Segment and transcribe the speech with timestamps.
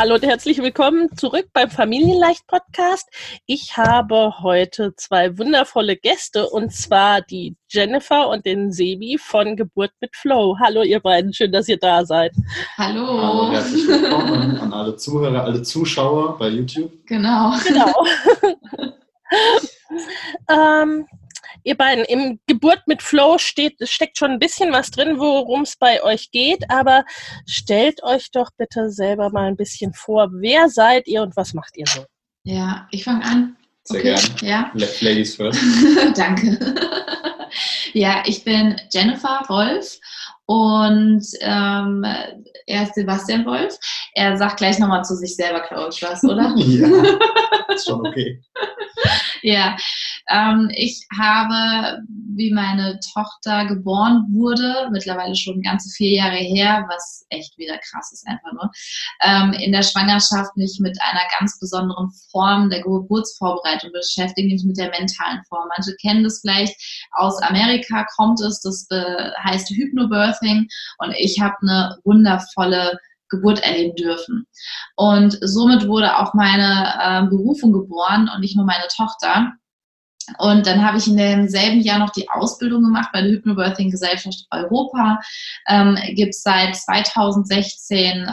[0.00, 3.06] Hallo und herzlich willkommen zurück beim Familienleicht Podcast.
[3.44, 9.90] Ich habe heute zwei wundervolle Gäste und zwar die Jennifer und den Sebi von Geburt
[10.00, 10.56] mit Flow.
[10.58, 12.32] Hallo ihr beiden, schön, dass ihr da seid.
[12.78, 13.06] Hallo.
[13.08, 16.92] Hallo herzlich willkommen an alle Zuhörer, alle Zuschauer bei YouTube.
[17.04, 17.52] Genau.
[17.62, 17.92] Genau.
[20.48, 21.04] ähm,
[21.64, 25.76] ihr beiden, im Geburt mit Flow steht, steckt schon ein bisschen was drin, worum es
[25.76, 27.04] bei euch geht, aber
[27.46, 31.76] stellt euch doch bitte selber mal ein bisschen vor, wer seid ihr und was macht
[31.76, 32.04] ihr so?
[32.44, 33.56] Ja, ich fange an.
[33.84, 34.16] Sehr okay.
[34.40, 34.48] gern.
[34.48, 34.70] Ja.
[35.00, 35.60] Ladies first.
[36.16, 36.58] Danke.
[37.92, 39.98] ja, ich bin Jennifer Wolf
[40.50, 42.04] und ähm,
[42.66, 43.78] er ist Sebastian Wolf.
[44.14, 46.52] Er sagt gleich nochmal zu sich selber, glaube ich, was, oder?
[46.56, 46.88] ja,
[47.72, 48.42] ist schon okay.
[49.42, 49.76] ja,
[50.28, 57.26] ähm, ich habe, wie meine Tochter geboren wurde, mittlerweile schon ganze vier Jahre her, was
[57.30, 58.70] echt wieder krass ist einfach nur,
[59.22, 64.78] ähm, in der Schwangerschaft mich mit einer ganz besonderen Form der Geburtsvorbereitung beschäftigt, nämlich mit
[64.78, 65.68] der mentalen Form.
[65.76, 66.74] Manche kennen das vielleicht,
[67.12, 69.70] aus Amerika kommt es, das äh, heißt
[70.40, 70.68] Hypnobirthing
[70.98, 74.46] und ich habe eine wundervolle Geburt erleben dürfen.
[74.96, 79.52] Und somit wurde auch meine äh, Berufung geboren und nicht nur meine Tochter.
[80.38, 84.46] Und dann habe ich in demselben Jahr noch die Ausbildung gemacht bei der Hypnobirthing Gesellschaft
[84.50, 85.20] Europa.
[85.68, 88.26] Ähm, Gibt seit 2016 ähm,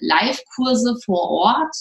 [0.00, 1.76] Live-Kurse vor Ort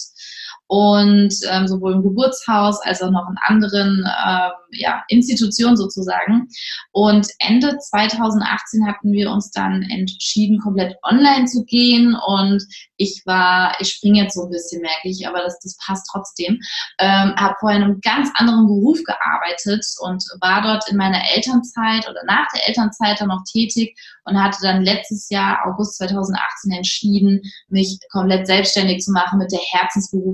[0.67, 6.47] und ähm, sowohl im Geburtshaus als auch noch in anderen ähm, ja, Institutionen sozusagen.
[6.91, 12.15] Und Ende 2018 hatten wir uns dann entschieden, komplett online zu gehen.
[12.15, 12.63] Und
[12.97, 16.59] ich war, ich springe jetzt so ein bisschen, merke ich, aber das, das passt trotzdem.
[16.99, 22.07] Ähm, habe vorher in einem ganz anderen Beruf gearbeitet und war dort in meiner Elternzeit
[22.07, 23.95] oder nach der Elternzeit dann noch tätig
[24.25, 29.59] und hatte dann letztes Jahr, August 2018, entschieden, mich komplett selbstständig zu machen mit der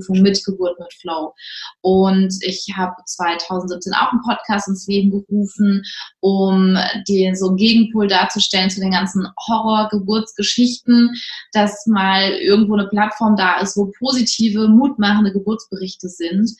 [0.06, 1.34] Herzensberufung mit Geburt mit Flow.
[1.82, 5.82] Und ich habe 2017 auch einen Podcast ins Leben gerufen,
[6.20, 6.76] um
[7.08, 11.14] den so Gegenpol darzustellen zu den ganzen Horror-Geburtsgeschichten,
[11.52, 16.50] dass mal irgendwo eine Plattform da ist, wo positive, mutmachende Geburtsberichte sind.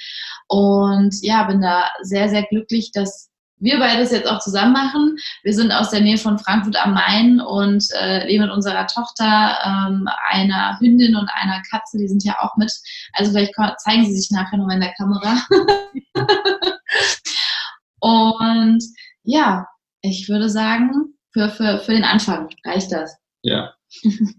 [0.48, 5.16] Und ja, bin da sehr, sehr glücklich, dass wir beides jetzt auch zusammen machen.
[5.42, 9.58] Wir sind aus der Nähe von Frankfurt am Main und äh, leben mit unserer Tochter,
[9.64, 12.72] ähm, einer Hündin und einer Katze, die sind ja auch mit.
[13.12, 15.40] Also vielleicht zeigen sie sich nachher noch in der Kamera.
[18.00, 18.84] und
[19.22, 19.66] ja,
[20.02, 23.16] ich würde sagen, für, für, für den Anfang reicht das.
[23.42, 23.72] Ja.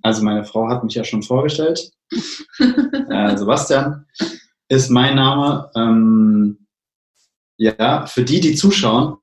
[0.01, 1.91] Also meine Frau hat mich ja schon vorgestellt.
[2.59, 4.05] äh, Sebastian
[4.69, 5.71] ist mein Name.
[5.75, 6.66] Ähm,
[7.57, 9.17] ja, für die, die zuschauen,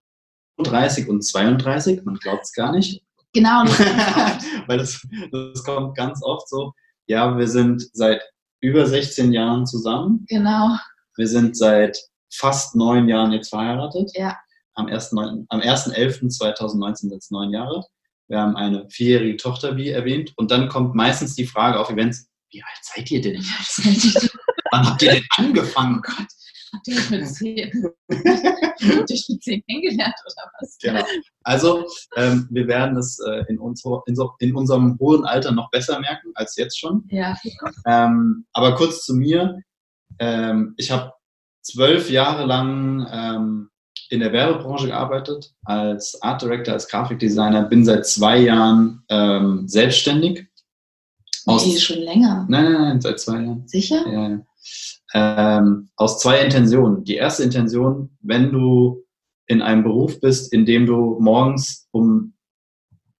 [0.59, 3.03] 30 und 32, man glaubt es gar nicht.
[3.33, 3.65] Genau.
[4.67, 6.73] Weil das, das kommt ganz oft so.
[7.07, 8.23] Ja, wir sind seit
[8.61, 10.25] über 16 Jahren zusammen.
[10.29, 10.77] Genau.
[11.17, 11.99] Wir sind seit
[12.33, 14.11] fast neun Jahren jetzt verheiratet.
[14.15, 14.37] Ja.
[14.75, 17.85] Am 1.11.2019 am 1.11.2019 sind es neun Jahre.
[18.29, 20.33] Wir haben eine vierjährige Tochter, wie erwähnt.
[20.37, 23.43] Und dann kommt meistens die Frage auf Events, wie alt seid ihr denn?
[24.71, 25.99] Wann habt ihr denn angefangen?
[25.99, 26.27] Oh Gott.
[26.75, 30.77] Habt ihr euch mit zehn, habt ihr mit zehn kennengelernt oder was?
[30.81, 31.05] Genau.
[31.45, 31.87] Also,
[32.17, 36.01] ähm, wir werden es äh, in, uns, in, so, in, unserem hohen Alter noch besser
[36.01, 37.05] merken als jetzt schon.
[37.11, 37.37] Ja.
[37.87, 39.61] Ähm, aber kurz zu mir.
[40.19, 41.13] Ähm, ich habe
[41.63, 43.71] zwölf Jahre lang ähm,
[44.11, 50.47] in der Werbebranche gearbeitet, als Art Director, als Grafikdesigner, bin seit zwei Jahren ähm, selbstständig.
[51.47, 52.47] Aus, nee, schon länger.
[52.49, 53.69] Nein, nein, nein, seit zwei Jahren.
[53.69, 54.07] Sicher?
[54.07, 54.41] Ja, ja.
[55.15, 57.05] Ähm, aus zwei Intentionen.
[57.05, 59.05] Die erste Intention, wenn du
[59.47, 62.35] in einem Beruf bist, in dem du morgens um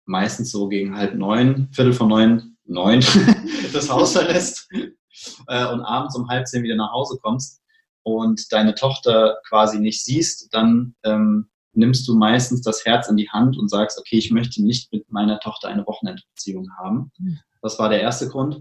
[0.05, 3.01] meistens so gegen halb neun, Viertel von neun, neun
[3.73, 7.63] das Haus verlässt äh, und abends um halb zehn wieder nach Hause kommst
[8.03, 13.31] und deine Tochter quasi nicht siehst, dann ähm, nimmst du meistens das Herz in die
[13.31, 17.11] Hand und sagst, okay, ich möchte nicht mit meiner Tochter eine Wochenendbeziehung haben.
[17.17, 17.39] Hm.
[17.63, 18.61] Das war der erste Grund.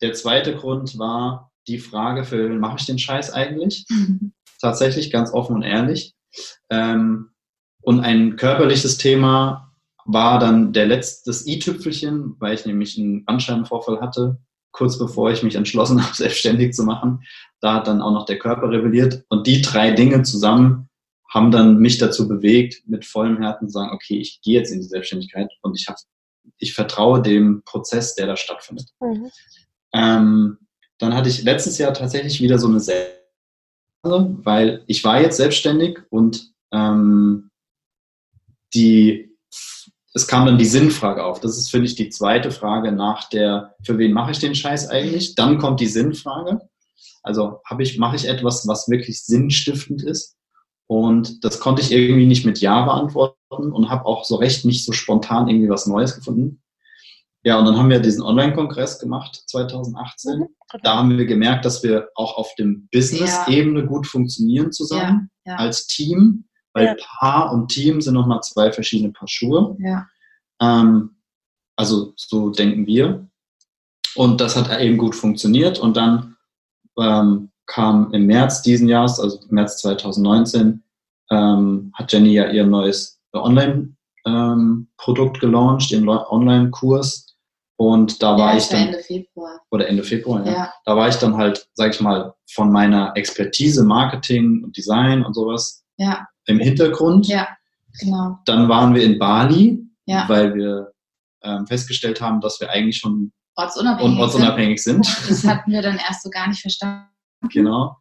[0.00, 3.86] Der zweite Grund war die Frage, für wen mache ich den Scheiß eigentlich?
[3.88, 4.32] Mhm.
[4.60, 6.14] Tatsächlich ganz offen und ehrlich.
[6.70, 7.30] Ähm,
[7.82, 9.72] und ein körperliches Thema
[10.04, 14.38] war dann der letzte i-Tüpfelchen, weil ich nämlich einen Bandscheibenvorfall hatte,
[14.72, 17.22] kurz bevor ich mich entschlossen habe, selbstständig zu machen.
[17.60, 19.24] Da hat dann auch noch der Körper rebelliert.
[19.28, 20.88] Und die drei Dinge zusammen
[21.28, 24.80] haben dann mich dazu bewegt, mit vollem Herzen zu sagen, okay, ich gehe jetzt in
[24.80, 25.96] die Selbstständigkeit und ich, hab,
[26.58, 28.90] ich vertraue dem Prozess, der da stattfindet.
[29.00, 29.30] Mhm.
[29.92, 30.58] Ähm,
[30.98, 35.98] dann hatte ich letztes Jahr tatsächlich wieder so eine Selbstständigkeit, weil ich war jetzt selbstständig
[36.10, 37.50] und ähm,
[38.74, 39.36] die,
[40.12, 41.40] es kam dann die Sinnfrage auf.
[41.40, 44.88] Das ist, finde ich, die zweite Frage nach der, für wen mache ich den Scheiß
[44.88, 45.34] eigentlich?
[45.34, 46.60] Dann kommt die Sinnfrage.
[47.22, 50.36] Also habe ich, mache ich etwas, was wirklich sinnstiftend ist?
[50.86, 54.84] Und das konnte ich irgendwie nicht mit Ja beantworten und habe auch so recht nicht
[54.84, 56.62] so spontan irgendwie was Neues gefunden.
[57.44, 60.38] Ja, und dann haben wir diesen Online-Kongress gemacht 2018.
[60.38, 60.48] Mhm,
[60.82, 63.86] da haben wir gemerkt, dass wir auch auf dem Business-Ebene ja.
[63.86, 65.58] gut funktionieren zusammen ja, ja.
[65.58, 69.76] als Team, weil Paar und Team sind nochmal zwei verschiedene Paar Schuhe.
[70.60, 71.16] Ähm,
[71.76, 73.28] also so denken wir.
[74.14, 75.78] Und das hat eben gut funktioniert.
[75.78, 76.36] Und dann
[76.98, 80.82] ähm, kam im März diesen Jahres, also März 2019,
[81.30, 87.23] ähm, hat Jenny ja ihr neues Online-Produkt ähm, gelauncht, ihren Online-Kurs.
[87.76, 88.88] Und da war ich dann.
[88.88, 89.60] Ende Februar.
[89.70, 90.52] Oder Ende Februar, ja.
[90.52, 90.72] ja.
[90.84, 95.34] Da war ich dann halt, sag ich mal, von meiner Expertise, Marketing und Design und
[95.34, 96.26] sowas ja.
[96.46, 97.26] im Hintergrund.
[97.26, 97.48] Ja,
[98.00, 98.38] genau.
[98.44, 100.28] Dann waren wir in Bali, ja.
[100.28, 100.92] weil wir
[101.42, 105.04] ähm, festgestellt haben, dass wir eigentlich schon ortsunabhängig, ortsunabhängig sind.
[105.04, 105.30] sind.
[105.30, 107.08] Das hatten wir dann erst so gar nicht verstanden.
[107.52, 107.96] Genau.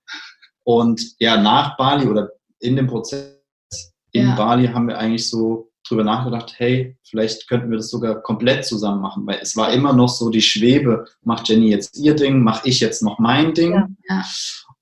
[0.64, 2.30] Und ja, nach Bali oder
[2.60, 3.40] in dem Prozess
[4.12, 4.36] in ja.
[4.36, 9.02] Bali haben wir eigentlich so drüber nachgedacht, hey, vielleicht könnten wir das sogar komplett zusammen
[9.02, 12.68] machen, weil es war immer noch so die Schwebe, macht Jenny jetzt ihr Ding, mache
[12.68, 13.74] ich jetzt noch mein Ding.
[13.74, 14.24] Ja, ja.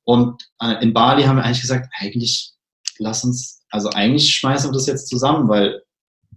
[0.03, 2.53] Und äh, in Bali haben wir eigentlich gesagt, eigentlich
[2.97, 5.81] lass uns, also eigentlich schmeißen wir das jetzt zusammen, weil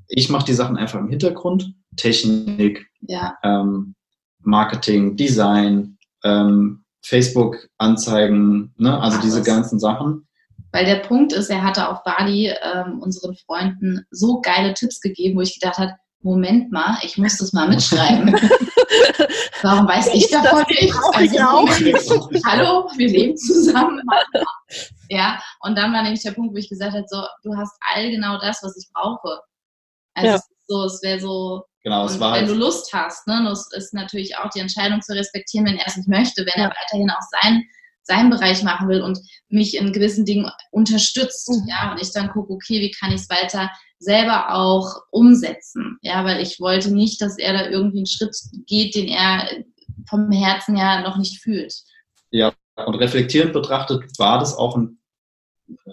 [0.08, 3.36] ich mache die Sachen einfach im Hintergrund, Technik, ja.
[3.42, 3.94] ähm,
[4.40, 9.00] Marketing, Design, ähm, Facebook-Anzeigen, ne?
[9.00, 9.20] also Alles.
[9.20, 10.26] diese ganzen Sachen.
[10.74, 15.36] Weil der Punkt ist, er hatte auf Bali ähm, unseren Freunden so geile Tipps gegeben,
[15.36, 18.34] wo ich gedacht habe, Moment mal, ich muss das mal mitschreiben.
[19.62, 20.92] Warum weiß ich davon nicht?
[21.12, 22.30] Also, auch.
[22.44, 24.02] hallo, wir leben zusammen.
[25.10, 28.10] ja, und dann war nämlich der Punkt, wo ich gesagt habe, so, du hast all
[28.10, 29.42] genau das, was ich brauche.
[30.14, 30.34] Also ja.
[30.34, 33.94] es, so, es wäre so, Genau, es wenn halt du Lust hast, ne, das ist
[33.94, 36.64] natürlich auch die Entscheidung zu respektieren, wenn er es nicht möchte, wenn ja.
[36.64, 37.62] er weiterhin auch sein,
[38.04, 39.18] seinen Bereich machen will und
[39.48, 41.68] mich in gewissen Dingen unterstützt, mhm.
[41.68, 46.24] ja, und ich dann gucke, okay, wie kann ich es weiter selber auch umsetzen, ja,
[46.24, 48.36] weil ich wollte nicht, dass er da irgendwie einen Schritt
[48.66, 49.48] geht, den er
[50.08, 51.74] vom Herzen her noch nicht fühlt.
[52.30, 54.98] Ja, und reflektierend betrachtet war das auch ein,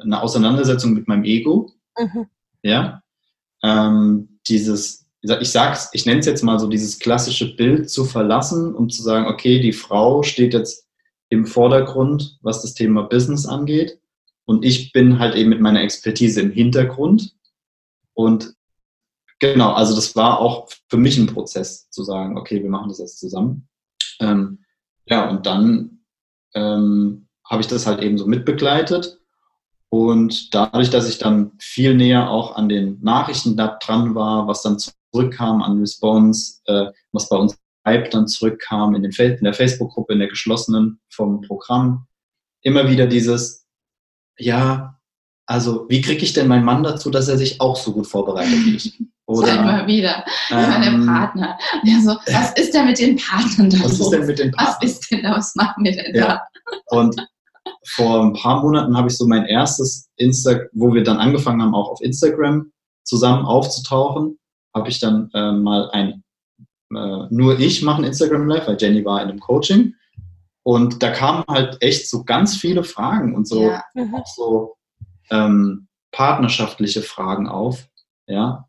[0.02, 2.28] eine Auseinandersetzung mit meinem Ego, mhm.
[2.62, 3.02] ja,
[3.64, 8.74] ähm, dieses ich sag's, ich nenne es jetzt mal so dieses klassische Bild zu verlassen,
[8.74, 10.88] um zu sagen, okay, die Frau steht jetzt
[11.32, 14.00] im Vordergrund, was das Thema Business angeht.
[14.46, 17.34] Und ich bin halt eben mit meiner Expertise im Hintergrund.
[18.14, 18.54] Und
[19.40, 23.00] genau, also das war auch für mich ein Prozess zu sagen, okay, wir machen das
[23.00, 23.70] jetzt zusammen.
[24.20, 24.60] Ähm,
[25.06, 26.02] ja, und dann
[26.54, 29.18] ähm, habe ich das halt eben so mitbegleitet.
[29.88, 34.64] Und dadurch, dass ich dann viel näher auch an den Nachrichten da dran war, was
[34.64, 39.54] dann zurückkam an Response, äh, was bei uns Hype dann zurückkam in, den, in der
[39.54, 42.08] Facebook-Gruppe, in der geschlossenen vom Programm.
[42.62, 43.66] Immer wieder dieses,
[44.38, 45.00] ja,
[45.48, 48.54] also wie kriege ich denn meinen Mann dazu, dass er sich auch so gut vorbereitet
[48.66, 49.00] wie ich?
[49.26, 50.26] Oder, immer wieder.
[50.50, 51.58] Ähm, der Partner.
[51.84, 53.80] Ja, so, was ist denn mit den Partnern da?
[53.84, 54.78] Was ist denn mit den Partnern?
[54.82, 55.38] Was ist denn da?
[55.38, 56.28] Was machen wir denn ja.
[56.28, 56.42] da?
[56.88, 57.16] Und
[57.88, 61.74] vor ein paar Monaten habe ich so mein erstes Insta, wo wir dann angefangen haben,
[61.74, 62.72] auch auf Instagram
[63.04, 64.38] zusammen aufzutauchen
[64.74, 66.24] habe ich dann äh, mal ein,
[66.96, 69.96] äh, nur ich mache ein Instagram Live, weil Jenny war in einem Coaching.
[70.64, 73.84] Und da kamen halt echt so ganz viele Fragen und so, ja.
[73.96, 74.14] mhm.
[74.14, 74.76] auch so
[75.32, 77.88] ähm, partnerschaftliche Fragen auf.
[78.28, 78.68] Ja.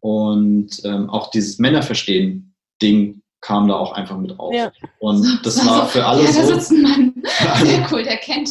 [0.00, 4.54] Und ähm, auch dieses Männerverstehen-Ding kam da auch einfach mit auf.
[4.54, 4.72] Ja.
[4.98, 6.40] Und das war für alle ja, so.
[6.40, 7.11] Da sitzt ein Mann
[7.64, 8.50] Sehr cool, der kennt,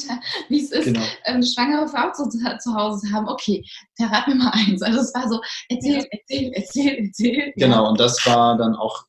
[0.50, 1.02] wie es ist, genau.
[1.26, 3.28] Ähm, schwangere Frau zu, zu Hause zu haben.
[3.28, 3.64] Okay,
[3.96, 4.82] verrat mir mal eins.
[4.82, 7.54] Also es war so, erzähl, erzähl, erzähl, erzähl.
[7.56, 9.06] Genau, und das war dann auch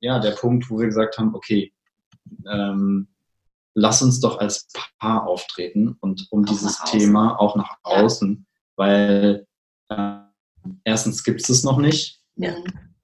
[0.00, 1.72] ja, der Punkt, wo wir gesagt haben, okay,
[2.50, 3.08] ähm,
[3.74, 8.74] lass uns doch als Paar auftreten und um auch dieses Thema auch nach außen, ja.
[8.76, 9.46] weil
[9.88, 10.18] äh,
[10.84, 12.20] erstens gibt es es noch nicht.
[12.36, 12.54] Ja.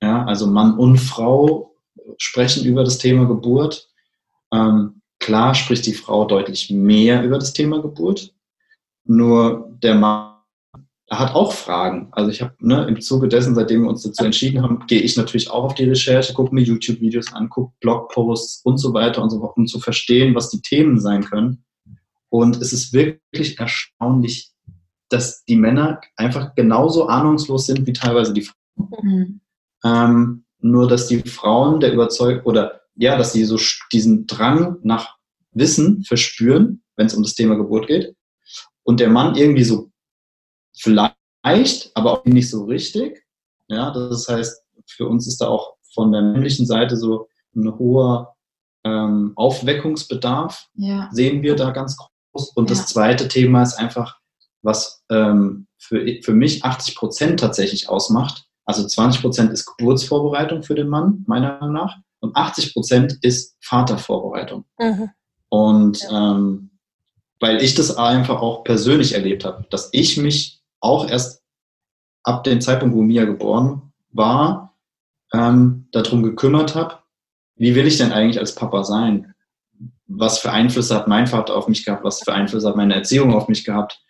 [0.02, 0.25] ja.
[0.25, 1.75] Also Mann und Frau
[2.18, 3.88] sprechen über das Thema Geburt.
[4.52, 8.34] Ähm, klar spricht die Frau deutlich mehr über das Thema Geburt,
[9.04, 10.30] nur der Mann
[11.10, 12.08] hat auch Fragen.
[12.12, 15.16] Also ich habe ne, im Zuge dessen, seitdem wir uns dazu entschieden haben, gehe ich
[15.16, 19.30] natürlich auch auf die Recherche, gucke mir YouTube-Videos an, gucke Blogposts und so weiter und
[19.30, 21.64] so fort, um zu verstehen, was die Themen sein können.
[22.28, 24.52] Und es ist wirklich erstaunlich,
[25.08, 28.90] dass die Männer einfach genauso ahnungslos sind wie teilweise die Frauen.
[29.02, 29.40] Mhm.
[29.84, 33.59] Ähm, nur dass die Frauen der Überzeugung oder ja, dass sie so
[33.92, 35.16] diesen Drang nach
[35.52, 38.14] Wissen verspüren, wenn es um das Thema Geburt geht.
[38.83, 39.90] Und der Mann irgendwie so
[40.76, 43.25] vielleicht, aber auch nicht so richtig.
[43.69, 47.26] Ja, das heißt, für uns ist da auch von der männlichen Seite so
[47.57, 48.37] ein hoher
[48.85, 51.09] ähm, Aufweckungsbedarf, ja.
[51.11, 52.50] sehen wir da ganz groß.
[52.50, 52.76] Und ja.
[52.76, 54.19] das zweite Thema ist einfach,
[54.61, 58.45] was ähm, für, für mich 80 Prozent tatsächlich ausmacht.
[58.66, 61.97] Also 20 Prozent ist Geburtsvorbereitung für den Mann, meiner Meinung nach.
[62.20, 64.64] Und 80 Prozent ist Vatervorbereitung.
[64.78, 65.10] Mhm.
[65.48, 66.32] Und ja.
[66.32, 66.70] ähm,
[67.40, 71.42] weil ich das einfach auch persönlich erlebt habe, dass ich mich auch erst
[72.22, 74.76] ab dem Zeitpunkt, wo Mia geboren war,
[75.32, 76.98] ähm, darum gekümmert habe,
[77.56, 79.34] wie will ich denn eigentlich als Papa sein?
[80.06, 82.04] Was für Einflüsse hat mein Vater auf mich gehabt?
[82.04, 84.02] Was für Einflüsse hat meine Erziehung auf mich gehabt?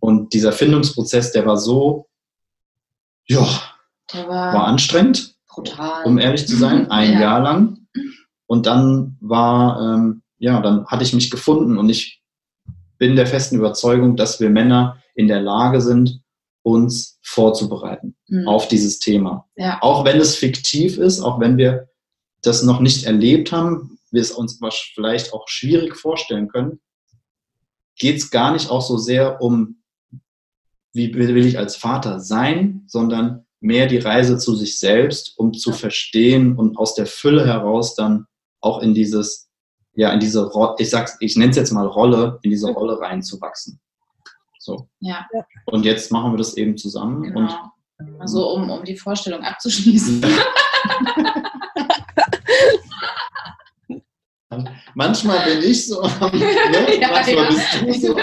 [0.00, 2.08] Und dieser Findungsprozess, der war so,
[3.26, 3.46] ja,
[4.12, 6.04] war, war, anstrengend, brutal.
[6.04, 7.20] um ehrlich zu sein, ein ja.
[7.20, 7.86] Jahr lang.
[8.46, 12.22] Und dann war, ähm, ja, dann hatte ich mich gefunden und ich
[12.98, 16.20] bin der festen Überzeugung, dass wir Männer in der Lage sind,
[16.62, 18.46] uns vorzubereiten mhm.
[18.46, 19.48] auf dieses Thema.
[19.56, 19.78] Ja.
[19.80, 21.88] Auch wenn es fiktiv ist, auch wenn wir
[22.42, 24.58] das noch nicht erlebt haben, wir es uns
[24.94, 26.80] vielleicht auch schwierig vorstellen können,
[27.96, 29.82] geht es gar nicht auch so sehr um,
[30.92, 35.72] wie will ich als Vater sein, sondern mehr die Reise zu sich selbst, um zu
[35.72, 38.26] verstehen und aus der Fülle heraus dann
[38.60, 39.50] auch in dieses,
[39.94, 43.80] ja, in diese, ich sag's, ich nenne es jetzt mal Rolle, in diese Rolle reinzuwachsen.
[44.58, 44.88] So.
[45.00, 45.26] Ja.
[45.66, 47.22] Und jetzt machen wir das eben zusammen.
[47.22, 47.40] Genau.
[47.40, 47.50] Und
[48.18, 50.24] also um, um die Vorstellung abzuschließen.
[54.94, 56.10] manchmal bin ich so, ne?
[57.00, 57.48] ja, manchmal ja.
[57.84, 58.16] bist du so.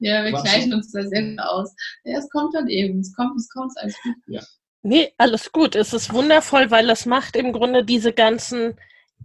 [0.00, 1.74] Ja, wir gleichen uns da sehr gut aus.
[2.04, 3.00] Ja, es kommt dann eben.
[3.00, 4.14] Es kommt, es kommt, alles gut.
[4.26, 4.42] Ja.
[4.82, 5.74] Nee, alles gut.
[5.74, 8.78] Es ist wundervoll, weil es macht im Grunde diese ganzen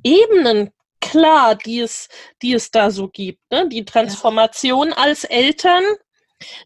[0.03, 2.09] Ebenen klar, die es,
[2.41, 3.39] die es da so gibt.
[3.51, 3.69] Ne?
[3.69, 4.97] Die Transformation ja.
[4.97, 5.83] als Eltern,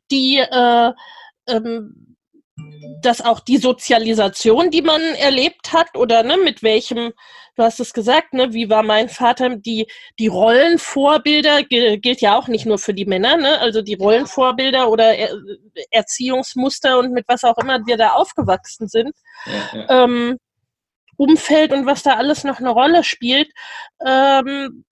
[0.10, 0.94] die äh,
[1.48, 2.18] ähm,
[3.02, 7.14] dass auch die Sozialisation, die man erlebt hat, oder ne, mit welchem,
[7.58, 9.88] du hast es gesagt, ne, wie war mein Vater, die,
[10.20, 15.16] die Rollenvorbilder gilt ja auch nicht nur für die Männer, ne, also die Rollenvorbilder oder
[15.16, 15.36] er
[15.92, 19.12] Erziehungsmuster und mit was auch immer wir da aufgewachsen sind.
[19.46, 20.04] Ja, ja.
[20.04, 20.38] Ähm,
[21.18, 23.50] Umfeld und was da alles noch eine Rolle spielt.
[24.06, 24.86] Ähm,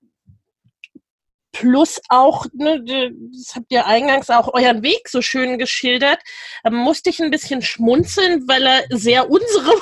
[1.52, 6.20] plus auch, ne, das habt ihr eingangs auch euren Weg so schön geschildert,
[6.64, 9.80] da musste ich ein bisschen schmunzeln, weil er sehr unsere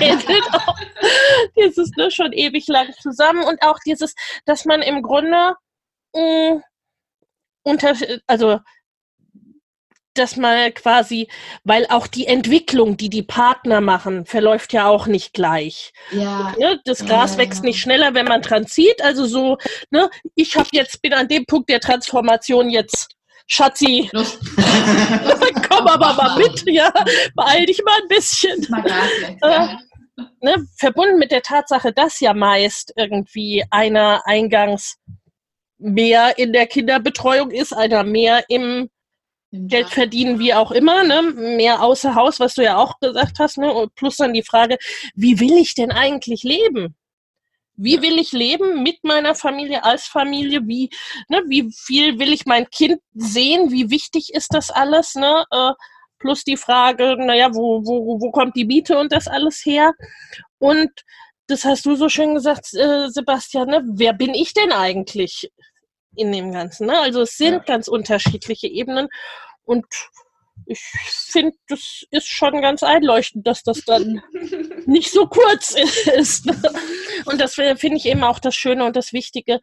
[0.00, 0.26] ähnelt.
[1.56, 4.14] dieses ne, schon ewig lang zusammen und auch dieses,
[4.46, 5.54] dass man im Grunde
[6.14, 6.62] mh, mm,
[7.64, 7.94] unter,
[8.26, 8.60] also
[10.14, 11.28] dass man quasi,
[11.64, 15.92] weil auch die Entwicklung, die die Partner machen, verläuft ja auch nicht gleich.
[16.12, 16.54] Ja.
[16.58, 16.80] Ne?
[16.84, 17.38] Das Gras ja.
[17.38, 19.02] wächst nicht schneller, wenn man dran zieht.
[19.02, 19.58] Also so,
[19.90, 23.13] ne, ich habe jetzt bin an dem Punkt der Transformation jetzt
[23.46, 24.10] Schatzi,
[25.68, 26.92] komm aber mal mit, ja,
[27.34, 28.66] beeil dich mal ein bisschen.
[28.70, 28.84] Mal
[29.42, 29.76] äh,
[30.40, 34.96] ne, verbunden mit der Tatsache, dass ja meist irgendwie einer eingangs
[35.78, 38.88] mehr in der Kinderbetreuung ist, einer mehr im
[39.52, 41.22] Geld verdienen, wie auch immer, ne?
[41.22, 43.86] mehr außer Haus, was du ja auch gesagt hast, ne?
[43.94, 44.78] Plus dann die Frage,
[45.14, 46.96] wie will ich denn eigentlich leben?
[47.76, 50.60] Wie will ich leben mit meiner Familie, als Familie?
[50.64, 50.90] Wie,
[51.28, 53.70] ne, wie viel will ich mein Kind sehen?
[53.70, 55.14] Wie wichtig ist das alles?
[55.14, 55.44] Ne?
[55.50, 55.72] Äh,
[56.18, 59.92] plus die Frage, naja, wo, wo, wo kommt die Miete und das alles her?
[60.58, 60.90] Und
[61.48, 63.82] das hast du so schön gesagt, äh, Sebastian, ne?
[63.84, 65.50] wer bin ich denn eigentlich?
[66.16, 66.86] in dem Ganzen.
[66.86, 66.98] Ne?
[66.98, 67.58] Also es sind ja.
[67.60, 69.08] ganz unterschiedliche Ebenen
[69.64, 69.86] und
[70.66, 70.80] ich
[71.30, 74.22] finde, das ist schon ganz einleuchtend, dass das dann
[74.86, 75.74] nicht so kurz
[76.16, 76.46] ist.
[77.26, 79.60] Und das finde ich eben auch das Schöne und das Wichtige,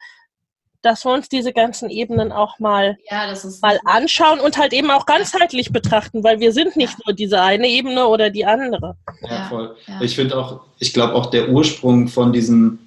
[0.82, 4.74] dass wir uns diese ganzen Ebenen auch mal, Ja, das ist mal anschauen und halt
[4.74, 8.96] eben auch ganzheitlich betrachten, weil wir sind nicht nur diese eine Ebene oder die andere.
[9.22, 9.76] Ja, Ja, voll.
[9.88, 10.02] ja.
[10.02, 12.80] Ich finde auch, ich glaube auch der Ursprung von diesem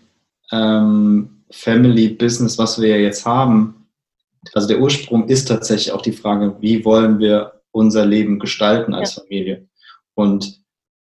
[0.50, 3.86] ähm, Family Business, was wir ja jetzt haben,
[4.52, 9.14] also der Ursprung ist tatsächlich auch die Frage, wie wollen wir unser Leben gestalten als
[9.14, 9.68] Familie?
[10.14, 10.60] Und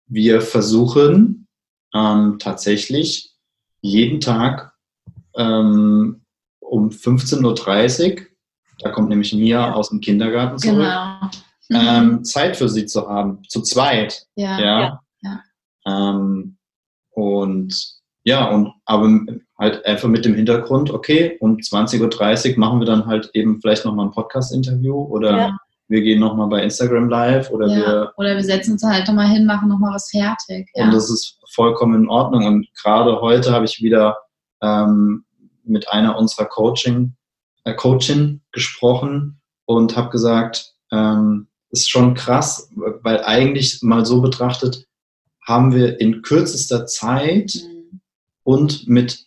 [0.07, 1.47] wir versuchen
[1.93, 3.31] ähm, tatsächlich
[3.81, 4.73] jeden Tag
[5.35, 6.21] ähm,
[6.59, 8.25] um 15.30 Uhr,
[8.79, 10.87] da kommt nämlich Mia aus dem Kindergarten zurück,
[11.69, 11.89] Genau.
[11.89, 14.25] ähm, Zeit für sie zu haben, zu zweit.
[14.35, 14.59] ja.
[14.59, 15.01] Ja.
[15.21, 15.43] Ja.
[15.85, 16.57] Ähm,
[17.11, 19.09] und ja, und aber
[19.57, 23.85] halt einfach mit dem Hintergrund, okay, um 20.30 Uhr machen wir dann halt eben vielleicht
[23.85, 25.57] nochmal ein Podcast-Interview oder Ja.
[25.89, 27.75] Wir gehen nochmal bei Instagram live oder ja.
[27.75, 30.69] wir Oder wir setzen uns halt nochmal hin, machen nochmal was fertig.
[30.75, 30.85] Ja.
[30.85, 32.45] und das ist vollkommen in Ordnung.
[32.45, 34.17] Und gerade heute habe ich wieder
[34.61, 35.23] ähm,
[35.63, 37.15] mit einer unserer Coaching,
[37.63, 44.85] äh, Coachin gesprochen und habe gesagt, ähm, ist schon krass, weil eigentlich mal so betrachtet,
[45.45, 48.01] haben wir in kürzester Zeit Mhm.
[48.43, 49.25] und mit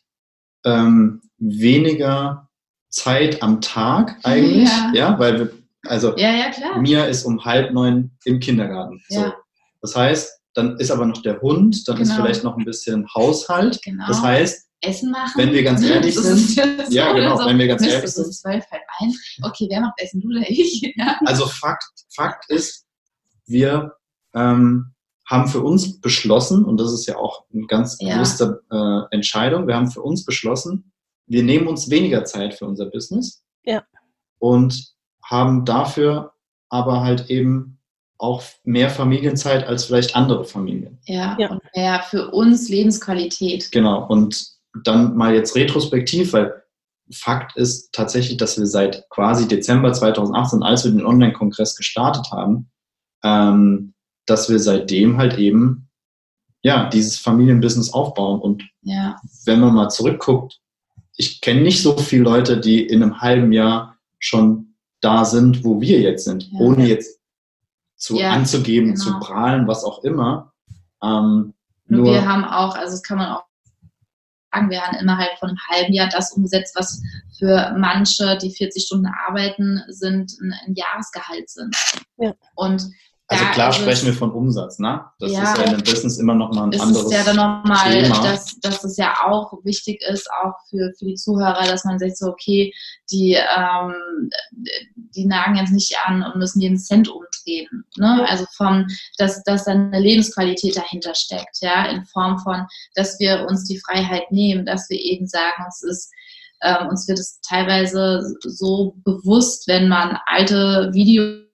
[0.64, 2.49] ähm, weniger
[2.88, 4.93] Zeit am Tag eigentlich, Ja.
[4.95, 5.50] ja, weil wir,
[5.87, 6.78] also ja, ja, klar.
[6.80, 9.02] Mia ist um halb neun im Kindergarten.
[9.08, 9.20] So.
[9.20, 9.34] Ja.
[9.80, 12.22] Das heißt, dann ist aber noch der Hund, dann ist Genau.
[12.22, 13.80] vielleicht noch ein bisschen Haushalt.
[13.82, 14.06] Genau.
[14.08, 15.32] Das heißt, Essen machen.
[15.37, 17.82] wenn wir ganz ehrlich Das sind, ist das ja so, genau, so, wenn wir ganz
[17.82, 19.38] Mist, ehrlich es sind, ist zwölf, halb eins.
[19.42, 20.80] Okay, wer macht Essen, du oder ich?
[20.96, 21.18] Ja.
[21.26, 21.84] also Fakt,
[22.14, 22.87] Fakt ist,
[23.46, 23.92] wir
[24.34, 24.92] ähm,
[25.26, 28.14] haben für uns beschlossen, und das ist ja auch eine ganz Ja.
[28.16, 30.92] bewusste äh, Entscheidung, wir haben für uns beschlossen,
[31.26, 33.84] wir nehmen uns weniger Zeit für unser Business Ja.
[34.38, 34.92] und
[35.30, 36.32] haben dafür
[36.68, 37.78] aber halt eben
[38.18, 40.99] auch mehr Familienzeit als vielleicht andere Familien.
[41.06, 41.50] Ja, Ja.
[41.50, 43.72] und mehr für uns Lebensqualität.
[43.72, 44.06] Genau.
[44.06, 44.46] Und
[44.84, 46.62] dann mal jetzt retrospektiv, weil
[47.12, 52.70] Fakt ist tatsächlich, dass wir seit quasi Dezember 2018, als wir den Online-Kongress gestartet haben,
[53.25, 53.94] ähm,
[54.26, 55.88] dass wir seitdem halt eben
[56.62, 58.40] ja dieses Familienbusiness aufbauen.
[58.40, 60.60] Und Ja, wenn man mal zurückguckt,
[61.16, 64.69] ich kenne nicht so viele Leute, die in einem halben Jahr schon
[65.00, 66.60] da sind, wo wir jetzt sind, Ja.
[66.60, 67.20] ohne jetzt
[67.96, 69.02] zu Ja, anzugeben, genau.
[69.04, 70.52] zu prahlen, was auch immer.
[71.02, 71.54] Ähm,
[71.86, 73.44] nur, wir haben auch, also das kann man auch
[74.52, 77.02] sagen, wir haben innerhalb von einem halben Jahr das umgesetzt, was
[77.38, 81.76] für manche, die 40 Stunden arbeiten, sind, ein, ein Jahresgehalt sind.
[82.18, 82.34] Ja.
[82.54, 82.90] Und
[83.33, 85.05] Also klar ist sprechen es- wir von Umsatz, ne?
[85.21, 85.43] Das Ja.
[85.45, 87.90] ist ja in einem Business immer noch mal ein es anderes ist ja dann nochmal,
[88.03, 88.23] Thema.
[88.25, 92.16] dass, dass es ja auch wichtig ist, auch für, für die Zuhörer, dass man sagt,
[92.19, 92.73] so, okay,
[93.12, 93.95] die, ähm,
[94.95, 97.85] die nagen jetzt nicht an und müssen jeden Cent umdrehen.
[97.97, 98.27] Ne?
[98.29, 98.87] Also vom,
[99.19, 102.66] dass, dass dann eine Lebensqualität dahinter steckt, ja, in Form von,
[102.97, 106.12] dass wir uns die Freiheit nehmen, dass wir eben sagen, es ist
[106.62, 111.47] ähm, uns wird es teilweise so bewusst, wenn man alte Videos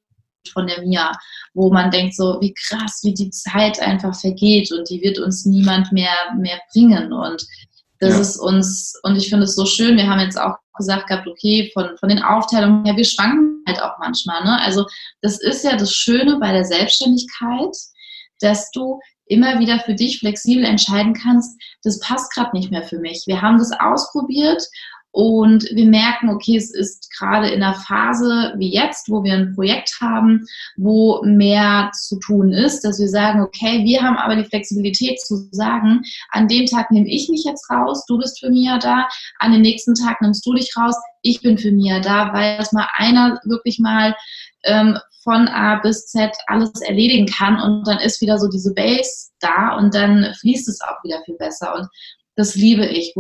[0.53, 1.13] von der Mia,
[1.55, 5.45] wo man denkt so, wie krass, wie die Zeit einfach vergeht und die wird uns
[5.47, 7.45] niemand mehr, mehr bringen und
[7.99, 8.21] das Ja.
[8.21, 11.71] ist uns, und ich finde es so schön, wir haben jetzt auch gesagt gehabt, okay,
[11.73, 14.61] von, von den Aufteilungen her, wir schwanken halt auch manchmal, ne?
[14.61, 14.85] Also
[15.23, 17.75] das ist ja das Schöne bei der Selbstständigkeit,
[18.41, 22.99] dass du immer wieder für dich flexibel entscheiden kannst, das passt gerade nicht mehr für
[22.99, 23.25] mich.
[23.27, 24.63] Wir haben das ausprobiert
[25.17, 29.55] und wir merken, okay, es ist gerade in einer Phase wie jetzt, wo wir ein
[29.55, 30.45] Projekt haben,
[30.77, 35.49] wo mehr zu tun ist, dass wir sagen, okay, wir haben aber die Flexibilität zu
[35.53, 36.03] sagen,
[36.33, 39.63] an dem Tag nehme ich mich jetzt raus, du bist für Mia da, an den
[39.63, 43.41] nächsten Tag nimmst du dich raus, ich bin für Mia da, weil das mal einer
[43.45, 44.15] wirklich mal
[44.65, 49.31] ähm, von A bis Z alles erledigen kann und dann ist wieder so diese Base
[49.41, 51.89] da und dann fließt es auch wieder viel besser und
[52.35, 53.15] das liebe ich,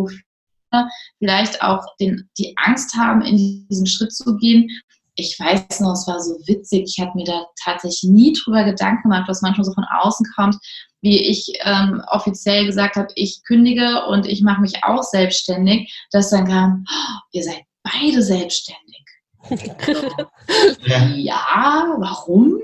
[1.18, 4.68] vielleicht auch den, die Angst haben, in diesen Schritt zu gehen.
[5.14, 6.84] Ich weiß noch, es war so witzig.
[6.86, 10.56] Ich habe mir da tatsächlich nie drüber Gedanken gemacht, was manchmal so von außen kommt,
[11.00, 16.30] wie ich ähm, offiziell gesagt habe, ich kündige und ich mache mich auch selbstständig, dass
[16.30, 19.04] dann kam, oh, ihr seid beide selbstständig.
[19.50, 21.06] Ja.
[21.16, 22.60] Ja, warum?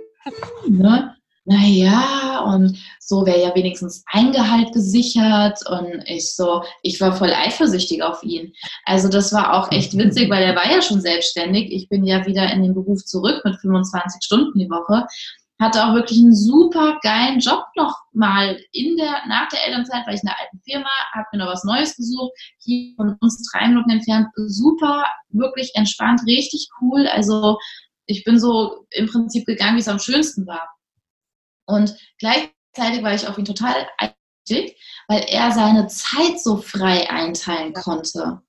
[0.69, 1.17] Ne?
[1.45, 7.33] Naja, und so wäre ja wenigstens ein Gehalt gesichert und ich so, ich war voll
[7.33, 8.53] eifersüchtig auf ihn.
[8.85, 11.73] Also das war auch echt witzig, weil er war ja schon selbstständig.
[11.73, 15.05] Ich bin ja wieder in den Beruf zurück mit 25 Stunden die Woche.
[15.61, 20.15] Hatte auch wirklich einen super geilen Job noch mal in der, nach der Elternzeit, weil
[20.15, 23.67] ich in der alten Firma, habe mir noch was Neues gesucht, hier von uns drei
[23.67, 24.29] Minuten entfernt.
[24.37, 27.09] Super, wirklich entspannt, richtig cool.
[27.09, 27.59] Also
[28.07, 30.69] ich bin so im Prinzip gegangen, wie es am schönsten war.
[31.66, 37.72] Und gleichzeitig war ich auf ihn total eifersüchtig, weil er seine Zeit so frei einteilen
[37.72, 38.42] konnte.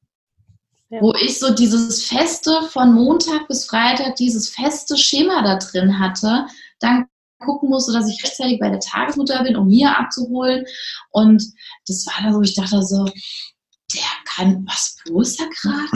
[0.89, 1.01] ja.
[1.01, 6.45] wo ich so dieses feste von Montag bis Freitag, dieses feste Schema da drin hatte,
[6.79, 7.07] dann
[7.39, 10.65] gucken musste, dass ich rechtzeitig bei der Tagesmutter bin, um Mia abzuholen.
[11.11, 11.43] Und
[11.87, 15.87] das war dann so, ich dachte so, der kann, was, ist er gerade?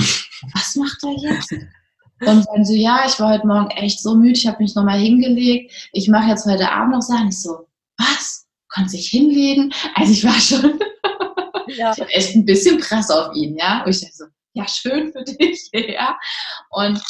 [0.53, 1.53] Was macht er jetzt?
[2.21, 4.99] Und dann so, ja, ich war heute Morgen echt so müde, ich habe mich nochmal
[4.99, 5.89] hingelegt.
[5.93, 7.30] Ich mache jetzt heute Abend noch Sachen.
[7.30, 8.45] Ich so, was?
[8.69, 9.73] Konnte sich hinlegen?
[9.95, 10.80] Also ich war schon
[11.67, 11.93] ja.
[11.97, 13.84] ich echt ein bisschen krass auf ihn, ja.
[13.84, 16.17] Und ich dachte so, ja, schön für dich, ja.
[16.69, 17.01] Und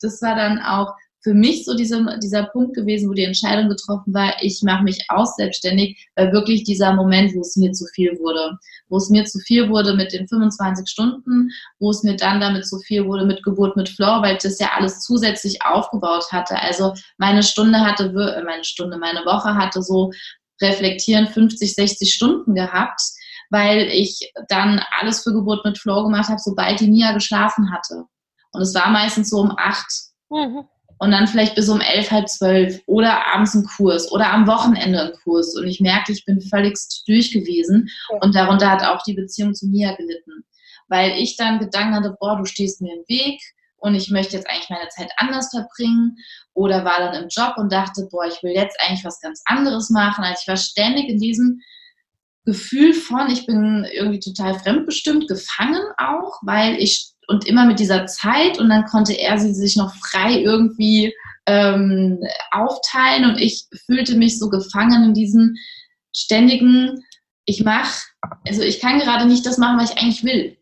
[0.00, 0.92] das war dann auch
[1.26, 5.04] für mich so diese, dieser Punkt gewesen, wo die Entscheidung getroffen war, ich mache mich
[5.08, 8.56] aus selbstständig, weil wirklich dieser Moment, wo es mir zu viel wurde,
[8.88, 12.64] wo es mir zu viel wurde mit den 25 Stunden, wo es mir dann damit
[12.68, 16.62] zu viel wurde mit Geburt mit Flow, weil ich das ja alles zusätzlich aufgebaut hatte.
[16.62, 20.12] Also meine Stunde hatte, äh, meine Stunde, meine Woche hatte so
[20.62, 23.00] reflektieren 50, 60 Stunden gehabt,
[23.50, 28.04] weil ich dann alles für Geburt mit Flow gemacht habe, sobald die Nia geschlafen hatte.
[28.52, 29.90] Und es war meistens so um acht.
[30.30, 34.46] Mhm und dann vielleicht bis um elf, halb zwölf oder abends ein Kurs oder am
[34.46, 35.54] Wochenende ein Kurs.
[35.56, 37.88] Und ich merke, ich bin völligst durch gewesen
[38.20, 40.44] und darunter hat auch die Beziehung zu Mia gelitten.
[40.88, 43.40] Weil ich dann Gedanken hatte, boah, du stehst mir im Weg
[43.78, 46.16] und ich möchte jetzt eigentlich meine Zeit anders verbringen
[46.54, 49.90] oder war dann im Job und dachte, boah, ich will jetzt eigentlich was ganz anderes
[49.90, 50.24] machen.
[50.24, 51.60] Also ich war ständig in diesem
[52.44, 58.06] Gefühl von, ich bin irgendwie total fremdbestimmt, gefangen auch, weil ich und immer mit dieser
[58.06, 61.14] Zeit und dann konnte er sie sich noch frei irgendwie
[61.46, 65.56] ähm, aufteilen und ich fühlte mich so gefangen in diesem
[66.14, 67.04] ständigen,
[67.44, 68.02] ich mache,
[68.46, 70.56] also ich kann gerade nicht das machen, was ich eigentlich will.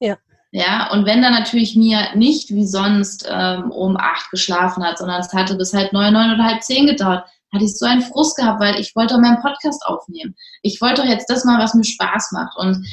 [0.00, 0.16] Ja.
[0.50, 5.20] Ja, und wenn dann natürlich mir nicht wie sonst ähm, um acht geschlafen hat, sondern
[5.20, 8.36] es hatte bis halb neun, neun oder halb zehn gedauert, hatte ich so einen Frust
[8.36, 10.34] gehabt, weil ich wollte meinen Podcast aufnehmen.
[10.62, 12.56] Ich wollte doch jetzt das mal, was mir Spaß macht.
[12.56, 12.86] Und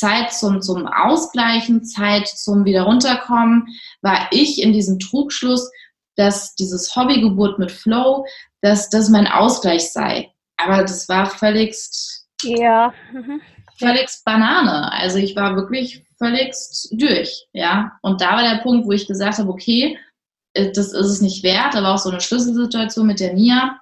[0.00, 3.68] Zeit zum, zum Ausgleichen, Zeit zum wieder runterkommen,
[4.00, 5.70] war ich in diesem Trugschluss,
[6.16, 8.24] dass dieses Hobbygeburt mit Flow,
[8.62, 10.32] dass das mein Ausgleich sei.
[10.56, 12.94] Aber das war völligst, ja.
[13.12, 13.42] Mhm.
[13.78, 14.90] völligst Banane.
[14.92, 17.92] Also ich war wirklich völligst durch, ja.
[18.00, 19.98] Und da war der Punkt, wo ich gesagt habe, okay,
[20.54, 21.74] äh, das ist es nicht wert.
[21.74, 23.78] Da war auch so eine Schlüsselsituation mit der Nia,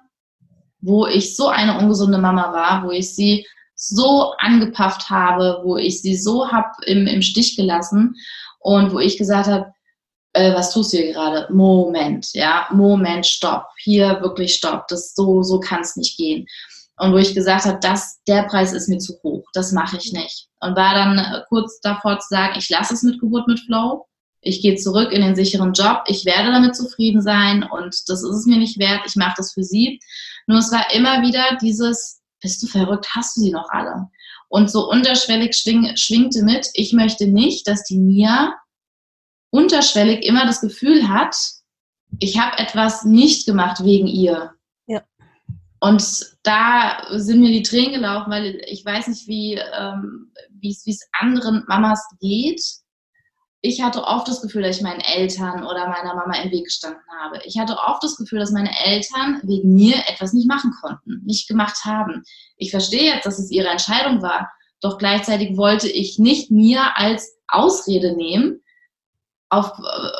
[0.81, 3.45] wo ich so eine ungesunde Mama war, wo ich sie
[3.81, 8.15] so angepafft habe, wo ich sie so hab im, im Stich gelassen
[8.59, 9.73] und wo ich gesagt habe,
[10.33, 11.47] äh, was tust du hier gerade?
[11.51, 16.45] Moment, ja, Moment, stopp, hier wirklich stopp, das so, so kann es nicht gehen.
[16.97, 20.11] Und wo ich gesagt habe, das, der Preis ist mir zu hoch, das mache ich
[20.11, 20.49] nicht.
[20.59, 24.05] Und war dann äh, kurz davor zu sagen, ich lasse es mit Geburt mit Flow,
[24.41, 28.35] ich gehe zurück in den sicheren Job, ich werde damit zufrieden sein und das ist
[28.35, 30.01] es mir nicht wert, ich mache das für sie.
[30.47, 34.07] Nur es war immer wieder dieses, bist du verrückt, hast du sie noch alle?
[34.47, 38.55] Und so unterschwellig schwing, schwingte mit, ich möchte nicht, dass die Mia
[39.51, 41.35] unterschwellig immer das Gefühl hat,
[42.19, 44.53] ich habe etwas nicht gemacht wegen ihr.
[44.87, 45.03] Ja.
[45.79, 46.03] Und
[46.43, 52.03] da sind mir die Tränen gelaufen, weil ich weiß nicht, wie ähm, es anderen Mamas
[52.19, 52.61] geht,
[53.61, 57.01] ich hatte oft das Gefühl, dass ich meinen Eltern oder meiner Mama im Weg gestanden
[57.19, 57.41] habe.
[57.43, 61.47] Ich hatte oft das Gefühl, dass meine Eltern wegen mir etwas nicht machen konnten, nicht
[61.47, 62.23] gemacht haben.
[62.55, 64.49] Ich verstehe jetzt, dass es ihre Entscheidung war,
[64.81, 68.61] doch gleichzeitig wollte ich nicht mir als Ausrede nehmen.
[69.49, 69.73] Auf,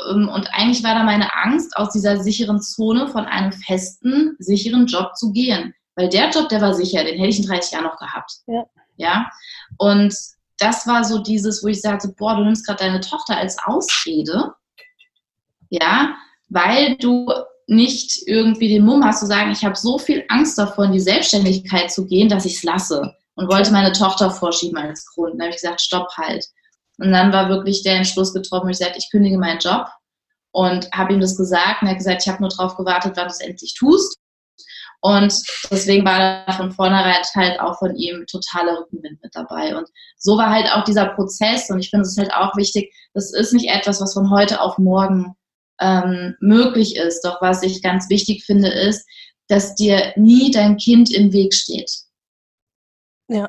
[0.10, 4.88] ähm, und eigentlich war da meine Angst, aus dieser sicheren Zone von einem festen, sicheren
[4.88, 5.74] Job zu gehen.
[5.96, 8.34] Weil der Job, der war sicher, den hätte ich in 30 Jahren noch gehabt.
[8.48, 8.64] Ja.
[8.98, 9.30] ja?
[9.78, 10.14] Und
[10.60, 14.54] das war so dieses, wo ich sagte, boah, du nimmst gerade deine Tochter als Ausrede,
[15.70, 16.16] ja,
[16.50, 17.32] weil du
[17.68, 21.00] nicht irgendwie den Mumm hast zu sagen, ich habe so viel Angst davor, in die
[21.00, 25.34] Selbstständigkeit zu gehen, dass ich es lasse und wollte meine Tochter vorschieben als Grund.
[25.34, 26.46] Dann habe ich gesagt, stopp halt.
[26.98, 29.88] Und dann war wirklich der Entschluss getroffen, wo ich sagte, ich kündige meinen Job
[30.52, 33.28] und habe ihm das gesagt und er hat gesagt, ich habe nur darauf gewartet, wann
[33.28, 34.19] du es endlich tust.
[35.02, 35.34] Und
[35.72, 39.78] deswegen war da von vornherein halt auch von ihm totaler Rückenwind mit dabei.
[39.78, 41.70] Und so war halt auch dieser Prozess.
[41.70, 44.78] Und ich finde es halt auch wichtig, das ist nicht etwas, was von heute auf
[44.78, 45.36] morgen
[45.80, 47.22] ähm, möglich ist.
[47.22, 49.08] Doch was ich ganz wichtig finde, ist,
[49.48, 51.90] dass dir nie dein Kind im Weg steht.
[53.28, 53.48] Ja.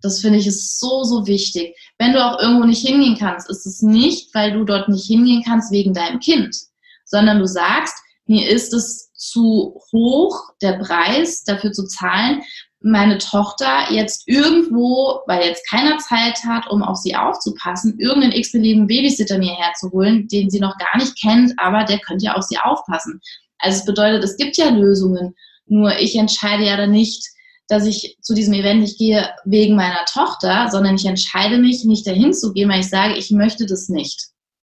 [0.00, 1.76] Das finde ich ist so, so wichtig.
[1.98, 5.42] Wenn du auch irgendwo nicht hingehen kannst, ist es nicht, weil du dort nicht hingehen
[5.44, 6.56] kannst wegen deinem Kind,
[7.04, 7.94] sondern du sagst,
[8.26, 12.42] mir ist es zu hoch, der Preis dafür zu zahlen,
[12.80, 18.86] meine Tochter jetzt irgendwo, weil jetzt keiner Zeit hat, um auf sie aufzupassen, irgendeinen x-beliebigen
[18.86, 22.58] Babysitter mir herzuholen, den sie noch gar nicht kennt, aber der könnte ja auf sie
[22.58, 23.20] aufpassen.
[23.58, 25.34] Also es bedeutet, es gibt ja Lösungen,
[25.66, 27.26] nur ich entscheide ja dann nicht,
[27.66, 32.06] dass ich zu diesem Event nicht gehe wegen meiner Tochter, sondern ich entscheide mich, nicht
[32.06, 34.28] dahin zu gehen, weil ich sage, ich möchte das nicht.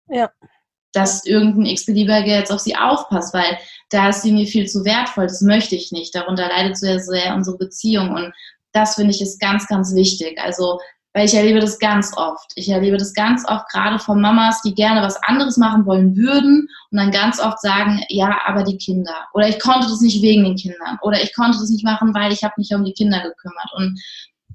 [0.09, 0.31] Ja.
[0.93, 3.59] Dass irgendein X-Beliebiger jetzt auf sie aufpasst, weil
[3.91, 6.15] da ist sie mir viel zu wertvoll, das möchte ich nicht.
[6.15, 8.11] Darunter leidet sehr, sehr unsere Beziehung.
[8.11, 8.33] Und
[8.73, 10.39] das finde ich ist ganz, ganz wichtig.
[10.41, 10.79] Also
[11.15, 12.53] weil ich erlebe das ganz oft.
[12.55, 16.69] Ich erlebe das ganz oft gerade von Mamas, die gerne was anderes machen wollen würden
[16.91, 19.27] und dann ganz oft sagen, ja, aber die Kinder.
[19.35, 20.99] Oder ich konnte das nicht wegen den Kindern.
[21.03, 23.71] Oder ich konnte das nicht machen, weil ich habe mich um die Kinder gekümmert.
[23.77, 24.01] Und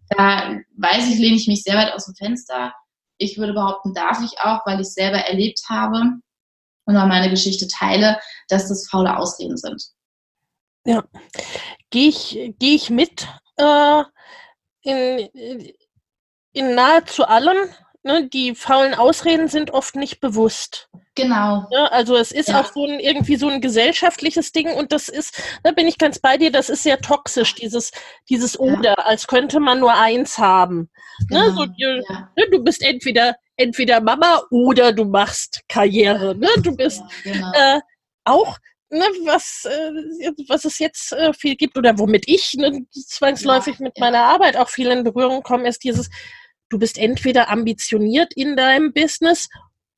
[0.10, 2.74] da weiß ich, lehne ich mich sehr weit aus dem Fenster.
[3.20, 6.18] Ich würde behaupten, darf ich auch, weil ich es selber erlebt habe
[6.88, 9.84] und mal meine Geschichte teile, dass das faule Ausreden sind.
[10.86, 11.04] Ja.
[11.90, 14.04] Gehe ich, geh ich mit äh,
[14.82, 15.74] in,
[16.54, 17.70] in nahezu allem.
[18.08, 20.88] Ne, die faulen Ausreden sind oft nicht bewusst.
[21.16, 21.68] Genau.
[21.72, 22.62] Ja, also es ist Ja.
[22.62, 26.18] auch so ein irgendwie so ein gesellschaftliches Ding und das ist, da bin ich ganz
[26.20, 27.92] bei dir, das ist sehr toxisch, dieses,
[28.30, 28.60] dieses Ja.
[28.62, 30.90] Oder, als könnte man nur eins haben.
[31.30, 31.52] Ne, Genau.
[31.56, 32.30] so, die, Ja.
[32.38, 36.34] ne, du bist entweder, entweder Mama oder du machst Karriere.
[36.34, 36.48] Ne?
[36.64, 37.52] Du bist genau.
[37.56, 37.82] äh,
[38.24, 38.56] auch,
[38.90, 43.84] ne, was, äh, was es jetzt äh, viel gibt oder womit ich ne, zwangsläufig Ja,
[43.84, 44.06] mit ja.
[44.06, 46.10] meiner Arbeit auch viel in Berührung komme, ist dieses,
[46.70, 49.50] du bist entweder ambitioniert in deinem Business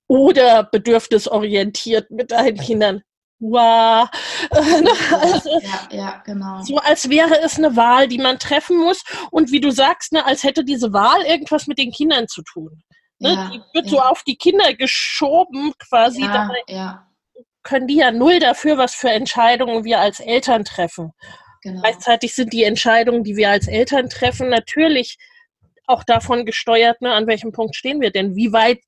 [0.07, 3.01] oder bedürfnisorientiert mit deinen Kindern.
[3.39, 4.09] Wow.
[4.51, 6.61] Also, ja, ja, genau.
[6.63, 9.03] so als wäre es eine Wahl, die man treffen muss.
[9.31, 12.81] Und wie du sagst, ne, als hätte diese Wahl irgendwas mit den Kindern zu tun.
[13.19, 13.33] Ne?
[13.33, 13.91] Ja, die wird ja.
[13.91, 16.21] so auf die Kinder geschoben quasi.
[16.21, 17.07] ja, ja,
[17.63, 21.11] können die ja null dafür, was für Entscheidungen wir als Eltern treffen.
[21.61, 21.81] genau.
[21.81, 25.17] Gleichzeitig sind die Entscheidungen, die wir als Eltern treffen, natürlich
[25.89, 28.35] auch davon gesteuert, ne, an welchem Punkt stehen wir denn?
[28.35, 28.79] Wie weit,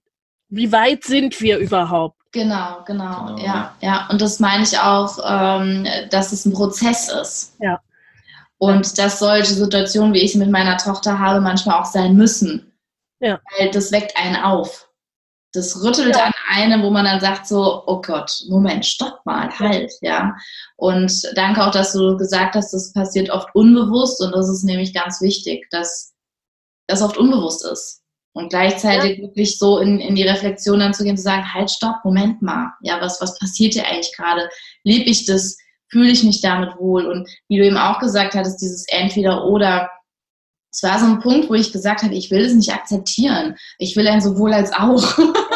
[0.49, 2.17] wie weit sind wir überhaupt?
[2.31, 4.07] Genau, genau, Genau, ja, ja.
[4.09, 7.55] Und das meine ich auch, ähm, dass es ein Prozess ist.
[7.59, 7.79] Ja.
[8.57, 12.71] Und dass solche Situationen, wie ich sie mit meiner Tochter habe, manchmal auch sein müssen.
[13.19, 13.39] Ja.
[13.57, 14.87] Weil das weckt einen auf.
[15.53, 16.25] Das rüttelt Ja.
[16.25, 20.33] an einem, wo man dann sagt so, oh Gott, Moment, stopp mal, halt, ja.
[20.77, 24.93] Und danke auch, dass du gesagt hast, das passiert oft unbewusst und das ist nämlich
[24.93, 26.10] ganz wichtig, dass
[26.87, 28.01] das oft unbewusst ist.
[28.33, 31.97] Und gleichzeitig wirklich so in, in die Reflexion dann zu gehen, zu sagen, halt, stopp,
[32.05, 32.71] Moment mal.
[32.81, 34.49] Ja, was, was passiert hier eigentlich gerade?
[34.83, 35.57] Lebe ich das?
[35.89, 37.05] Fühle ich mich damit wohl?
[37.05, 39.89] Und wie du eben auch gesagt hattest, dieses Entweder-Oder,
[40.71, 43.57] es war so ein Punkt, wo ich gesagt habe, ich will es nicht akzeptieren.
[43.77, 45.17] Ich will ein sowohl als auch.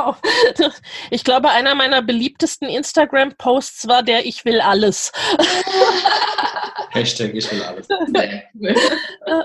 [0.00, 0.16] genau.
[0.56, 0.70] genau.
[1.10, 5.12] Ich glaube, einer meiner beliebtesten Instagram-Posts war der Ich will alles.
[6.90, 7.88] Hashtag ich will alles.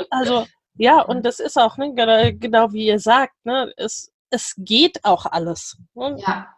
[0.10, 4.54] Also, ja, und das ist auch, ne, genau, genau wie ihr sagt, ne, es, es
[4.58, 5.78] geht auch alles.
[5.94, 6.18] Ne?
[6.20, 6.56] Ja,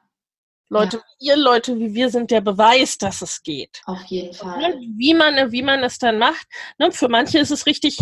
[0.69, 3.81] Leute wie ihr, Leute wie wir sind der Beweis, dass es geht.
[3.85, 4.79] auf jeden Ne, Fall.
[4.97, 6.45] Wie man, wie man es dann macht.
[6.77, 7.97] Ne, für manche ist es richtig,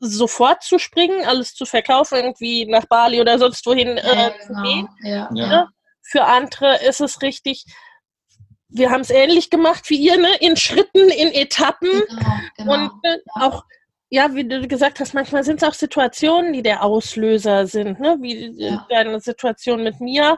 [0.00, 4.48] sofort zu springen, alles zu verkaufen, irgendwie nach Bali oder sonst wohin äh, Ja, zu
[4.48, 4.62] genau.
[4.62, 4.88] gehen.
[5.02, 5.46] Ja, Ja.
[5.52, 5.68] ja.
[6.02, 7.64] Für andere ist es richtig,
[8.68, 10.34] wir haben es ähnlich gemacht wie ihr, ne?
[10.40, 11.90] in Schritten, in Etappen.
[12.08, 12.72] Genau, genau.
[12.74, 13.64] Und äh, auch,
[14.08, 18.16] ja, wie du gesagt hast, manchmal sind es auch Situationen, die der Auslöser sind, ne?
[18.20, 18.86] Wie äh, Ja.
[18.88, 20.36] deine Situation mit Mia,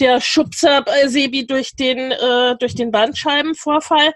[0.00, 4.12] der Schubser bei Sebi durch den, äh, durch den Bandscheibenvorfall.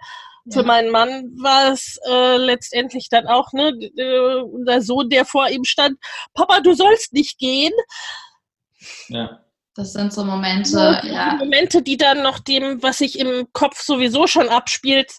[0.53, 0.67] Für Ja.
[0.67, 5.65] meinen Mann war es äh, letztendlich dann auch, ne, äh, unser Sohn, der vor ihm
[5.65, 5.99] stand,
[6.35, 7.73] Papa, du sollst nicht gehen.
[9.09, 9.41] Ja.
[9.75, 11.35] Das sind so Momente, Die ja.
[11.39, 15.13] Momente, die dann noch dem, was sich im Kopf sowieso schon abspielt,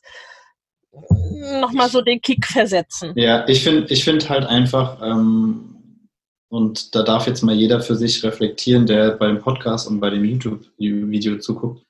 [1.62, 3.13] nochmal so den Kick versetzen.
[3.16, 6.10] Ja, ich finde ich find halt einfach, ähm,
[6.50, 10.24] und da darf jetzt mal jeder für sich reflektieren, der beim Podcast und bei dem
[10.26, 11.84] YouTube-Video zuguckt.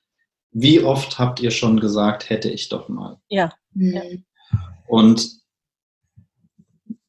[0.50, 3.18] Wie oft habt ihr schon gesagt, hätte ich doch mal?
[3.74, 4.24] Mhm.
[4.86, 5.38] Und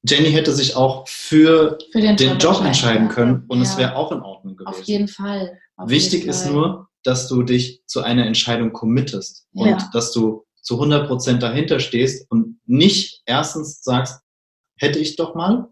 [0.08, 3.14] Jenny hätte sich auch für Für den, den Job entscheiden ja.
[3.14, 3.64] können und ja.
[3.64, 4.70] es wäre auch in Ordnung gewesen.
[4.80, 5.58] Auf jeden Fall.
[5.76, 6.54] Auf Wichtig jeden ist Fall.
[6.54, 9.90] nur, dass du dich zu einer Entscheidung committest und Ja.
[9.94, 14.22] dass du zu 100% dahinter stehst und nicht erstens sagst,
[14.78, 15.70] hätte ich doch mal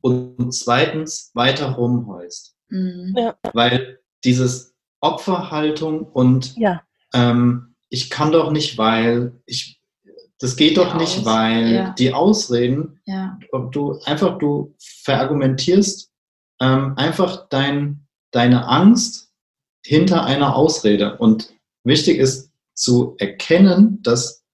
[0.00, 2.54] und zweitens weiter rumheust.
[2.68, 3.14] Mhm.
[3.16, 3.36] Ja.
[3.52, 6.82] Weil dieses Opferhaltung und Ja.
[7.14, 9.78] Ähm, ich kann doch nicht, weil ich
[10.40, 11.94] das geht doch Die nicht, weil ja.
[11.98, 13.38] die Ausreden, Ja.
[13.72, 16.12] du einfach du verargumentierst
[16.60, 19.32] ähm, einfach dein, deine Angst
[19.84, 21.16] hinter einer Ausrede.
[21.18, 21.52] Und
[21.84, 24.44] wichtig ist zu erkennen, dass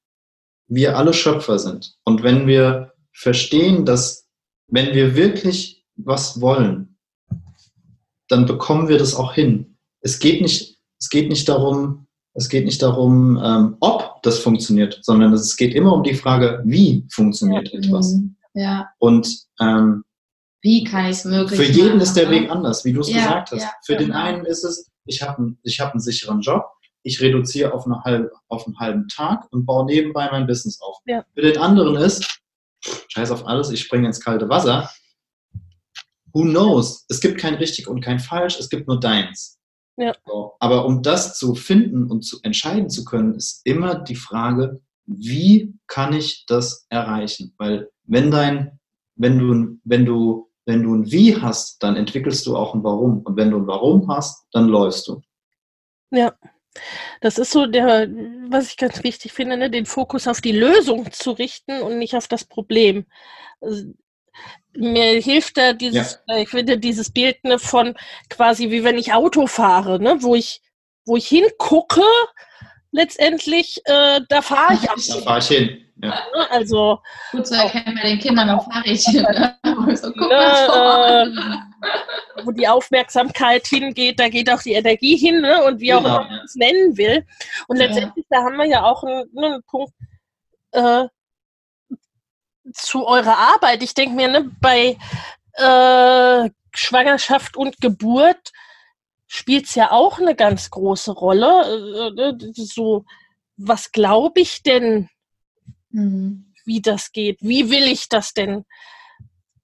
[0.69, 1.97] wir alle Schöpfer sind.
[2.05, 4.27] Und wenn wir verstehen, dass
[4.69, 6.97] wenn wir wirklich was wollen,
[8.29, 9.77] dann bekommen wir das auch hin.
[10.01, 12.04] Es geht nicht, es geht nicht darum,
[12.35, 16.63] es geht nicht darum, ähm, ob das funktioniert, sondern es geht immer um die Frage,
[16.65, 17.79] wie funktioniert ja.
[17.79, 18.19] etwas.
[18.55, 18.89] Ja.
[18.99, 20.05] Und ähm,
[20.61, 22.31] wie kann ich es möglich Für jeden machen, ist der?
[22.31, 23.63] Weg anders, wie du es ja, gesagt hast.
[23.63, 24.07] Ja, für genau.
[24.07, 26.65] den einen ist es, ich habe ich hab einen sicheren Job,
[27.03, 30.99] ich reduziere auf, eine halbe, auf einen halben Tag und baue nebenbei mein Business auf.
[31.07, 31.25] Ja.
[31.35, 32.41] Für den anderen ist,
[33.09, 34.91] scheiß auf alles, ich springe ins kalte Wasser.
[36.33, 37.05] Who knows?
[37.09, 39.59] Es gibt kein richtig und kein falsch, es gibt nur deins.
[39.97, 40.15] Ja.
[40.27, 40.55] So.
[40.59, 45.75] Aber um das zu finden und zu entscheiden zu können, ist immer die Frage, wie
[45.87, 47.55] kann ich das erreichen?
[47.59, 48.79] Weil wenn dein,
[49.17, 53.23] wenn du, wenn du, wenn du ein Wie hast, dann entwickelst du auch ein Warum.
[53.23, 55.23] Und wenn du ein Warum hast, dann läufst du.
[56.11, 56.35] Ja.
[57.21, 58.09] Das ist so der,
[58.49, 62.17] was ich ganz wichtig finde, ne, den Fokus auf die Lösung zu richten und nicht
[62.17, 63.07] auf das Problem.
[63.61, 63.93] Also,
[64.77, 66.37] mir hilft da dieses, ja.
[66.37, 67.95] Äh, ich finde dieses Bild ne, von
[68.29, 70.61] quasi wie wenn ich Auto fahre, ne, wo ich,
[71.07, 72.03] wo ich hingucke,
[72.91, 74.97] letztendlich, äh, da fahre ich auch.
[74.97, 75.81] Da fahre ich hin.
[76.03, 76.09] Ja.
[76.09, 76.99] Ne, also
[77.31, 79.23] gut zu erkennen bei den Kindern am Fahrrädchen.
[79.23, 79.59] Ne?
[79.95, 81.27] So, ne,
[82.37, 85.63] äh, wo die Aufmerksamkeit hingeht, da geht auch die Energie hin ne?
[85.65, 86.21] und wie auch genau.
[86.21, 87.27] immer man es nennen will.
[87.67, 87.87] Und ja.
[87.87, 89.93] letztendlich, da haben wir ja auch einen, ne, einen Punkt,
[90.73, 91.07] äh,
[92.73, 93.83] zu eurer Arbeit.
[93.83, 94.97] Ich denke mir, ne, bei
[95.55, 98.53] äh, Schwangerschaft und Geburt
[99.27, 102.15] spielt es ja auch eine ganz große Rolle.
[102.17, 103.05] Äh, äh so,
[103.57, 105.09] was glaube ich denn,
[105.91, 106.53] mhm.
[106.65, 107.39] wie das geht?
[107.41, 108.65] Wie will ich das denn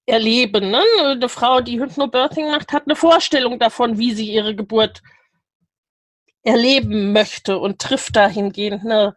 [0.05, 0.71] erleben?
[0.71, 0.81] Ne?
[0.99, 5.01] Eine Frau, die Hypnobirthing macht, hat eine Vorstellung davon, wie sie ihre Geburt
[6.43, 9.13] erleben möchte und trifft dahingehend eine,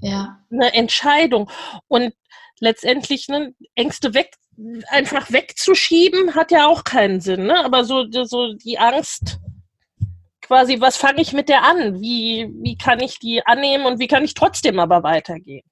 [0.00, 0.38] ja.
[0.50, 1.50] eine Entscheidung.
[1.88, 2.14] Und
[2.62, 4.30] letztendlich ne, Ängste weg,
[4.88, 7.44] einfach wegzuschieben, hat ja auch keinen Sinn.
[7.46, 7.64] Ne?
[7.64, 9.38] Aber so, so die Angst,
[10.40, 12.00] quasi, was fange ich mit der an?
[12.00, 15.64] Wie, wie kann ich die annehmen und wie kann ich trotzdem aber weitergehen?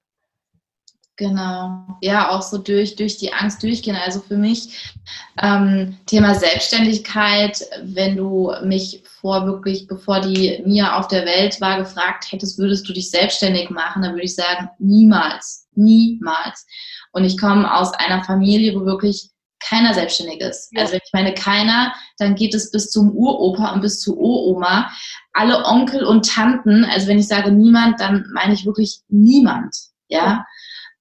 [1.16, 3.94] Genau, ja, auch so durch, durch die Angst durchgehen.
[3.94, 4.94] Also für mich
[5.40, 11.78] ähm, Thema Selbstständigkeit, wenn du mich vor wirklich, bevor die Mia auf der Welt war,
[11.78, 16.66] gefragt hättest, würdest du dich selbstständig machen, dann würde ich sagen, niemals, niemals.
[17.12, 19.30] Und ich komme aus einer Familie, wo wirklich
[19.60, 20.70] keiner selbstständig ist.
[20.72, 20.82] Ja.
[20.82, 24.90] Also wenn ich meine keiner, dann geht es bis zum Uropa und bis zur Uroma.
[25.32, 29.76] Alle Onkel und Tanten, also wenn ich sage niemand, dann meine ich wirklich niemand.
[30.08, 30.44] Ja.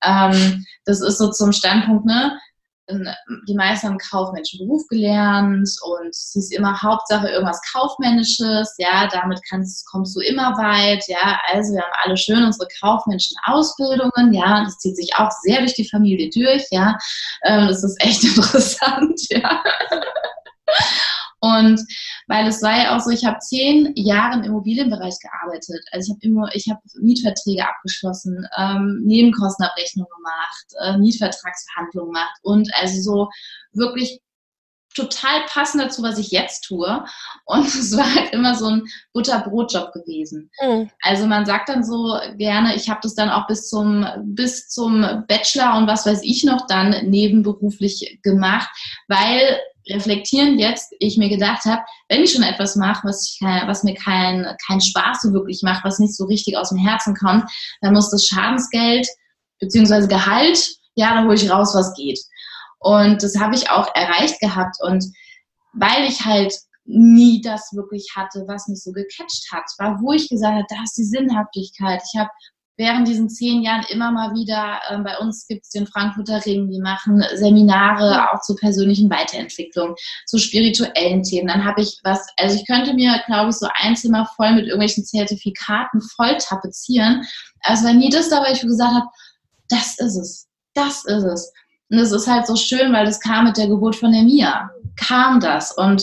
[0.03, 0.32] ja.
[0.32, 2.38] Ähm, das ist so zum Standpunkt, ne?
[3.47, 9.41] Die meisten haben kaufmännischen Beruf gelernt und sie ist immer Hauptsache irgendwas Kaufmännisches, ja, damit
[9.47, 14.63] kannst, kommst du immer weit, ja, also wir haben alle schön unsere kaufmännischen Ausbildungen, ja,
[14.63, 16.97] das zieht sich auch sehr durch die Familie durch, ja,
[17.43, 19.63] ähm, das ist echt interessant, ja.
[21.39, 21.82] Und
[22.28, 25.84] weil es war ja auch so, ich habe zehn Jahre im Immobilienbereich gearbeitet.
[25.91, 33.02] Also ich habe ich habe Mietverträge abgeschlossen, ähm, Nebenkostenabrechnung gemacht, äh, Mietvertragsverhandlungen gemacht und also
[33.02, 33.30] so
[33.73, 34.21] wirklich
[34.95, 37.04] total passend dazu, was ich jetzt tue.
[37.45, 40.49] Und es war halt immer so ein Butterbrotjob gewesen.
[40.62, 40.89] Mhm.
[41.02, 45.02] Also man sagt dann so gerne, ich habe das dann auch bis zum, bis zum
[45.28, 48.69] Bachelor und was weiß ich noch dann nebenberuflich gemacht,
[49.08, 53.95] weil reflektieren jetzt ich mir gedacht habe, wenn ich schon etwas mache, was, was mir
[53.95, 57.49] keinen kein Spaß so wirklich macht, was nicht so richtig aus dem Herzen kommt,
[57.82, 59.08] dann muss das Schadensgeld
[59.60, 60.08] bzw.
[60.08, 62.19] Gehalt, ja, dann hole ich raus, was geht.
[62.80, 64.78] Und das habe ich auch erreicht gehabt.
[64.82, 65.06] Und
[65.73, 66.54] weil ich halt
[66.86, 70.84] nie das wirklich hatte, was mich so gecatcht hat, war, wo ich gesagt habe, da
[70.84, 72.02] ist die Sinnhaftigkeit.
[72.13, 72.30] Ich habe
[72.80, 76.72] während diesen zehn Jahren immer mal wieder, äh, bei uns gibt es den Frankfurter Ring,
[76.72, 81.48] die machen Seminare auch zur persönlichen Weiterentwicklung, zu spirituellen Themen.
[81.50, 84.65] Dann habe ich was, also ich könnte mir, glaube ich, so ein Zimmer voll mit
[84.65, 87.28] irgendwelchen Zertifikaten voll tapezieren.
[87.62, 89.08] Also war nie das dabei, ich gesagt habe,
[89.68, 91.54] das ist es, das ist es.
[91.92, 94.70] Und es ist halt so schön, weil das kam mit der Geburt von der Mia.
[94.96, 95.74] Kam das.
[95.76, 96.02] Und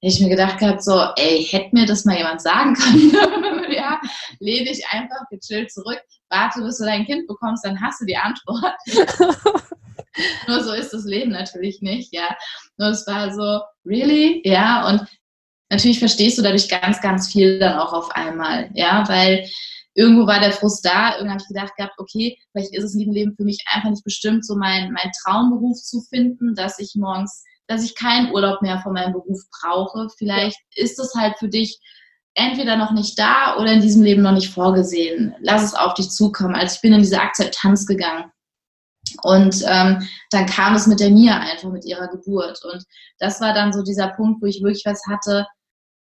[0.00, 3.12] ich mir gedacht gehabt, so, ey, hätte mir das mal jemand sagen können.
[4.04, 8.06] Ja, lehne dich einfach gechillt zurück, warte, bis du dein Kind bekommst, dann hast du
[8.06, 8.74] die Antwort.
[10.46, 12.36] Nur so ist das Leben natürlich nicht, ja.
[12.76, 14.42] Nur es war so, really?
[14.44, 15.06] Ja, und
[15.70, 19.48] natürlich verstehst du dadurch ganz, ganz viel dann auch auf einmal, ja, weil
[19.94, 23.00] irgendwo war der Frust da, irgendwann habe ich gedacht gehabt, okay, vielleicht ist es in
[23.00, 26.94] diesem Leben für mich einfach nicht bestimmt, so mein, mein Traumberuf zu finden, dass ich
[26.96, 30.08] morgens, dass ich keinen Urlaub mehr von meinem Beruf brauche.
[30.18, 31.78] Vielleicht ist es halt für dich
[32.34, 35.34] entweder noch nicht da oder in diesem Leben noch nicht vorgesehen.
[35.40, 36.54] Lass es auf dich zukommen.
[36.54, 38.30] Also ich bin in diese Akzeptanz gegangen.
[39.22, 42.60] Und ähm, dann kam es mit der Mia einfach, mit ihrer Geburt.
[42.64, 42.82] Und
[43.18, 45.46] das war dann so dieser Punkt, wo ich wirklich was hatte,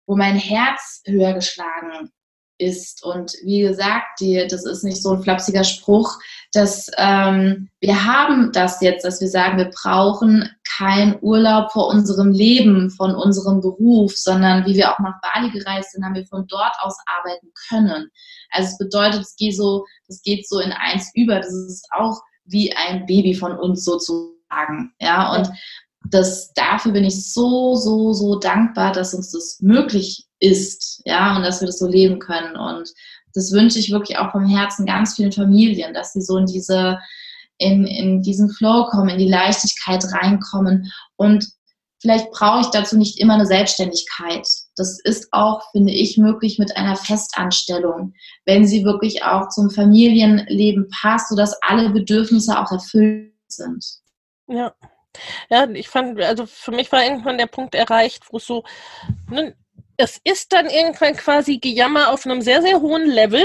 [0.07, 2.11] wo mein Herz höher geschlagen
[2.59, 3.05] ist.
[3.05, 6.19] Und wie gesagt, die, das ist nicht so ein flapsiger Spruch,
[6.53, 12.33] dass ähm, wir haben das jetzt, dass wir sagen, wir brauchen keinen Urlaub vor unserem
[12.33, 16.47] Leben, von unserem Beruf, sondern wie wir auch nach Bali gereist sind, haben wir von
[16.49, 18.11] dort aus arbeiten können.
[18.51, 21.37] Also es bedeutet, es geht so, das geht so in eins über.
[21.37, 24.93] Das ist auch wie ein Baby von uns sozusagen.
[25.01, 25.49] Ja, und
[26.05, 31.43] das, dafür bin ich so, so, so dankbar, dass uns das möglich ist, ja, und
[31.43, 32.57] dass wir das so leben können.
[32.57, 32.91] Und
[33.35, 36.99] das wünsche ich wirklich auch vom Herzen ganz vielen Familien, dass sie so in diese,
[37.59, 40.91] in, in diesen Flow kommen, in die Leichtigkeit reinkommen.
[41.17, 41.47] Und
[42.01, 44.47] vielleicht brauche ich dazu nicht immer eine Selbstständigkeit.
[44.77, 48.15] Das ist auch, finde ich, möglich mit einer Festanstellung,
[48.47, 53.85] wenn sie wirklich auch zum Familienleben passt, sodass alle Bedürfnisse auch erfüllt sind.
[54.47, 54.73] Ja.
[55.49, 58.65] Ja, ich fand, also für mich war irgendwann der Punkt erreicht, wo es so,
[59.31, 59.57] ne,
[59.97, 63.45] es ist dann irgendwann quasi Gejammer auf einem sehr, sehr hohen Level.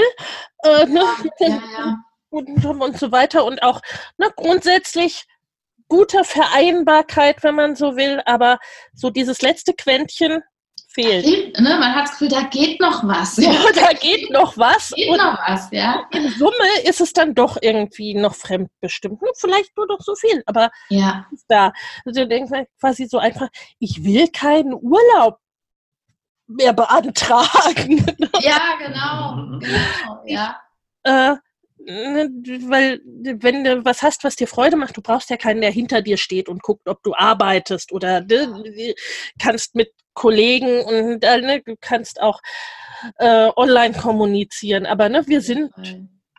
[0.62, 1.04] Äh, ne?
[1.40, 1.96] ja, ja.
[2.30, 3.44] Und, und, so weiter.
[3.44, 3.80] Und auch
[4.18, 5.24] ne, grundsätzlich
[5.88, 8.58] gute Vereinbarkeit, wenn man so will, aber
[8.94, 10.42] so dieses letzte Quäntchen
[10.94, 11.24] fehlt.
[11.24, 11.76] Geht, ne?
[11.78, 13.36] Man hat das Gefühl, da geht noch was.
[13.44, 14.90] Ja, da geht noch was.
[14.90, 16.06] Geht und noch was, ja.
[16.12, 19.20] In Summe ist es dann doch irgendwie noch fremdbestimmt.
[19.20, 21.26] Hm, vielleicht nur noch so viel, aber ja.
[21.32, 21.72] ist da.
[22.04, 25.38] Also denkt man quasi so einfach, ich will keinen Urlaub
[26.46, 28.04] mehr beantragen.
[28.40, 29.58] Ja, genau.
[29.60, 30.60] genau ja.
[31.04, 31.36] Äh,
[31.78, 32.30] ne,
[32.66, 36.02] weil wenn du was hast, was dir Freude macht, du brauchst ja keinen, der hinter
[36.02, 38.94] dir steht und guckt, ob du arbeitest oder ne,
[39.40, 42.40] kannst mit Kollegen und äh, ne, du kannst auch
[43.18, 44.86] äh, online kommunizieren.
[44.86, 45.72] Aber ne, wir sind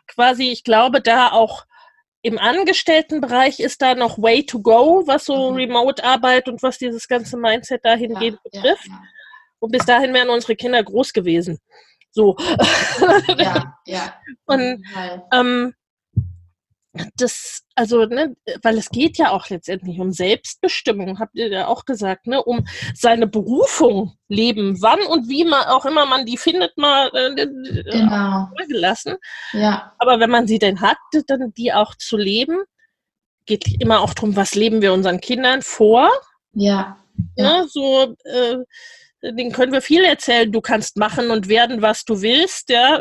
[0.08, 1.64] quasi, ich glaube, da auch
[2.22, 5.56] im Angestelltenbereich ist da noch way to go, was so mhm.
[5.56, 8.86] Remote-Arbeit und was dieses ganze Mindset dahingehend ja, betrifft.
[8.86, 9.02] Ja, ja.
[9.60, 11.58] Und bis dahin wären unsere Kinder groß gewesen.
[12.10, 12.36] So.
[13.38, 14.14] Ja, ja.
[14.46, 14.82] Und
[15.32, 15.74] ähm,
[17.16, 21.84] das, also, ne, weil es geht ja auch letztendlich um Selbstbestimmung, habt ihr ja auch
[21.84, 26.76] gesagt, ne, um seine Berufung leben, wann und wie man auch immer man die findet,
[26.76, 27.46] mal äh,
[27.90, 28.48] genau.
[28.68, 29.16] gelassen.
[29.52, 29.94] Ja.
[29.98, 32.62] Aber wenn man sie denn hat, dann die auch zu leben,
[33.46, 36.10] geht immer auch darum, was leben wir unseren Kindern vor.
[36.52, 36.98] Ja.
[37.36, 37.60] ja.
[37.62, 38.56] Ne, so äh,
[39.32, 40.50] den können wir viel erzählen.
[40.50, 43.00] Du kannst machen und werden, was du willst, ja.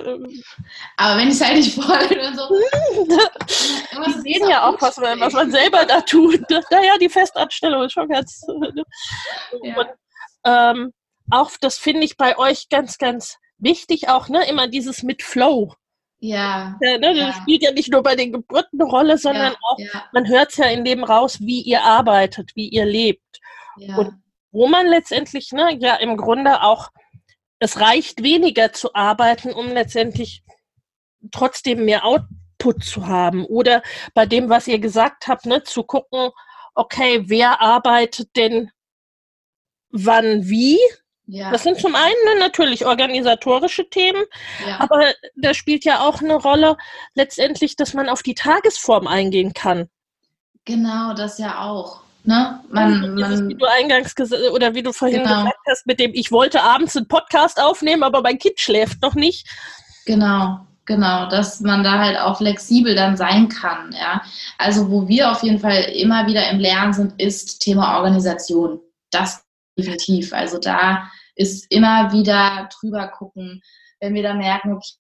[0.98, 2.50] Aber wenn ich es halt nicht wollte und so.
[3.96, 6.42] Wir sehen ja auch, was man, was man selber da tut.
[6.72, 8.42] Naja, die Festanstellung ist schon ganz.
[9.64, 9.78] Ja.
[9.78, 9.88] Und,
[10.46, 10.94] ähm,
[11.32, 15.74] auch das finde ich bei euch ganz, ganz wichtig, auch ne, immer dieses mit Flow.
[16.20, 16.78] Ja.
[16.82, 17.28] ja, ne, ja.
[17.28, 20.52] Das spielt ja nicht nur bei den Geburten eine Rolle, sondern ja, auch, man hört
[20.52, 23.22] es ja in dem raus, wie ihr arbeitet, wie ihr lebt.
[23.98, 24.22] Und
[24.56, 26.88] wo man letztendlich, ne, ja im Grunde auch,
[27.60, 30.44] es reicht weniger zu arbeiten, um letztendlich
[31.32, 33.46] trotzdem mehr Output zu haben.
[33.46, 33.84] Oder
[34.14, 36.30] bei dem, was ihr gesagt habt, ne, zu gucken,
[36.74, 38.72] okay, wer arbeitet denn
[39.90, 40.80] wann wie?
[41.28, 41.52] Ja.
[41.52, 44.24] Das sind zum einen ne, natürlich organisatorische Themen,
[44.66, 44.80] ja.
[44.80, 46.78] aber da spielt ja auch eine Rolle
[47.14, 49.90] letztendlich, dass man auf die Tagesform eingehen kann.
[50.64, 52.05] Genau, das ja auch.
[52.26, 52.60] Ne?
[52.70, 54.16] Man, man, wie du eingangs
[54.52, 55.44] oder wie du vorhin genau.
[55.44, 59.14] gesagt hast, mit dem ich wollte abends einen Podcast aufnehmen, aber mein Kind schläft noch
[59.14, 59.48] nicht.
[60.06, 63.94] Genau, genau, dass man da halt auch flexibel dann sein kann.
[63.94, 64.24] Ja?
[64.58, 68.80] Also wo wir auf jeden Fall immer wieder im Lernen sind, ist Thema Organisation.
[69.12, 69.46] Das
[69.78, 70.34] definitiv.
[70.34, 73.62] Also da ist immer wieder drüber gucken,
[74.00, 74.94] wenn wir da merken, okay,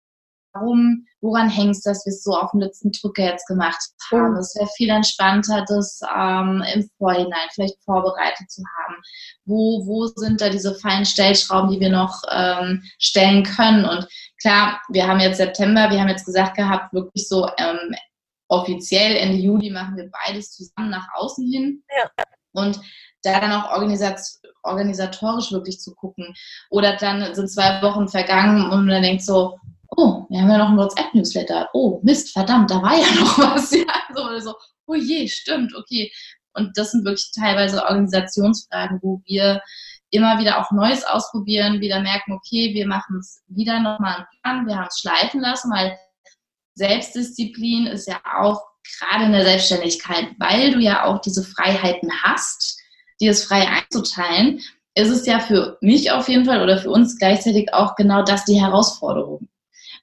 [0.54, 3.78] warum, woran hängt es, dass wir es so auf den letzten Drücker jetzt gemacht
[4.10, 4.36] haben.
[4.36, 8.96] Es wäre viel entspannter, das ähm, im Vorhinein vielleicht vorbereitet zu haben.
[9.44, 13.84] Wo, wo sind da diese feinen Stellschrauben, die wir noch ähm, stellen können?
[13.84, 14.06] Und
[14.40, 17.94] klar, wir haben jetzt September, wir haben jetzt gesagt gehabt, wirklich so ähm,
[18.48, 21.82] offiziell Ende Juli machen wir beides zusammen nach außen hin.
[21.96, 22.24] Ja.
[22.52, 22.80] Und
[23.22, 23.70] da dann auch
[24.62, 26.34] organisatorisch wirklich zu gucken.
[26.70, 29.58] Oder dann sind zwei Wochen vergangen und man denkt so,
[29.96, 31.68] oh, wir haben ja noch ein WhatsApp-Newsletter.
[31.72, 33.70] Oh, Mist, verdammt, da war ja noch was.
[33.72, 33.84] Ja,
[34.14, 34.54] so, so,
[34.86, 36.10] oh je, stimmt, okay.
[36.54, 39.60] Und das sind wirklich teilweise Organisationsfragen, wo wir
[40.10, 44.66] immer wieder auch Neues ausprobieren, wieder merken, okay, wir machen es wieder nochmal einen Plan,
[44.66, 45.98] wir haben es schleifen lassen, weil
[46.76, 48.62] Selbstdisziplin ist ja auch
[49.00, 52.80] gerade in der Selbstständigkeit, weil du ja auch diese Freiheiten hast,
[53.20, 54.60] dir es frei einzuteilen,
[54.94, 58.44] ist es ja für mich auf jeden Fall oder für uns gleichzeitig auch genau das
[58.44, 59.48] die Herausforderung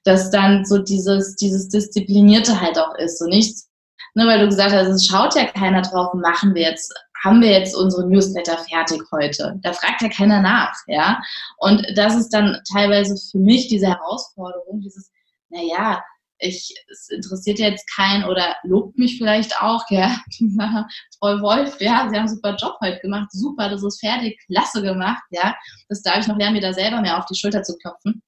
[0.04, 3.18] dass dann so dieses, dieses Disziplinierte halt auch ist.
[3.18, 3.68] So nichts,
[4.14, 6.92] ne, weil du gesagt hast, es schaut ja keiner drauf, machen wir jetzt
[7.24, 9.58] haben wir jetzt unsere Newsletter fertig heute?
[9.62, 11.22] Da fragt ja keiner nach, ja.
[11.58, 15.10] Und das ist dann teilweise für mich diese Herausforderung, dieses,
[15.48, 16.02] naja,
[16.38, 20.16] ich, es interessiert jetzt keinen oder lobt mich vielleicht auch, ja,
[21.20, 24.82] Frau Wolf, ja, Sie haben einen super Job heute gemacht, super, das ist fertig, klasse
[24.82, 25.54] gemacht, ja.
[25.88, 28.22] Das darf ich noch lernen, mir da selber mehr auf die Schulter zu klopfen.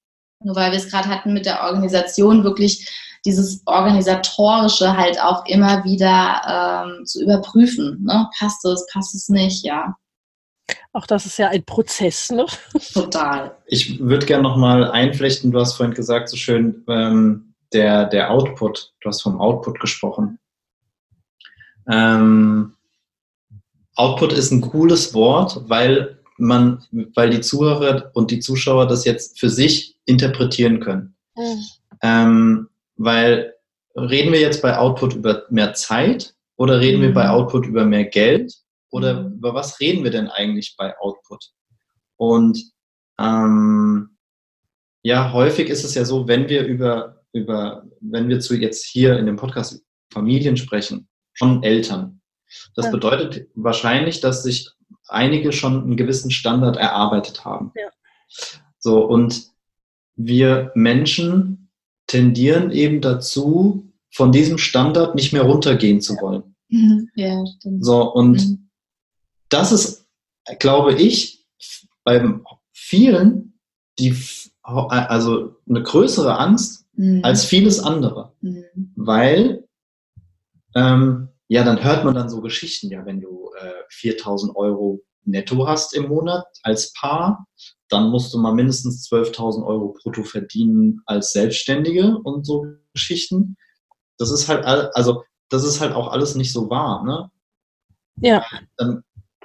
[0.45, 2.89] Nur weil wir es gerade hatten mit der Organisation, wirklich
[3.25, 8.05] dieses Organisatorische halt auch immer wieder ähm, zu überprüfen.
[8.05, 8.29] Ne?
[8.39, 9.97] Passt es, passt es nicht, ja.
[10.93, 12.47] Auch das ist ja ein Prozess, ne?
[12.93, 13.57] Total.
[13.67, 18.93] Ich würde gerne nochmal einflechten, du hast vorhin gesagt, so schön, ähm, der, der Output,
[19.01, 20.39] du hast vom Output gesprochen.
[21.91, 22.75] Ähm,
[23.97, 26.85] Output ist ein cooles Wort, weil man,
[27.15, 31.17] weil die Zuhörer und die Zuschauer das jetzt für sich interpretieren können.
[31.37, 31.65] Mhm.
[32.03, 33.55] Ähm, weil
[33.97, 37.03] reden wir jetzt bei Output über mehr Zeit oder reden mhm.
[37.03, 38.53] wir bei Output über mehr Geld
[38.91, 39.35] oder mhm.
[39.35, 41.51] über was reden wir denn eigentlich bei Output?
[42.17, 42.63] Und
[43.19, 44.17] ähm,
[45.03, 49.19] ja, häufig ist es ja so, wenn wir über, über, wenn wir zu jetzt hier
[49.19, 52.21] in dem Podcast Familien sprechen, schon Eltern.
[52.75, 52.91] Das ja.
[52.93, 54.71] bedeutet wahrscheinlich, dass sich
[55.09, 57.73] einige schon einen gewissen Standard erarbeitet haben.
[57.75, 57.89] Ja.
[58.79, 59.54] So, und
[60.17, 61.71] wir Menschen
[62.07, 66.55] tendieren eben dazu, von diesem Standard nicht mehr runtergehen zu wollen.
[66.69, 67.11] Mhm.
[67.17, 67.85] Ja, stimmt.
[67.85, 68.71] So, und mhm.
[69.49, 70.07] das ist,
[70.61, 71.47] glaube ich,
[72.05, 72.23] bei
[72.73, 73.59] vielen
[73.99, 74.17] die,
[74.63, 77.21] also eine größere Angst mhm.
[77.25, 78.33] als vieles andere.
[78.41, 78.93] Mhm.
[78.97, 79.69] Weil,
[80.75, 85.67] ähm, ja, dann hört man dann so Geschichten, ja, wenn du äh, 4000 Euro netto
[85.67, 87.47] hast im Monat als Paar,
[87.89, 93.57] dann musst du mal mindestens 12.000 Euro brutto verdienen als Selbstständige und so Geschichten.
[94.19, 97.31] Das ist halt, also das ist halt auch alles nicht so wahr, ne?
[98.17, 98.45] Ja.
[98.77, 99.03] Dann,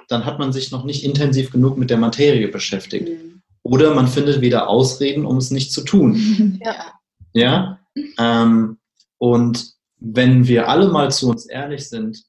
[0.08, 3.08] dann hat man sich noch nicht intensiv genug mit der Materie beschäftigt.
[3.08, 3.42] Mhm.
[3.62, 6.60] Oder man findet wieder Ausreden, um es nicht zu tun.
[6.64, 6.92] Ja.
[7.32, 7.78] Ja.
[8.18, 8.78] Ähm,
[9.18, 12.24] und wenn wir alle mal zu uns ehrlich sind,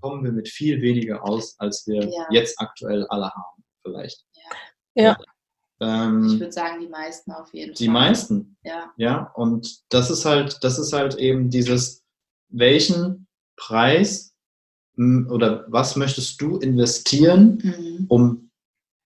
[0.00, 2.26] kommen wir mit viel weniger aus, als wir ja.
[2.30, 4.24] jetzt aktuell alle haben, vielleicht.
[4.94, 5.04] Ja.
[5.04, 5.18] ja.
[5.80, 7.78] Ähm, ich würde sagen, die meisten auf jeden Fall.
[7.78, 8.56] Die meisten.
[8.62, 8.92] Ja.
[8.96, 12.04] Ja, und das ist halt, das ist halt eben dieses,
[12.48, 13.26] welchen
[13.56, 14.34] Preis
[14.96, 18.06] oder was möchtest du investieren, mhm.
[18.08, 18.50] um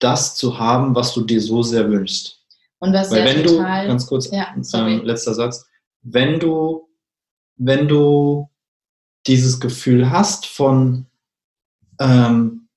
[0.00, 2.44] das zu haben, was du dir so sehr wünschst.
[2.78, 5.64] Und was Weil wenn total, du, ganz kurz, ja, ähm, letzter Satz,
[6.02, 6.88] wenn du,
[7.56, 8.48] wenn du
[9.26, 11.06] dieses Gefühl hast von,
[12.00, 12.68] ähm,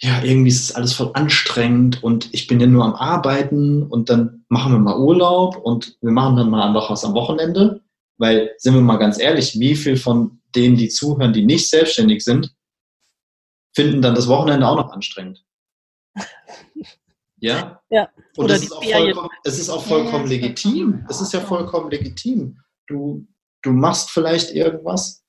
[0.00, 4.08] ja, irgendwie ist es alles voll anstrengend und ich bin ja nur am Arbeiten und
[4.08, 7.82] dann machen wir mal Urlaub und wir machen dann mal noch was am Wochenende.
[8.16, 12.22] Weil, sind wir mal ganz ehrlich, wie viel von denen, die zuhören, die nicht selbstständig
[12.22, 12.54] sind,
[13.74, 15.44] finden dann das Wochenende auch noch anstrengend?
[17.40, 17.80] Ja?
[17.88, 18.10] Ja.
[18.36, 21.06] Und Oder es, ist auch vollkommen, es ist auch vollkommen legitim.
[21.08, 22.58] Es ist ja vollkommen legitim.
[22.86, 23.26] Du,
[23.62, 25.19] du machst vielleicht irgendwas,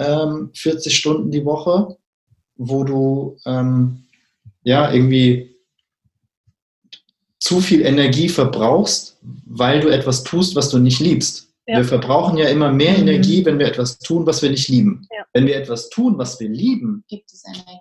[0.00, 1.96] ähm, 40 Stunden die Woche,
[2.56, 4.04] wo du ähm,
[4.62, 5.56] ja, irgendwie
[7.38, 11.48] zu viel Energie verbrauchst, weil du etwas tust, was du nicht liebst.
[11.66, 11.78] Ja.
[11.78, 13.08] Wir verbrauchen ja immer mehr mhm.
[13.08, 15.06] Energie, wenn wir etwas tun, was wir nicht lieben.
[15.10, 15.24] Ja.
[15.32, 17.04] Wenn wir etwas tun, was wir lieben,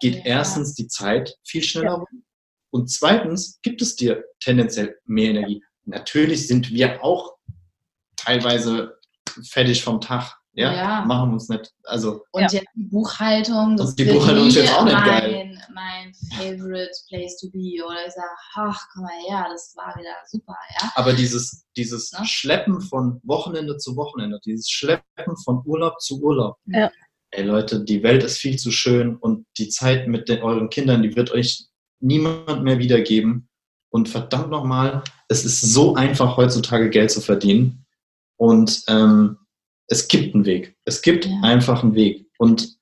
[0.01, 2.23] geht erstens die Zeit viel schneller rum
[2.71, 5.63] und zweitens gibt es dir tendenziell mehr Energie.
[5.85, 7.35] Natürlich sind wir auch
[8.15, 8.97] teilweise
[9.49, 11.05] fertig vom Tag ja, ja.
[11.05, 11.71] machen wir uns nicht.
[11.83, 12.47] Also, und ja.
[12.51, 13.77] jetzt die Buchhaltung.
[13.77, 15.57] Das die Buchhaltung ist jetzt auch nicht mein, geil.
[15.73, 17.83] Mein favorite place to be.
[17.85, 20.91] Oder ich sage, ach, komm mal her, das war wieder super, ja.
[20.95, 22.25] Aber dieses, dieses ja?
[22.25, 26.57] Schleppen von Wochenende zu Wochenende, dieses Schleppen von Urlaub zu Urlaub.
[26.65, 26.91] Ja.
[27.31, 31.03] Ey Leute, die Welt ist viel zu schön und die Zeit mit den, euren Kindern,
[31.03, 31.67] die wird euch
[31.99, 33.49] niemand mehr wiedergeben.
[33.91, 37.85] Und verdammt nochmal, es ist so einfach heutzutage Geld zu verdienen.
[38.37, 39.37] Und ähm,
[39.89, 40.75] es gibt einen Weg.
[40.85, 41.41] Es gibt ja.
[41.41, 42.27] einfach einen Weg.
[42.37, 42.77] Und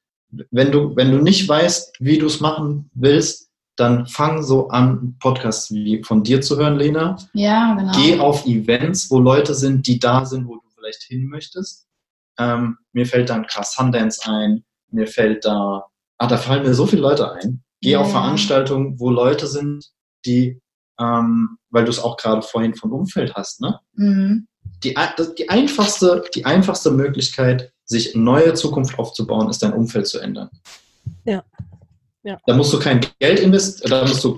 [0.51, 5.15] wenn du, wenn du nicht weißt, wie du es machen willst, dann fang so an,
[5.19, 7.15] Podcasts wie von dir zu hören, Lena.
[7.33, 7.91] Ja, genau.
[7.95, 11.87] Geh auf Events, wo Leute sind, die da sind, wo du vielleicht hin möchtest.
[12.39, 15.85] Ähm, mir fällt dann Car Sundance ein, mir fällt da,
[16.17, 17.63] ah, da fallen mir so viele Leute ein.
[17.81, 17.99] Geh ja.
[17.99, 19.91] auf Veranstaltungen, wo Leute sind,
[20.25, 20.59] die,
[20.99, 23.79] ähm, weil du es auch gerade vorhin von Umfeld hast, ne?
[23.93, 24.47] Mhm
[24.83, 24.95] die,
[25.37, 30.49] die, einfachste, die einfachste Möglichkeit, sich eine neue Zukunft aufzubauen, ist dein Umfeld zu ändern.
[31.25, 31.43] Ja.
[32.23, 32.37] ja.
[32.45, 34.37] Da musst du kein Geld investieren, da musst du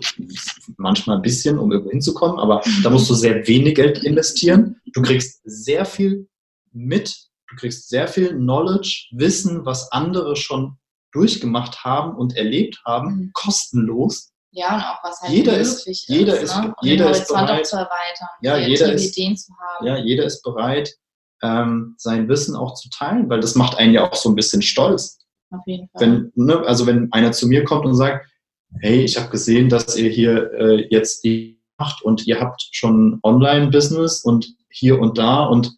[0.78, 4.80] manchmal ein bisschen, um irgendwo hinzukommen, aber da musst du sehr wenig Geld investieren.
[4.94, 6.28] Du kriegst sehr viel
[6.72, 7.16] mit,
[7.50, 10.78] du kriegst sehr viel Knowledge, Wissen, was andere schon
[11.12, 13.32] durchgemacht haben und erlebt haben, Mhm.
[13.34, 14.32] kostenlos.
[14.52, 16.74] Ja, und auch was halt Jeder ist- möglich jeder ist, ist- ne?
[16.82, 17.52] jeder den ist bereit.
[17.52, 19.86] auch zu erweitern, Ja, jeder ist- Ideen zu haben.
[19.86, 20.96] Ja, jeder ist bereit,
[21.44, 24.62] ähm, sein Wissen auch zu teilen, weil das macht einen ja auch so ein bisschen
[24.62, 25.20] stolz.
[25.52, 26.02] Auf jeden Fall.
[26.02, 28.28] Wenn, ne, also wenn einer zu mir kommt und sagt,
[28.82, 33.20] hey, ich habe gesehen, dass ihr hier äh, jetzt die macht und ihr habt schon
[33.24, 35.76] Online-Business und hier und da und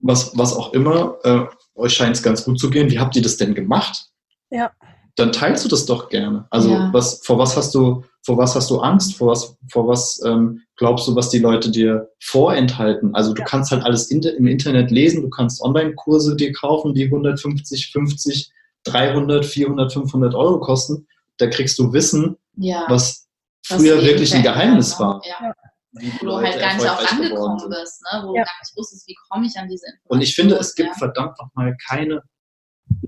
[0.00, 1.44] was, was auch immer, äh,
[1.74, 2.90] euch scheint es ganz gut zu gehen.
[2.90, 4.06] Wie habt ihr das denn gemacht?
[4.50, 4.70] Ja.
[5.18, 6.46] Dann teilst du das doch gerne.
[6.50, 6.90] Also Ja.
[6.92, 9.16] was, vor was hast du, vor was hast du Angst?
[9.16, 13.14] Vor was, vor was ähm, glaubst du, was die Leute dir vorenthalten?
[13.14, 13.46] Also du Ja.
[13.46, 18.50] kannst halt alles in, im Internet lesen, du kannst Online-Kurse dir kaufen, die 150, 50,
[18.84, 21.06] 300, 400, 500 Euro kosten.
[21.38, 22.84] Da kriegst du Wissen, ja.
[22.88, 23.28] was
[23.64, 25.04] früher Leben wirklich ein Geheimnis ne?
[25.06, 25.22] war.
[25.24, 25.52] Ja.
[25.92, 28.22] wie Wo du halt gar nicht auch angekommen bist, ne?
[28.24, 28.42] wo Ja.
[28.42, 30.00] du gar nicht wusstest, wie komme ich an diese Informationen.
[30.10, 30.94] Und ich finde, es gibt ja.
[30.94, 32.22] verdammt nochmal keine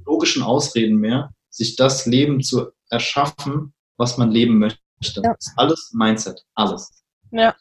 [0.04, 4.80] logischen Ausreden mehr, sich das Leben zu erschaffen, was man leben möchte.
[5.03, 5.34] Ja.
[5.34, 7.03] Das ist alles Mindset, alles.
[7.32, 7.55] Ja,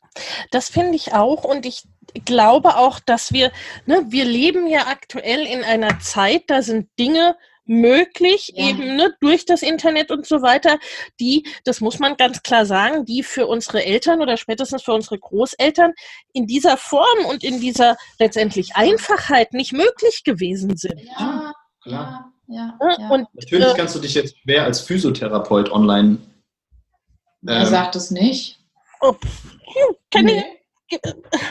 [0.51, 1.83] das finde ich auch und ich
[2.25, 3.51] glaube auch, dass wir,
[3.85, 7.35] ne, wir leben ja aktuell in einer Zeit, da sind Dinge
[7.65, 8.69] möglich, Ja.
[8.69, 10.79] eben ne, durch das Internet und so weiter,
[11.19, 15.19] die, das muss man ganz klar sagen, die für unsere Eltern oder spätestens für unsere
[15.19, 15.93] Großeltern
[16.33, 20.99] in dieser Form und in dieser letztendlich Einfachheit nicht möglich gewesen sind.
[21.19, 22.33] Ja, Klar.
[22.49, 22.95] Ja, Ne?
[22.99, 23.09] ja.
[23.09, 26.17] Und Natürlich Äh, kannst du dich jetzt schwer als Physiotherapeut online.
[27.47, 28.59] Ähm, sagt es nicht?
[29.01, 29.15] oh,
[30.11, 30.43] kenne Nee.
[30.89, 30.99] ich,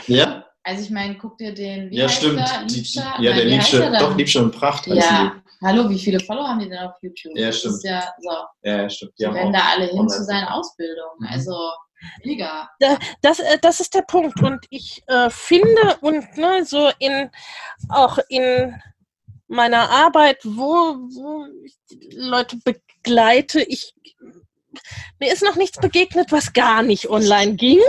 [0.07, 2.37] Ja, Also ich meine, guck dir den, wie ja heißt stimmt.
[2.39, 2.63] der?
[2.65, 4.85] Die, die, ja, Nein, der Liebsche, doch Liebsche und Pracht.
[4.87, 7.35] Ja, hallo, wie viele Follower haben die denn auf YouTube?
[7.35, 7.75] Ja, das stimmt.
[7.75, 8.29] ist ja so.
[8.63, 9.13] Ja, ja, stimmt.
[9.17, 11.09] Die rennen da alle hin online- zu seiner Ausbildung.
[11.19, 11.27] Mhm.
[11.27, 11.55] Also,
[12.23, 12.69] mega.
[13.21, 14.41] das, äh, das ist der Punkt.
[14.43, 17.31] Und ich äh, finde und ne, so in
[17.89, 18.75] auch in
[19.49, 23.93] meiner Arbeit, wo, wo ich die Leute begleite, ich
[25.19, 27.79] mir ist noch nichts begegnet, was gar nicht online ging.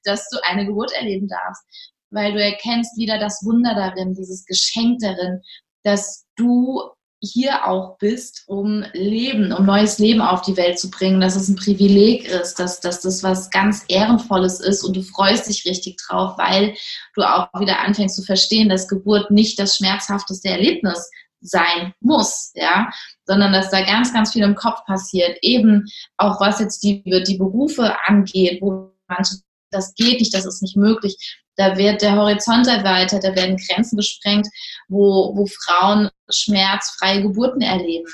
[0.04, 1.64] dass du eine Geburt erleben darfst.
[2.12, 5.42] Weil du erkennst wieder das Wunder darin, dieses Geschenk darin,
[5.84, 6.82] dass du
[7.22, 11.50] hier auch bist, um Leben, um neues Leben auf die Welt zu bringen, dass es
[11.50, 15.98] ein Privileg ist, dass, dass das was ganz Ehrenvolles ist und du freust dich richtig
[15.98, 16.76] drauf, weil
[17.16, 21.10] du auch wieder anfängst zu verstehen, dass Geburt nicht das schmerzhafteste Erlebnis
[21.42, 22.90] sein muss, ja,
[23.26, 25.86] sondern dass da ganz, ganz viel im Kopf passiert, eben
[26.18, 29.36] auch was jetzt die, die Berufe angeht, wo manche,
[29.76, 33.98] das geht nicht, das ist nicht möglich, da wird der Horizont erweitert, da werden Grenzen
[33.98, 34.48] gesprengt,
[34.90, 38.12] wo, wo Frauen schmerzfreie Geburten erleben.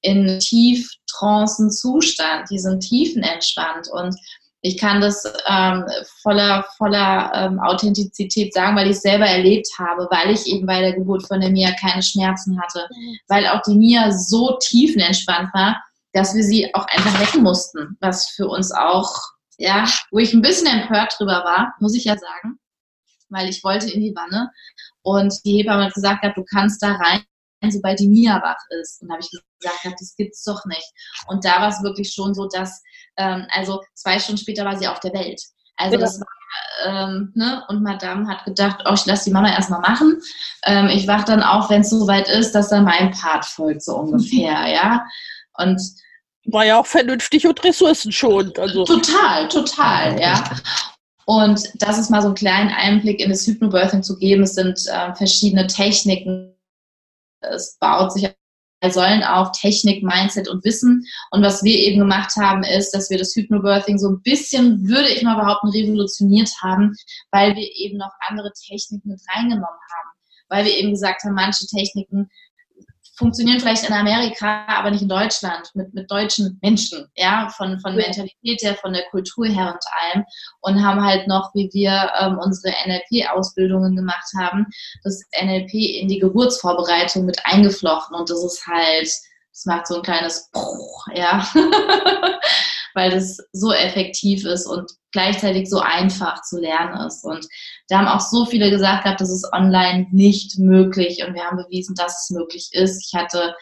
[0.00, 3.88] In tief trancen Zustand, die sind tiefenentspannt.
[3.88, 4.16] Und
[4.62, 5.84] ich kann das ähm,
[6.22, 10.80] voller, voller ähm, Authentizität sagen, weil ich es selber erlebt habe, weil ich eben bei
[10.80, 12.88] der Geburt von der Mia keine Schmerzen hatte,
[13.28, 15.82] weil auch die Mia so tiefenentspannt war,
[16.12, 19.12] dass wir sie auch einfach wecken mussten, was für uns auch,
[19.58, 22.58] ja, wo ich ein bisschen empört drüber war, muss ich ja sagen,
[23.28, 24.50] weil ich wollte in die Wanne
[25.02, 27.24] und die Hebamme hat gesagt, du kannst da rein,
[27.70, 29.00] sobald die Mia wach ist.
[29.00, 30.86] Und da habe ich gesagt, das gibt's doch nicht.
[31.28, 32.82] Und da war es wirklich schon so, dass,
[33.16, 35.40] ähm, also zwei Stunden später war sie auf der Welt.
[35.76, 36.26] Also das war,
[36.84, 37.64] ähm, ne?
[37.68, 40.20] Und Madame hat gedacht, oh, ich lasse die Mama erstmal machen.
[40.64, 43.96] Ähm, ich wach dann auf, wenn es soweit ist, dass dann mein Part folgt, so
[43.96, 45.04] ungefähr, ja.
[45.54, 45.80] Und
[46.46, 48.58] war ja auch vernünftig und ressourcenschonend.
[48.58, 48.84] Also.
[48.84, 50.42] Total, total, ja.
[51.24, 54.42] Und das ist mal so einen kleinen Einblick in das Hypnobirthing zu geben.
[54.42, 56.54] Es sind äh, verschiedene Techniken.
[57.40, 58.28] Es baut sich
[58.90, 61.06] Säulen auf Technik, Mindset und Wissen.
[61.30, 65.08] Und was wir eben gemacht haben, ist, dass wir das Hypnobirthing so ein bisschen, würde
[65.10, 66.96] ich mal behaupten, revolutioniert haben,
[67.30, 70.10] weil wir eben noch andere Techniken mit reingenommen haben.
[70.48, 72.28] Weil wir eben gesagt haben, manche Techniken
[73.14, 77.94] funktionieren vielleicht in Amerika, aber nicht in Deutschland, mit, mit deutschen Menschen, ja, von, von
[77.94, 80.24] Mentalität her, von der Kultur her und allem.
[80.60, 84.66] Und haben halt noch, wie wir ähm, unsere NLP-Ausbildungen gemacht haben,
[85.04, 88.16] das NLP in die Geburtsvorbereitung mit eingeflochten.
[88.16, 89.08] Und das ist halt,
[89.52, 91.46] das macht so ein kleines Bruch, ja.
[92.94, 97.24] weil das so effektiv ist und gleichzeitig so einfach zu lernen ist.
[97.24, 97.46] Und
[97.88, 101.56] da haben auch so viele gesagt gehabt, das ist online nicht möglich und wir haben
[101.56, 103.06] bewiesen, dass es möglich ist.
[103.06, 103.54] Ich hatte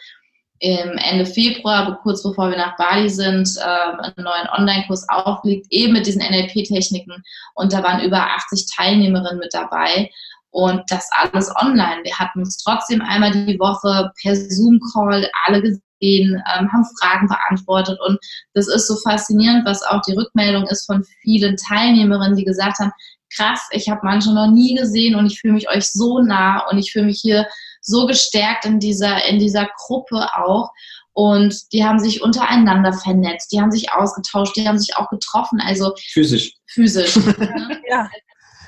[0.61, 5.93] im Ende Februar, kurz bevor wir nach Bali sind, ähm, einen neuen Online-Kurs aufgelegt, eben
[5.93, 7.23] mit diesen NLP-Techniken.
[7.55, 10.11] Und da waren über 80 Teilnehmerinnen mit dabei.
[10.51, 12.03] Und das alles online.
[12.03, 17.99] Wir hatten uns trotzdem einmal die Woche per Zoom-Call alle gesehen ähm, haben Fragen beantwortet.
[18.05, 18.17] Und
[18.53, 22.91] das ist so faszinierend, was auch die Rückmeldung ist von vielen Teilnehmerinnen, die gesagt haben,
[23.35, 26.77] krass, ich habe manche noch nie gesehen und ich fühle mich euch so nah und
[26.77, 27.47] ich fühle mich hier
[27.81, 30.69] so gestärkt in dieser, in dieser Gruppe auch.
[31.13, 35.59] Und die haben sich untereinander vernetzt, die haben sich ausgetauscht, die haben sich auch getroffen,
[35.59, 36.53] also physisch.
[36.67, 37.15] Physisch.
[37.37, 37.81] ne?
[37.89, 38.09] ja.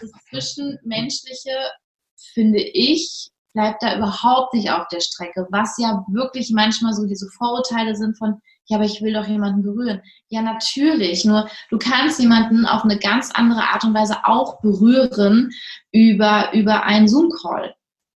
[0.04, 1.56] Das Zwischenmenschliche
[2.34, 7.30] finde ich bleibt da überhaupt nicht auf der Strecke, was ja wirklich manchmal so diese
[7.30, 10.02] Vorurteile sind von, ja, aber ich will doch jemanden berühren.
[10.30, 15.52] Ja, natürlich, nur du kannst jemanden auf eine ganz andere Art und Weise auch berühren
[15.92, 17.76] über, über einen Zoom-Call.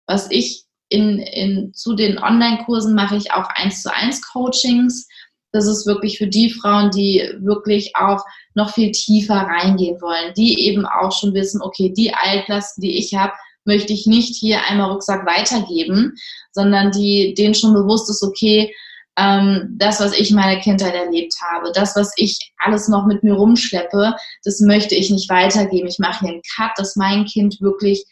[0.07, 5.09] Was ich in, in, zu den Online-Kursen mache ich auch eins zu eins Coachings.
[5.55, 8.21] Das ist wirklich für die Frauen, die wirklich auch
[8.55, 13.15] noch viel tiefer reingehen wollen, die eben auch schon wissen, okay, die Altlasten, die ich
[13.15, 13.33] habe,
[13.65, 16.15] möchte ich nicht hier einmal Rucksack weitergeben,
[16.51, 18.75] sondern die, denen schon bewusst ist, okay,
[19.17, 23.23] ähm, das, was ich in meiner Kindheit erlebt habe, das, was ich alles noch mit
[23.23, 25.87] mir rumschleppe, das möchte ich nicht weitergeben.
[25.87, 28.05] Ich mache hier einen Cut, dass mein Kind wirklich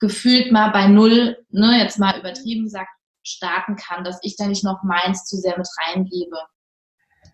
[0.00, 2.88] gefühlt mal bei Null, ne, jetzt mal übertrieben sagt,
[3.22, 6.38] starten kann, dass ich da nicht noch meins zu sehr mit reingebe.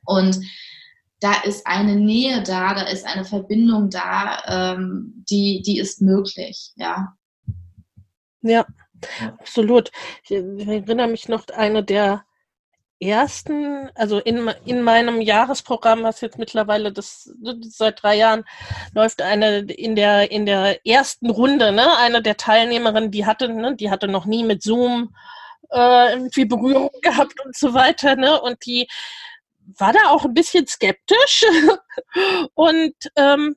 [0.04, 0.40] Und
[1.20, 6.72] da ist eine Nähe da, da ist eine Verbindung da, ähm, die, die ist möglich,
[6.76, 7.14] ja.
[8.42, 8.66] Ja,
[9.40, 9.90] absolut.
[10.22, 12.24] Ich erinnere mich noch, eine der
[13.00, 17.30] ersten, also in, in meinem Jahresprogramm, was jetzt mittlerweile das
[17.62, 18.44] seit drei Jahren
[18.94, 23.76] läuft, eine in der in der ersten Runde, ne, eine der Teilnehmerinnen, die hatte, ne,
[23.76, 25.14] die hatte noch nie mit Zoom
[25.70, 28.88] äh, irgendwie Berührung gehabt und so weiter, ne, und die
[29.78, 31.44] war da auch ein bisschen skeptisch
[32.54, 33.56] und ähm,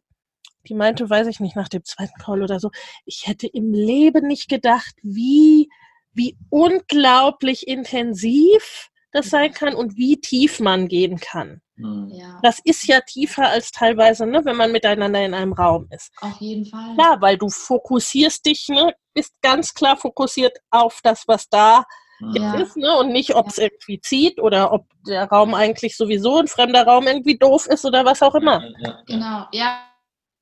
[0.68, 2.72] die meinte, weiß ich nicht, nach dem zweiten Call oder so,
[3.06, 5.70] ich hätte im Leben nicht gedacht, wie,
[6.14, 11.62] wie unglaublich intensiv das sein kann und wie tief man gehen kann.
[11.78, 12.10] Hm.
[12.12, 12.40] Ja.
[12.44, 16.12] Das ist ja tiefer als teilweise, ne, wenn man miteinander in einem Raum ist.
[16.22, 16.96] Auf jeden Fall.
[16.96, 21.86] Klar, weil du fokussierst dich, ne, bist ganz klar fokussiert auf das, was da
[22.34, 22.56] ja.
[22.56, 23.64] ist, ne, und nicht, ob es ja.
[23.66, 28.06] irgendwie zieht oder ob der Raum eigentlich sowieso ein fremder Raum irgendwie doof ist oder
[28.06, 28.62] was auch immer.
[29.06, 29.80] Genau, ja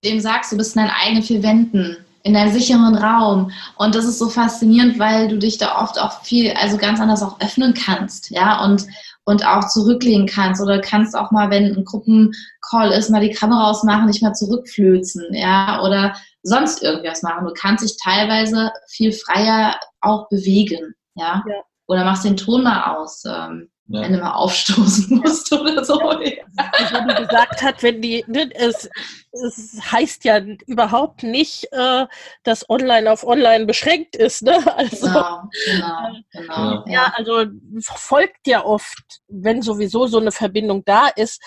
[0.06, 3.52] dem sagst, du bist in deinen eigenen vier Wänden, in deinem sicheren Raum.
[3.76, 7.24] Und das ist so faszinierend, weil du dich da oft auch viel, also ganz anders
[7.24, 8.86] auch öffnen kannst, ja, und,
[9.26, 13.70] und auch zurücklegen kannst oder kannst auch mal, wenn ein Gruppencall ist, mal die Kamera
[13.70, 17.46] ausmachen, nicht mal zurückflözen, ja, oder sonst irgendwas machen.
[17.46, 21.44] Du kannst dich teilweise viel freier auch bewegen, ja.
[21.48, 21.64] ja.
[21.88, 23.24] Oder machst den Ton mal aus.
[23.26, 24.02] Ähm, ja.
[24.02, 26.00] wenn du mal aufstoßen musst oder so.
[26.02, 26.44] Ja.
[26.72, 28.90] Also, wie gesagt hat, wenn die, ne, es,
[29.32, 32.08] es heißt ja überhaupt nicht, äh,
[32.44, 34.42] dass online auf online beschränkt ist.
[34.42, 34.56] Ne?
[34.76, 36.84] Also, genau, genau, genau.
[36.88, 37.46] Ja, ja, also
[37.82, 41.42] folgt ja oft, wenn sowieso so eine Verbindung da ist,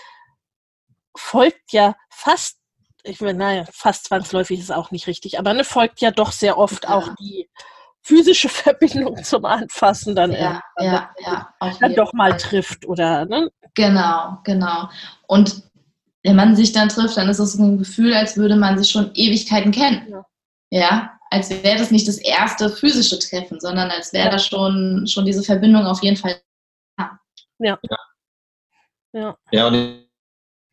[1.16, 2.58] folgt ja fast,
[3.02, 6.58] ich meine, naja, fast zwangsläufig ist auch nicht richtig, aber ne, folgt ja doch sehr
[6.58, 6.90] oft ja.
[6.90, 7.48] auch die
[8.08, 12.40] physische Verbindung zum Anfassen dann, ja, ja, ja, dann doch mal Fall.
[12.40, 13.50] trifft oder ne?
[13.74, 14.88] Genau, genau.
[15.26, 15.62] Und
[16.24, 19.10] wenn man sich dann trifft, dann ist es ein Gefühl, als würde man sich schon
[19.14, 20.08] Ewigkeiten kennen.
[20.70, 21.18] Ja, ja?
[21.30, 25.42] als wäre das nicht das erste physische Treffen, sondern als wäre da schon, schon diese
[25.42, 26.40] Verbindung auf jeden Fall.
[26.98, 27.18] Ja.
[27.58, 27.78] Ja,
[29.12, 29.36] ja.
[29.50, 30.08] ja und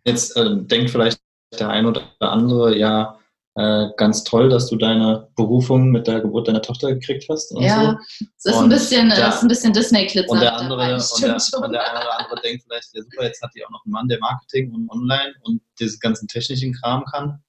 [0.06, 1.20] jetzt äh, denkt vielleicht
[1.60, 3.20] der ein oder andere, ja,
[3.56, 7.54] äh, ganz toll, dass du deine Berufung mit der Geburt deiner Tochter gekriegt hast.
[7.54, 8.26] Und ja, so.
[8.38, 10.30] es ist ein bisschen, der, ist ein bisschen Disney-Glitzer.
[10.30, 13.42] Und der andere, und der, und der eine oder andere denkt vielleicht, ja super, jetzt
[13.42, 17.06] hat die auch noch einen Mann, der Marketing und Online und diesen ganzen technischen Kram
[17.06, 17.44] kann.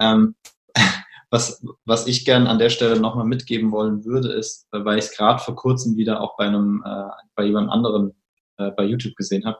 [0.00, 0.36] Ähm,
[1.30, 5.16] was, was ich gern an der Stelle nochmal mitgeben wollen würde, ist, weil ich es
[5.16, 8.14] gerade vor kurzem wieder auch bei einem, äh, bei jemand anderen
[8.58, 9.58] äh, bei YouTube gesehen habe,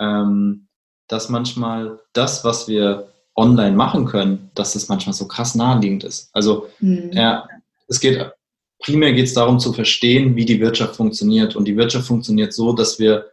[0.00, 0.68] ähm,
[1.08, 6.30] dass manchmal das, was wir online machen können, dass es manchmal so krass naheliegend ist.
[6.32, 7.10] Also mhm.
[7.12, 7.48] ja,
[7.88, 8.32] es geht
[8.78, 11.56] primär geht es darum zu verstehen, wie die Wirtschaft funktioniert.
[11.56, 13.26] Und die Wirtschaft funktioniert so, dass wir,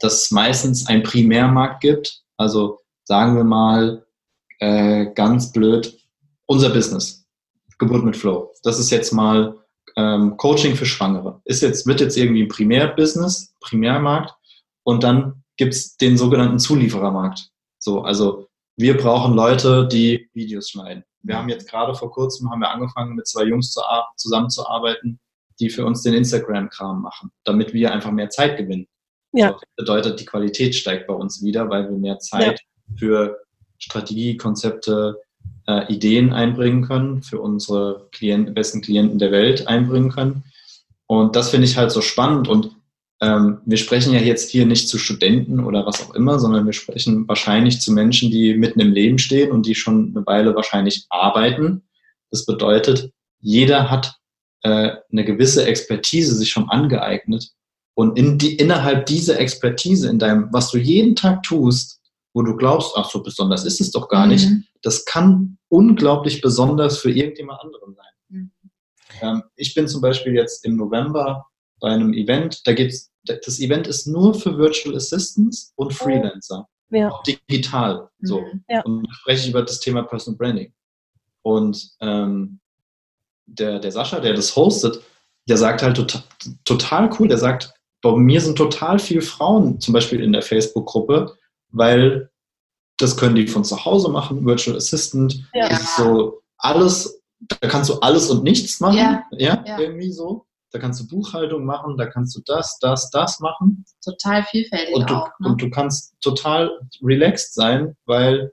[0.00, 2.22] dass es meistens einen Primärmarkt gibt.
[2.36, 4.04] Also sagen wir mal
[4.58, 5.98] äh, ganz blöd,
[6.46, 7.26] unser Business,
[7.78, 8.52] Geburt mit Flow.
[8.62, 9.56] Das ist jetzt mal
[9.96, 11.40] ähm, Coaching für Schwangere.
[11.44, 14.34] Ist jetzt, wird jetzt irgendwie ein Primärbusiness, Primärmarkt.
[14.82, 17.50] Und dann gibt es den sogenannten Zulieferermarkt.
[17.78, 21.04] So, also wir brauchen Leute, die Videos schneiden.
[21.22, 23.80] Wir haben jetzt gerade vor kurzem haben wir angefangen, mit zwei Jungs zu,
[24.16, 25.18] zusammenzuarbeiten,
[25.60, 28.86] die für uns den Instagram-Kram machen, damit wir einfach mehr Zeit gewinnen.
[29.32, 29.52] Ja.
[29.52, 32.96] Das bedeutet, die Qualität steigt bei uns wieder, weil wir mehr Zeit ja.
[32.96, 33.38] für
[33.78, 35.20] Strategie, Konzepte,
[35.66, 40.44] äh, Ideen einbringen können, für unsere Klienten, besten Klienten der Welt einbringen können.
[41.06, 42.76] Und das finde ich halt so spannend und
[43.24, 46.74] ähm, wir sprechen ja jetzt hier nicht zu Studenten oder was auch immer, sondern wir
[46.74, 51.06] sprechen wahrscheinlich zu Menschen, die mitten im Leben stehen und die schon eine Weile wahrscheinlich
[51.08, 51.82] arbeiten.
[52.30, 54.16] Das bedeutet, jeder hat
[54.62, 57.50] äh, eine gewisse Expertise sich schon angeeignet.
[57.94, 62.00] Und in die, innerhalb dieser Expertise, in deinem, was du jeden Tag tust,
[62.34, 64.32] wo du glaubst, ach so besonders ist es doch gar mhm.
[64.32, 64.48] nicht,
[64.82, 68.12] das kann unglaublich besonders für irgendjemand anderen sein.
[68.28, 68.50] Mhm.
[69.22, 71.46] Ähm, ich bin zum Beispiel jetzt im November
[71.80, 75.94] bei einem Event, da geht's, das Event ist nur für Virtual Assistants und oh.
[75.94, 76.68] Freelancer.
[76.90, 77.10] Ja.
[77.10, 78.08] Auch digital.
[78.20, 78.40] So.
[78.40, 78.64] Mhm.
[78.68, 78.82] Ja.
[78.82, 80.72] Und spreche ich über das Thema Personal Branding.
[81.42, 82.60] Und ähm,
[83.46, 85.02] der, der Sascha, der das hostet,
[85.48, 86.22] der sagt halt total,
[86.64, 87.72] total cool, der sagt,
[88.02, 91.36] bei mir sind total viele Frauen zum Beispiel in der Facebook-Gruppe,
[91.70, 92.30] weil
[92.98, 95.44] das können die von zu Hause machen, Virtual Assistant.
[95.52, 95.68] Ja.
[95.68, 98.96] Das ist so alles, da kannst du alles und nichts machen.
[98.96, 99.78] Ja, ja, ja.
[99.78, 100.46] irgendwie so.
[100.74, 103.84] Da kannst du Buchhaltung machen, da kannst du das, das, das machen.
[104.04, 105.30] Total vielfältig und du, auch.
[105.38, 105.50] Ne?
[105.50, 106.68] Und du kannst total
[107.00, 108.52] relaxed sein, weil,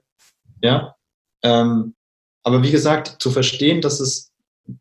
[0.62, 0.94] ja,
[1.42, 1.96] ähm,
[2.44, 4.32] aber wie gesagt, zu verstehen, dass es,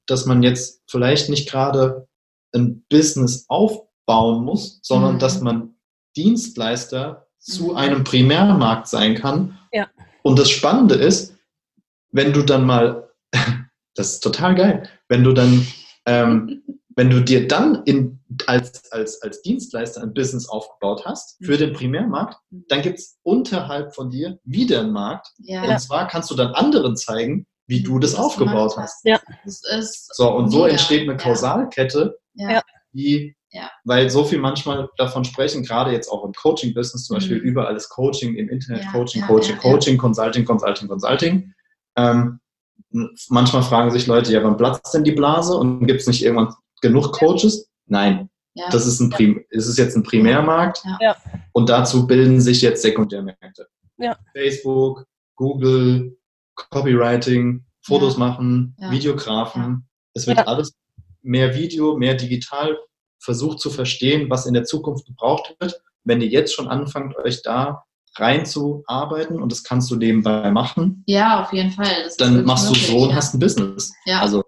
[0.06, 2.08] dass man jetzt vielleicht nicht gerade
[2.54, 5.20] ein Business aufbauen muss, sondern mhm.
[5.20, 5.74] dass man
[6.16, 7.76] Dienstleister zu mhm.
[7.76, 9.58] einem Primärmarkt sein kann.
[9.72, 9.89] Ja.
[10.22, 11.36] Und das Spannende ist,
[12.12, 13.10] wenn du dann mal,
[13.96, 15.66] das ist total geil, wenn du dann
[16.06, 16.62] ähm,
[16.96, 21.74] wenn du dir dann in, als, als, als Dienstleister ein Business aufgebaut hast für den
[21.74, 22.66] Primärmarkt, mhm.
[22.68, 25.28] dann gibt es unterhalb von dir wieder einen Markt.
[25.39, 25.64] Ja.
[25.64, 29.06] Und zwar kannst du dann anderen zeigen, wie du das, das aufgebaut hast.
[29.06, 29.20] Ja.
[29.46, 32.62] Das ist so, und so entsteht eine Kausalkette, ja.
[32.92, 33.36] die,
[33.86, 37.44] weil so viel manchmal davon sprechen, gerade jetzt auch im Coaching-Business, zum Beispiel mhm.
[37.44, 41.54] überall ist Coaching, im Internet Coaching, Coaching, Coaching, Consulting, Consulting, Consulting.
[41.96, 42.39] Ähm,
[43.30, 46.54] manchmal fragen sich Leute, ja, wann platzt denn die Blase und gibt es nicht irgendwann
[46.82, 47.69] genug Coaches?
[47.86, 48.29] Nein.
[48.53, 48.69] Ja.
[48.69, 51.15] Das ist ein Prim ist es jetzt ein Primärmarkt ja.
[51.53, 53.67] und dazu bilden sich jetzt Sekundärmärkte.
[53.97, 54.17] Ja.
[54.34, 55.05] Facebook,
[55.36, 56.17] Google,
[56.55, 59.88] Copywriting, Fotos machen, Videografen.
[60.13, 60.73] Es wird alles
[61.21, 62.77] mehr Video, mehr digital
[63.19, 65.82] versucht zu verstehen, was in der Zukunft gebraucht wird.
[66.03, 67.84] Wenn ihr jetzt schon anfangt, euch da
[68.15, 71.03] reinzuarbeiten und das kannst du nebenbei machen.
[71.07, 71.88] Ja, auf jeden Fall.
[72.17, 73.93] dann machst möglich, du so und hast ein Business.
[74.05, 74.19] Ja.
[74.19, 74.43] Also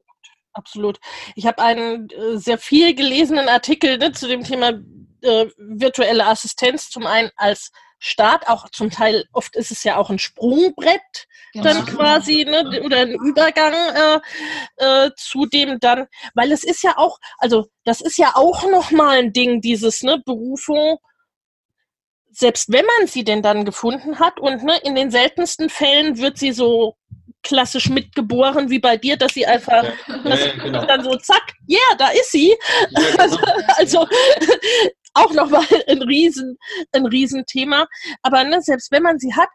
[0.54, 0.99] absolut.
[1.36, 4.74] Ich habe einen äh, sehr viel gelesenen Artikel ne, zu dem Thema
[5.22, 10.10] äh, virtuelle Assistenz, zum einen als Start, auch zum Teil, oft ist es ja auch
[10.10, 11.01] ein Sprungbrett
[11.54, 11.64] genau.
[11.64, 14.20] dann quasi, ne, oder ein Übergang äh,
[15.06, 19.20] äh, zu dem dann, weil es ist ja auch, also das ist ja auch nochmal
[19.20, 20.97] ein Ding, dieses, ne, Berufung,
[22.30, 26.38] selbst wenn man sie denn dann gefunden hat und ne, in den seltensten Fällen wird
[26.38, 26.97] sie so
[27.44, 30.86] klassisch mitgeboren wie bei dir, dass sie einfach ja, ja, genau.
[30.86, 32.56] dann so zack, ja, yeah, da ist sie.
[32.89, 33.38] Ja, genau.
[33.78, 34.08] also
[35.14, 36.58] auch nochmal ein riesen,
[36.91, 37.88] ein Riesenthema.
[38.22, 39.50] Aber ne, selbst wenn man sie hat,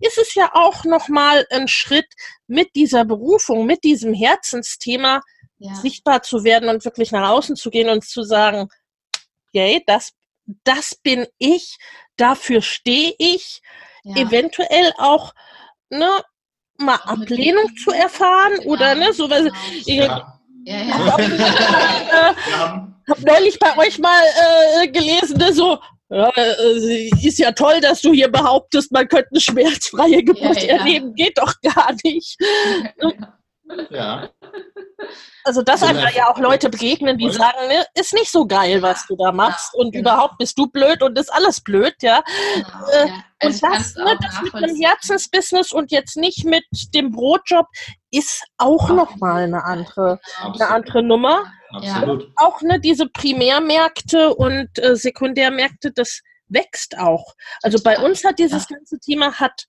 [0.00, 2.06] ist es ja auch nochmal ein Schritt
[2.46, 5.22] mit dieser Berufung, mit diesem Herzensthema
[5.82, 8.68] sichtbar zu werden und wirklich nach außen zu gehen und zu sagen,
[9.52, 10.12] yay, das,
[10.62, 11.78] das bin ich,
[12.16, 13.60] dafür stehe ich,
[14.14, 15.34] eventuell auch
[15.90, 16.22] ne,
[16.78, 19.44] mal Ablehnung zu erfahren oder ne, so was.
[19.86, 20.04] Genau.
[20.04, 20.34] Ja.
[20.64, 21.12] Ja, ja.
[21.12, 22.34] Hab, äh,
[23.08, 24.22] hab neulich bei euch mal
[24.82, 25.78] äh, gelesen, ne, so,
[26.10, 30.74] ja, äh, ist ja toll, dass du hier behauptest, man könnte eine schmerzfreie Geburt ja,
[30.74, 30.78] ja.
[30.78, 31.14] erleben.
[31.14, 32.36] Geht doch gar nicht.
[33.90, 34.30] Ja.
[35.44, 38.82] Also, dass einem da ja auch Leute begegnen, die sagen, ne, ist nicht so geil,
[38.82, 40.10] was du da machst und genau.
[40.10, 42.22] überhaupt bist du blöd und ist alles blöd, ja.
[42.54, 43.24] Genau, äh, ja.
[43.40, 46.64] Also und das, ne, das mit dem Herzensbusiness und jetzt nicht mit
[46.94, 47.66] dem Brotjob
[48.10, 51.44] ist auch nochmal eine andere, eine andere Nummer.
[51.70, 52.30] Absolut.
[52.36, 57.34] Auch ne, diese Primärmärkte und äh, Sekundärmärkte, das wächst auch.
[57.62, 59.66] Also bei uns hat dieses ganze Thema hat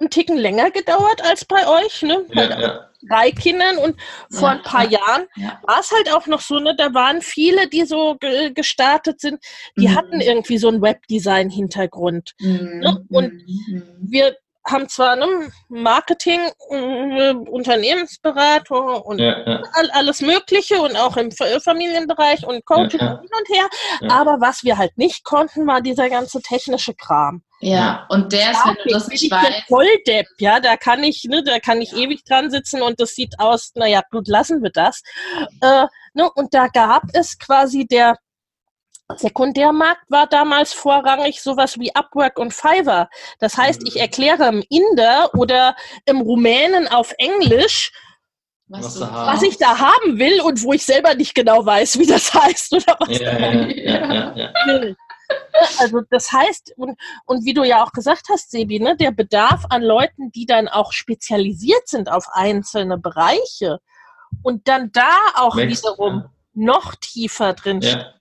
[0.00, 2.24] einen Ticken länger gedauert als bei euch, ne?
[2.34, 2.90] Bei ja, ja.
[3.08, 3.96] drei Kindern und
[4.30, 5.26] vor ja, ein paar Jahren
[5.62, 6.74] war es halt auch noch so, ne?
[6.76, 9.44] Da waren viele, die so ge gestartet sind,
[9.76, 9.94] die mhm.
[9.94, 12.34] hatten irgendwie so einen Webdesign-Hintergrund.
[12.40, 12.80] Mhm.
[12.80, 13.06] Ne?
[13.10, 13.82] Und mhm.
[14.00, 14.36] wir
[14.66, 16.40] haben zwar eine Marketing,
[16.70, 19.62] äh, Unternehmensberatung und ja, ja.
[19.92, 24.10] alles Mögliche und auch im Familienbereich und Coaching ja, hin und her.
[24.10, 27.42] Aber was wir halt nicht konnten, war dieser ganze technische Kram.
[27.60, 29.68] Ja, und der ist, wenn du das nicht weißt.
[29.68, 33.38] Volldepp, ja, da kann ich, ne, da kann ich ewig dran sitzen und das sieht
[33.38, 35.02] aus, naja, gut, lassen wir das.
[35.62, 38.16] Äh, ne, und da gab es quasi der
[39.16, 43.10] Sekundärmarkt war damals vorrangig sowas wie Upwork und Fiverr.
[43.38, 45.76] Das heißt, ich erkläre im Inder oder
[46.06, 47.92] im Rumänen auf Englisch,
[48.66, 52.32] was, was, ich da haben will und wo ich selber nicht genau weiß, wie das
[52.34, 53.18] heißt oder was.
[53.18, 54.52] Ja, ja, ja,
[55.78, 59.64] also das heißt, und, und wie du ja auch gesagt hast, Sebi, ne, der Bedarf
[59.68, 63.80] an Leuten, die dann auch spezialisiert sind auf einzelne Bereiche
[64.42, 66.24] und dann da auch Wächst, wiederum
[66.54, 68.14] noch tiefer drin ja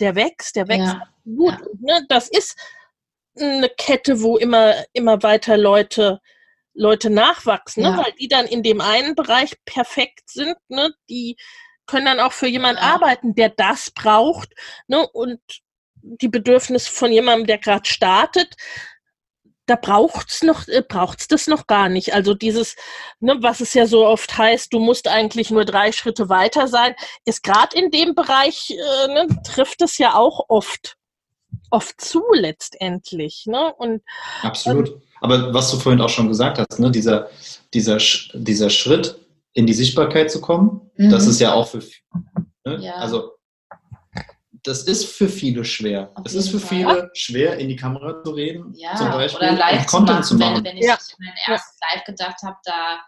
[0.00, 1.08] der wächst, der wächst ja.
[1.24, 1.58] gut.
[1.82, 1.98] Ja.
[1.98, 2.06] Ne?
[2.08, 2.56] Das ist
[3.38, 6.20] eine Kette, wo immer, immer weiter Leute,
[6.74, 7.90] Leute nachwachsen, ne?
[7.90, 7.98] ja.
[7.98, 10.94] weil die dann in dem einen Bereich perfekt sind, ne?
[11.08, 11.36] die
[11.86, 14.52] können dann auch für jemand arbeiten, der das braucht
[14.88, 15.06] ne?
[15.08, 15.40] und
[16.02, 18.56] die Bedürfnisse von jemandem, der gerade startet,
[19.66, 22.14] da braucht's noch, äh, braucht's das noch gar nicht.
[22.14, 22.76] Also dieses,
[23.20, 26.94] ne, was es ja so oft heißt, du musst eigentlich nur drei Schritte weiter sein,
[27.24, 30.96] ist gerade in dem Bereich, äh, ne, trifft es ja auch oft,
[31.70, 33.44] oft zu letztendlich.
[33.46, 33.74] Ne?
[33.76, 34.02] Und,
[34.42, 35.00] Absolut.
[35.20, 37.28] Aber was du vorhin auch schon gesagt hast, ne, dieser,
[37.74, 37.98] dieser,
[38.34, 39.18] dieser Schritt
[39.52, 41.10] in die Sichtbarkeit zu kommen, mhm.
[41.10, 41.82] das ist ja auch für,
[42.64, 42.94] ne, ja.
[42.94, 43.35] also
[44.66, 46.10] das ist für viele schwer.
[46.16, 46.68] Auf es ist für Fall.
[46.68, 50.34] viele schwer, in die Kamera zu reden, ja, zum Beispiel, oder live zu machen, zu
[50.36, 50.56] machen.
[50.56, 50.98] Wenn, wenn ich ja.
[51.18, 53.00] mein erstes Live gedacht habe, da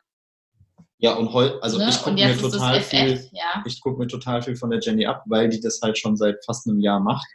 [1.00, 1.88] ja, und heute, also ne?
[1.90, 3.62] ich gucke mir total viel, ja.
[3.64, 6.44] ich gucke mir total viel von der Jenny ab, weil die das halt schon seit
[6.44, 7.26] fast einem Jahr macht.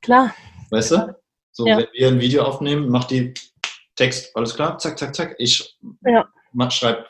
[0.00, 0.34] Klar.
[0.70, 1.16] Weißt du?
[1.52, 1.78] So, ja.
[1.78, 3.34] wenn wir ein Video aufnehmen, macht die
[3.94, 5.36] Text, alles klar, zack, zack, zack.
[5.38, 6.28] Ich ja.
[6.70, 7.06] schreibe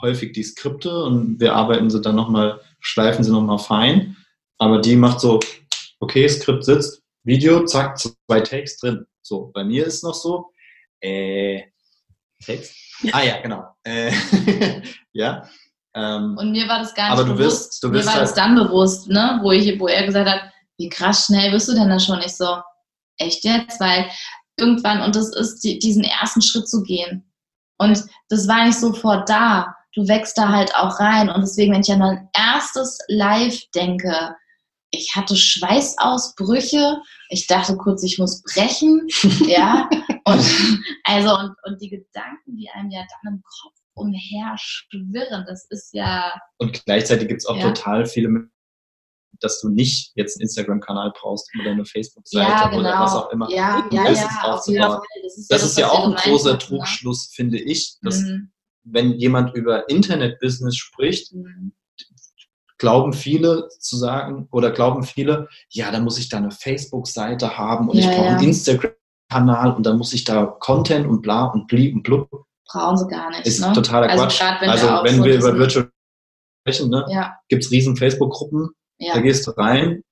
[0.00, 4.16] häufig die Skripte und wir arbeiten sie dann nochmal, schleifen sie nochmal fein.
[4.58, 5.40] Aber die macht so,
[6.00, 9.06] okay, Skript sitzt, Video, zack, zwei Takes drin.
[9.22, 10.52] So, bei mir ist es noch so,
[11.00, 11.62] äh,
[12.44, 12.74] Text?
[13.12, 13.64] Ah ja, genau.
[13.84, 14.12] Äh,
[15.12, 15.48] ja.
[15.94, 17.38] Ähm, und mir war das gar nicht aber bewusst.
[17.38, 20.04] Du wirst, du wirst mir war halt das dann bewusst, ne, wo, ich, wo er
[20.04, 22.20] gesagt hat, wie krass schnell bist du denn da schon?
[22.20, 22.58] Ich so,
[23.18, 23.80] echt jetzt?
[23.80, 24.10] Weil
[24.58, 27.30] irgendwann, und das ist die, diesen ersten Schritt zu gehen.
[27.78, 29.74] Und das war nicht sofort da.
[29.94, 31.30] Du wächst da halt auch rein.
[31.30, 34.34] Und deswegen, wenn ich an mein erstes Live denke,
[34.96, 37.00] ich hatte Schweißausbrüche.
[37.28, 39.06] Ich dachte kurz, ich muss brechen.
[39.46, 39.88] ja.
[40.24, 45.94] Und, also, und, und die Gedanken, die einem ja dann im Kopf umherschwirren, das ist
[45.94, 46.34] ja.
[46.58, 47.72] Und gleichzeitig gibt es auch ja.
[47.72, 48.48] total viele
[49.40, 52.80] dass du nicht jetzt einen Instagram-Kanal brauchst oder eine Facebook-Seite ja, genau.
[52.80, 53.50] oder was auch immer.
[53.50, 55.02] Ja, ja, ja, aufzubauen.
[55.22, 56.78] Das ist, das ja, ist ja auch ein großer hast, ne?
[56.78, 57.32] Trugschluss, ne?
[57.34, 58.50] finde ich, dass mhm.
[58.84, 61.74] wenn jemand über Internet-Business spricht, mhm
[62.78, 67.88] glauben viele zu sagen oder glauben viele, ja, dann muss ich da eine Facebook-Seite haben
[67.88, 68.36] und ja, ich brauche ja.
[68.36, 72.28] einen Instagram-Kanal und dann muss ich da Content und bla und bli und blub.
[72.68, 73.46] Brauchen sie gar nicht.
[73.46, 73.72] Ist ne?
[73.72, 74.38] totaler also Quatsch.
[74.40, 75.90] Grad, wenn also wir wenn so wir über Virtual
[76.62, 77.36] sprechen, ne, ja.
[77.48, 80.02] gibt es riesen Facebook-Gruppen, da gehst du rein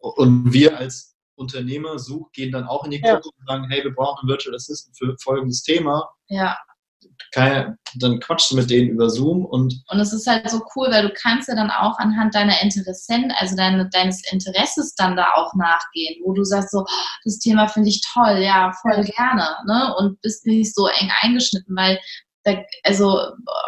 [0.00, 3.92] und wir als Unternehmer such, gehen dann auch in die Gruppe und sagen, hey, wir
[3.92, 6.08] brauchen einen Virtual Assistant für folgendes Thema.
[6.28, 6.56] Ja
[7.34, 9.82] keine, dann quatschst du mit denen über Zoom und.
[9.88, 13.32] Und es ist halt so cool, weil du kannst ja dann auch anhand deiner Interessenten,
[13.38, 16.84] also deine, deines Interesses dann da auch nachgehen, wo du sagst so,
[17.24, 19.94] das Thema finde ich toll, ja, voll gerne, ne?
[19.98, 21.98] Und bist nicht so eng eingeschnitten, weil
[22.44, 23.18] da, also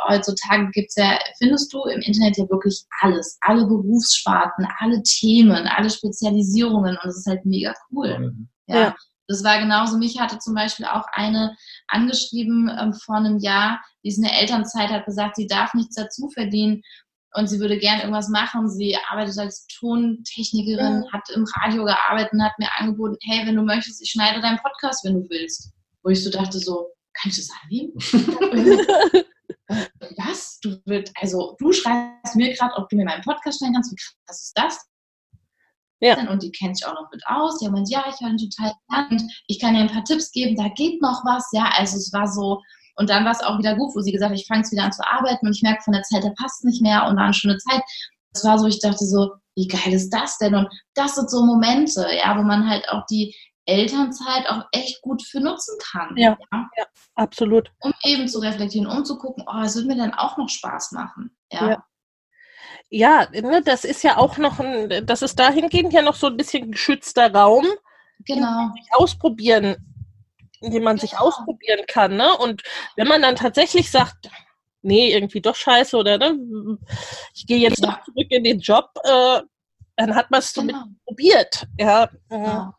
[0.09, 5.67] heutzutage gibt es ja, findest du im Internet ja wirklich alles, alle Berufssparten, alle Themen,
[5.67, 8.19] alle Spezialisierungen und es ist halt mega cool.
[8.19, 8.49] Mhm.
[8.69, 8.77] Ja.
[8.77, 8.97] ja.
[9.29, 9.99] Das war genauso.
[9.99, 11.57] Mich hatte zum Beispiel auch eine
[11.89, 15.97] angeschrieben ähm, vor einem Jahr, die ist in der Elternzeit, hat gesagt, sie darf nichts
[15.97, 16.83] dazu verdienen.
[17.35, 18.70] und sie würde gern irgendwas machen.
[18.70, 21.12] Sie arbeitet als Tontechnikerin, ja.
[21.12, 24.59] hat im Radio gearbeitet und hat mir angeboten, hey, wenn du möchtest, ich schneide deinen
[24.59, 25.72] Podcast, wenn du willst.
[26.03, 27.93] Wo ich so dachte so, kann ich das annehmen?
[30.16, 30.61] Was?
[30.61, 33.93] Du willst, also du schreibst mir gerade, ob du mir meinen Podcast schneiden kannst.
[33.93, 34.87] Wie krass ist das?
[36.01, 36.30] Ja.
[36.30, 37.59] Und die kennt sich auch noch mit aus.
[37.59, 38.72] Die haben gesagt, ja, ich höre ihn total
[39.11, 41.49] und ich kann dir ein paar Tipps geben, da geht noch was.
[41.53, 42.61] Ja, also es war so,
[42.97, 44.84] und dann war es auch wieder gut, wo sie gesagt hat, ich fange jetzt wieder
[44.84, 47.24] an zu arbeiten und ich merke von der Zeit, der passt nicht mehr und war
[47.24, 47.82] eine schöne Zeit.
[48.32, 50.55] Das war so, ich dachte so, wie geil ist das denn?
[50.55, 53.34] Und das sind so Momente, ja, wo man halt auch die
[53.66, 56.16] Elternzeit auch echt gut für nutzen kann.
[56.16, 56.68] Ja, ja?
[56.76, 56.84] ja
[57.14, 57.70] absolut.
[57.80, 60.92] Um eben zu reflektieren, um zu gucken, oh, es würde mir dann auch noch Spaß
[60.92, 61.36] machen.
[61.53, 61.70] Ja.
[61.70, 61.84] ja.
[62.89, 66.37] Ja, ne, das ist ja auch noch ein, das ist dahingehend ja noch so ein
[66.37, 67.66] bisschen geschützter Raum.
[68.24, 68.70] Genau.
[68.74, 69.76] Sich ausprobieren
[70.61, 72.16] in dem man sich ausprobieren kann.
[72.16, 72.37] Ne?
[72.39, 72.62] Und
[72.97, 74.30] wenn man dann tatsächlich sagt,
[74.82, 76.78] nee, irgendwie doch scheiße oder ne,
[77.34, 77.91] ich gehe jetzt ja.
[77.91, 79.41] doch zurück in den Job, äh,
[79.97, 80.84] dann hat man es so genau.
[81.05, 81.66] probiert.
[81.78, 82.09] Ja.
[82.30, 82.74] ja.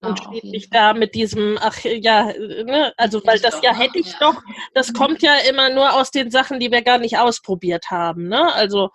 [0.00, 3.98] Und ja, steht nicht da mit diesem, ach ja, ne, also weil das ja hätte
[3.98, 4.42] ich doch,
[4.74, 4.94] das mhm.
[4.94, 8.28] kommt ja immer nur aus den Sachen, die wir gar nicht ausprobiert haben.
[8.28, 8.52] Ne?
[8.52, 8.90] Also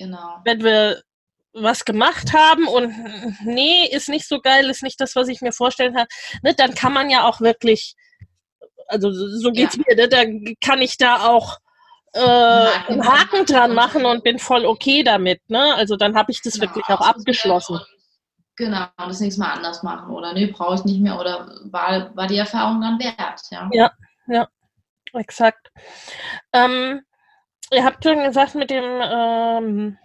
[0.00, 0.40] genau.
[0.44, 1.02] wenn wir
[1.52, 2.92] was gemacht haben und
[3.44, 6.08] nee, ist nicht so geil, ist nicht das, was ich mir vorstellen habe,
[6.42, 7.96] ne, dann kann man ja auch wirklich,
[8.86, 9.82] also so geht's ja.
[9.86, 11.58] mir, ne, dann kann ich da auch
[12.12, 15.74] äh, einen Haken dran machen und bin voll okay damit, ne?
[15.74, 17.80] Also dann habe ich das genau, wirklich auch abgeschlossen.
[18.56, 22.26] Genau, das nächste Mal anders machen oder nee, brauche ich nicht mehr oder war, war
[22.26, 23.68] die Erfahrung dann wert, ja.
[23.72, 23.90] Ja,
[24.26, 24.48] ja,
[25.14, 25.70] exakt.
[26.52, 27.02] Ähm,
[27.72, 29.98] ihr habt schon gesagt, mit dem ähm,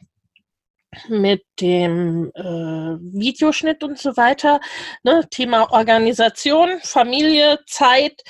[1.10, 4.62] mit dem äh, Videoschnitt und so weiter.
[5.04, 5.28] Ne?
[5.30, 8.22] Thema Organisation, Familie, Zeit.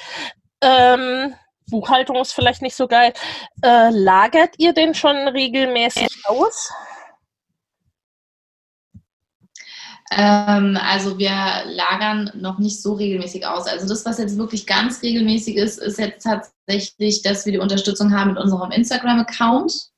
[0.61, 1.35] Ähm,
[1.69, 3.13] Buchhaltung ist vielleicht nicht so geil.
[3.63, 6.71] Äh, lagert ihr denn schon regelmäßig aus?
[10.17, 11.29] Ähm, also wir
[11.65, 13.67] lagern noch nicht so regelmäßig aus.
[13.67, 18.17] Also das, was jetzt wirklich ganz regelmäßig ist, ist jetzt tatsächlich, dass wir die Unterstützung
[18.17, 19.89] haben mit unserem Instagram-Account.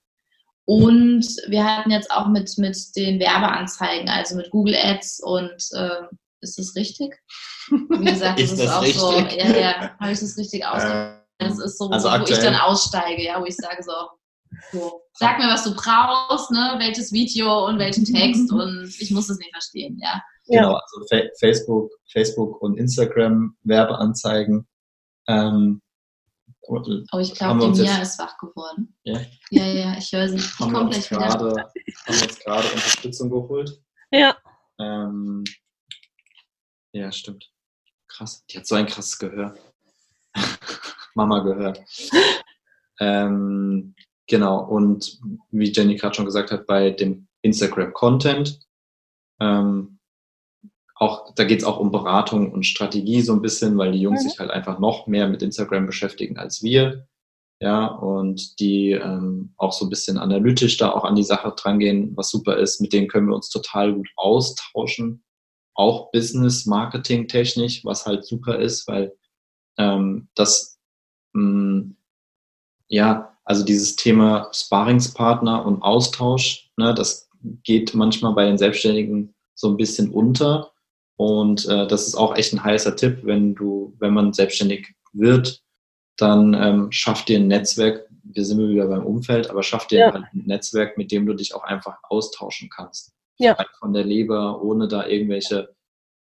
[0.65, 6.07] Und wir hatten jetzt auch mit, mit den Werbeanzeigen, also mit Google Ads und äh,
[6.41, 7.15] ist das richtig?
[7.69, 8.99] Wie gesagt, das ist, das auch richtig?
[8.99, 11.21] so, ja, ja, habe ich das richtig ausgedrückt?
[11.37, 13.93] Äh, das ist so, also wo, wo ich dann aussteige, ja, wo ich sage so,
[14.71, 19.29] so, sag mir, was du brauchst, ne, welches Video und welchen Text und ich muss
[19.29, 20.21] es nicht verstehen, ja.
[20.47, 24.67] Genau, also Fa Facebook, Facebook und Instagram Werbeanzeigen.
[25.27, 25.81] Ähm,
[26.69, 28.93] Oh, ich glaube, die Mia ist wach geworden.
[29.03, 30.35] Ja, ja, ja ich höre sie.
[30.35, 31.27] Ich komme gleich wieder.
[31.27, 33.81] Grade, haben wir uns gerade Unterstützung geholt.
[34.11, 34.37] Ja.
[34.77, 35.45] Ähm,
[36.91, 37.49] ja, stimmt.
[38.07, 38.45] Krass.
[38.47, 39.57] Die hat so ein krasses Gehör.
[41.15, 41.81] Mama gehört.
[42.99, 43.95] ähm,
[44.27, 44.63] genau.
[44.63, 45.19] Und
[45.51, 48.59] wie Jenny gerade schon gesagt hat, bei dem Instagram-Content
[49.39, 49.97] ähm,
[50.99, 54.23] auch, da geht es auch um Beratung und Strategie so ein bisschen, weil die Jungs
[54.23, 54.29] mhm.
[54.29, 57.07] sich halt einfach noch mehr mit Instagram beschäftigen als wir.
[57.59, 62.15] Ja, und die ähm, auch so ein bisschen analytisch da auch an die Sache drangehen,
[62.15, 62.81] was super ist.
[62.81, 65.23] Mit denen können wir uns total gut austauschen.
[65.73, 69.15] Auch Business, Marketing technisch, was halt super ist, weil
[69.79, 70.79] ähm, das,
[71.33, 71.97] mh, hm,
[72.89, 77.29] ja, also dieses Thema Sparingspartner und Austausch, ne, das
[77.63, 80.73] geht manchmal bei den Selbstständigen so ein bisschen unter.
[81.15, 85.63] Und äh, das ist auch echt ein heißer Tipp, wenn du, wenn man selbstständig wird,
[86.17, 88.09] dann ähm, schaff dir ein Netzwerk.
[88.23, 90.11] Wir sind wieder beim Umfeld, aber schaff dir ja.
[90.11, 93.13] ein Netzwerk, mit dem du dich auch einfach austauschen kannst.
[93.37, 93.55] Ja.
[93.79, 95.73] Von der Leber, ohne da irgendwelche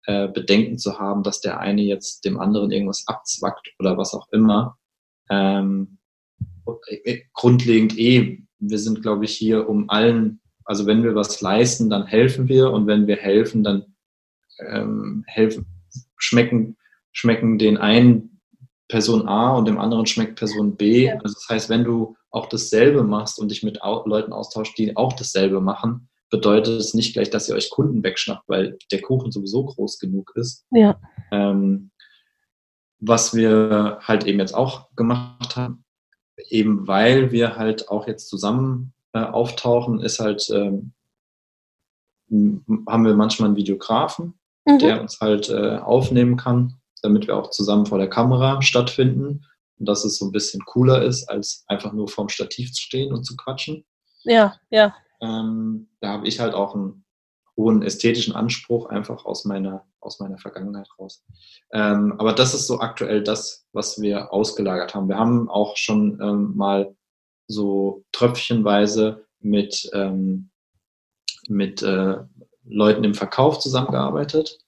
[0.05, 4.29] äh, Bedenken zu haben, dass der eine jetzt dem anderen irgendwas abzwackt oder was auch
[4.31, 4.79] immer.
[5.29, 5.96] Ähm, äh,
[7.33, 12.07] grundlegend eh, wir sind, glaube ich, hier um allen, also wenn wir was leisten, dann
[12.07, 13.95] helfen wir und wenn wir helfen, dann
[14.59, 15.67] ähm, helfen,
[16.17, 16.77] schmecken,
[17.13, 18.41] schmecken den einen
[18.89, 21.11] Person A und dem anderen schmeckt Person B.
[21.11, 25.13] Also das heißt, wenn du auch dasselbe machst und dich mit Leuten austauschst, die auch
[25.13, 29.65] dasselbe machen, bedeutet es nicht gleich, dass ihr euch Kunden wegschnappt, weil der Kuchen sowieso
[29.65, 30.65] groß genug ist.
[30.71, 31.01] Ja.
[31.31, 31.91] Ähm,
[32.99, 35.85] was wir halt eben jetzt auch gemacht haben,
[36.49, 40.93] eben weil wir halt auch jetzt zusammen äh, auftauchen, ist halt, ähm,
[42.89, 44.35] haben wir manchmal einen Videografen,
[44.65, 44.79] mhm.
[44.79, 49.47] der uns halt äh, aufnehmen kann, damit wir auch zusammen vor der Kamera stattfinden
[49.79, 53.13] und dass es so ein bisschen cooler ist, als einfach nur vorm Stativ zu stehen
[53.13, 53.85] und zu quatschen.
[54.25, 54.95] Ja, ja.
[55.21, 57.06] Ähm, da habe ich halt auch einen
[57.57, 61.25] hohen ästhetischen Anspruch einfach aus meiner, aus meiner Vergangenheit raus.
[61.73, 65.09] Ähm, aber das ist so aktuell das, was wir ausgelagert haben.
[65.09, 66.95] Wir haben auch schon ähm, mal
[67.49, 70.51] so tröpfchenweise mit, ähm,
[71.49, 72.17] mit äh,
[72.65, 74.59] Leuten im Verkauf zusammengearbeitet,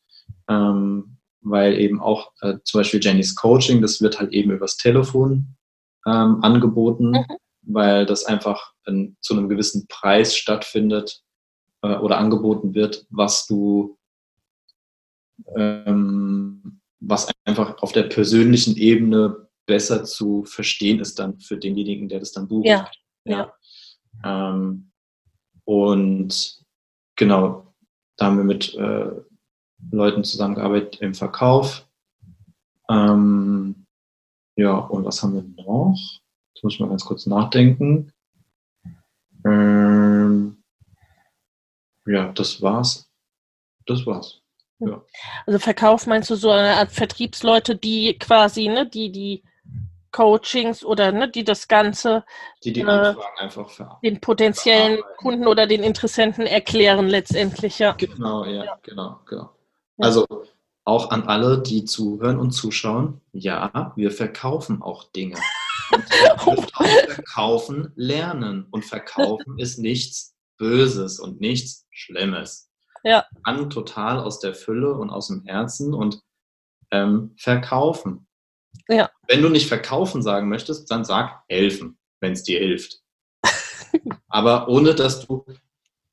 [0.49, 5.57] ähm, weil eben auch äh, zum Beispiel Jennys Coaching, das wird halt eben übers Telefon
[6.07, 7.27] ähm, angeboten, mhm.
[7.63, 11.23] weil das einfach in, zu einem gewissen Preis stattfindet
[11.83, 13.99] äh, oder angeboten wird, was du,
[15.57, 22.21] ähm, was einfach auf der persönlichen Ebene besser zu verstehen ist dann für denjenigen, der
[22.21, 22.67] das dann bucht.
[22.67, 22.91] Ja.
[23.25, 23.53] ja.
[24.25, 24.53] ja.
[24.53, 24.91] Ähm,
[25.65, 26.65] und
[27.17, 27.75] genau,
[28.17, 29.11] da haben wir mit äh,
[29.91, 31.87] Leuten zusammengearbeitet im Verkauf.
[32.89, 33.87] Ähm,
[34.57, 35.97] ja, und was haben wir noch?
[36.55, 38.11] Jetzt muss ich mal ganz kurz nachdenken.
[39.45, 40.58] Ähm,
[42.09, 43.09] ja, das war's.
[43.87, 44.41] Das war's.
[44.81, 45.03] Ja.
[45.47, 49.43] Also Verkauf meinst du so eine Art Vertriebsleute, die quasi, ne, die die
[50.13, 52.25] Coachings oder ne, die das Ganze
[52.65, 53.15] die die äh,
[54.03, 57.93] den potenziellen Kunden oder den Interessenten erklären letztendlich, ja.
[57.93, 58.79] Genau, ja, ja.
[58.83, 59.51] genau, genau.
[59.99, 60.27] Also
[60.85, 65.37] auch an alle, die zuhören und zuschauen, ja, wir verkaufen auch Dinge.
[65.93, 68.67] Und ihr dürft auch verkaufen lernen.
[68.71, 72.71] Und verkaufen ist nichts Böses und nichts Schlimmes.
[73.05, 73.25] Ja.
[73.45, 76.21] An total aus der Fülle und aus dem Herzen und
[76.91, 78.27] ähm, verkaufen.
[78.89, 79.11] Ja.
[79.27, 83.01] Wenn du nicht verkaufen sagen möchtest, dann sag helfen, wenn es dir hilft.
[84.29, 85.45] Aber ohne dass du.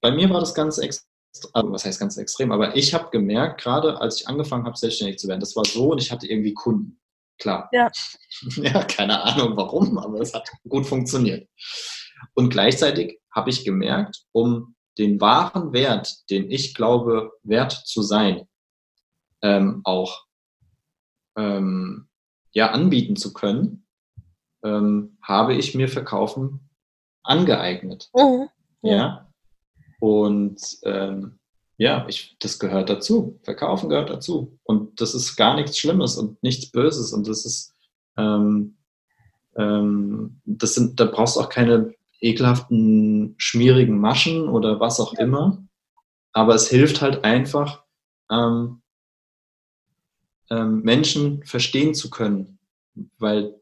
[0.02, 1.10] Bei mir war das ganz extrem,
[1.54, 5.18] also was heißt ganz extrem, aber ich habe gemerkt, gerade als ich angefangen habe, selbstständig
[5.18, 7.00] zu werden, das war so und ich hatte irgendwie Kunden.
[7.40, 7.70] Klar.
[7.74, 7.90] Ja.
[8.58, 11.50] ja, keine Ahnung warum, aber es hat gut funktioniert.
[12.36, 18.48] Und gleichzeitig habe ich gemerkt, um den wahren Wert, den ich glaube, wert zu sein,
[19.42, 20.26] ähm, auch
[21.36, 22.08] ähm,
[22.54, 23.86] ja anbieten zu können,
[24.64, 26.70] ähm, habe ich mir Verkaufen
[27.24, 28.10] angeeignet.
[28.16, 28.48] Mhm.
[28.82, 29.30] Ja.
[30.00, 31.40] Und ähm,
[31.78, 33.40] ja, ich, das gehört dazu.
[33.44, 34.58] Verkaufen gehört dazu.
[34.64, 37.12] Und das ist gar nichts Schlimmes und nichts Böses.
[37.12, 37.74] Und das ist,
[38.18, 38.78] ähm,
[39.58, 45.64] ähm, das sind, da brauchst du auch keine ekelhaften, schmierigen Maschen oder was auch immer.
[46.34, 47.84] Aber es hilft halt einfach,
[48.30, 48.82] ähm,
[50.50, 52.60] ähm, Menschen verstehen zu können.
[53.18, 53.56] Weil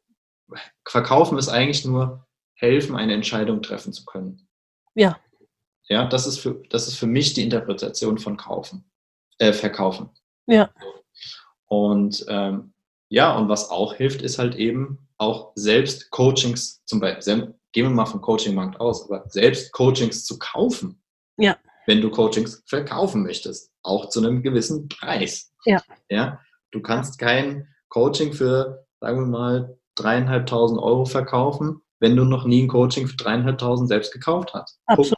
[0.85, 4.47] verkaufen ist eigentlich nur helfen, eine Entscheidung treffen zu können.
[4.95, 5.19] Ja.
[5.89, 8.85] Ja, das ist für, das ist für mich die Interpretation von kaufen,
[9.37, 10.09] äh, verkaufen.
[10.47, 10.69] Ja.
[11.65, 12.73] Und ähm,
[13.09, 17.89] ja, und was auch hilft, ist halt eben auch selbst Coachings, zum Beispiel, gehen wir
[17.89, 21.01] mal vom Coaching-Markt aus, aber selbst Coachings zu kaufen.
[21.37, 21.57] Ja.
[21.85, 25.51] Wenn du Coachings verkaufen möchtest, auch zu einem gewissen Preis.
[25.65, 25.81] Ja.
[26.09, 26.39] Ja.
[26.71, 32.63] Du kannst kein Coaching für, sagen wir mal, dreieinhalbtausend Euro verkaufen, wenn du noch nie
[32.63, 34.79] ein Coaching für dreieinhalbtausend selbst gekauft hast.
[34.85, 35.17] Absolut.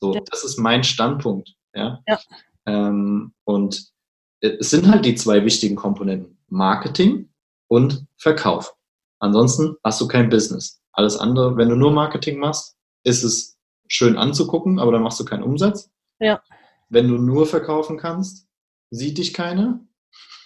[0.00, 0.20] So, ja.
[0.30, 1.54] das ist mein Standpunkt.
[1.74, 2.00] Ja.
[2.06, 2.18] ja.
[2.66, 3.92] Ähm, und
[4.40, 6.38] es sind halt die zwei wichtigen Komponenten.
[6.48, 7.30] Marketing
[7.68, 8.74] und Verkauf.
[9.20, 10.81] Ansonsten hast du kein Business.
[10.92, 13.58] Alles andere, wenn du nur Marketing machst, ist es
[13.88, 15.90] schön anzugucken, aber dann machst du keinen Umsatz.
[16.18, 16.42] Ja.
[16.88, 18.46] Wenn du nur verkaufen kannst,
[18.90, 19.80] sieht dich keiner,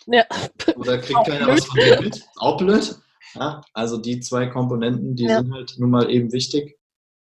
[0.07, 0.25] ja.
[0.77, 2.23] Oder kriegt keiner was von dir mit.
[2.37, 2.97] Auch blöd.
[3.35, 5.39] Ja, also die zwei Komponenten, die ja.
[5.39, 6.79] sind halt nun mal eben wichtig,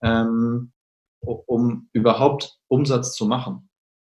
[0.02, 0.72] ähm,
[1.22, 3.70] um überhaupt Umsatz zu machen.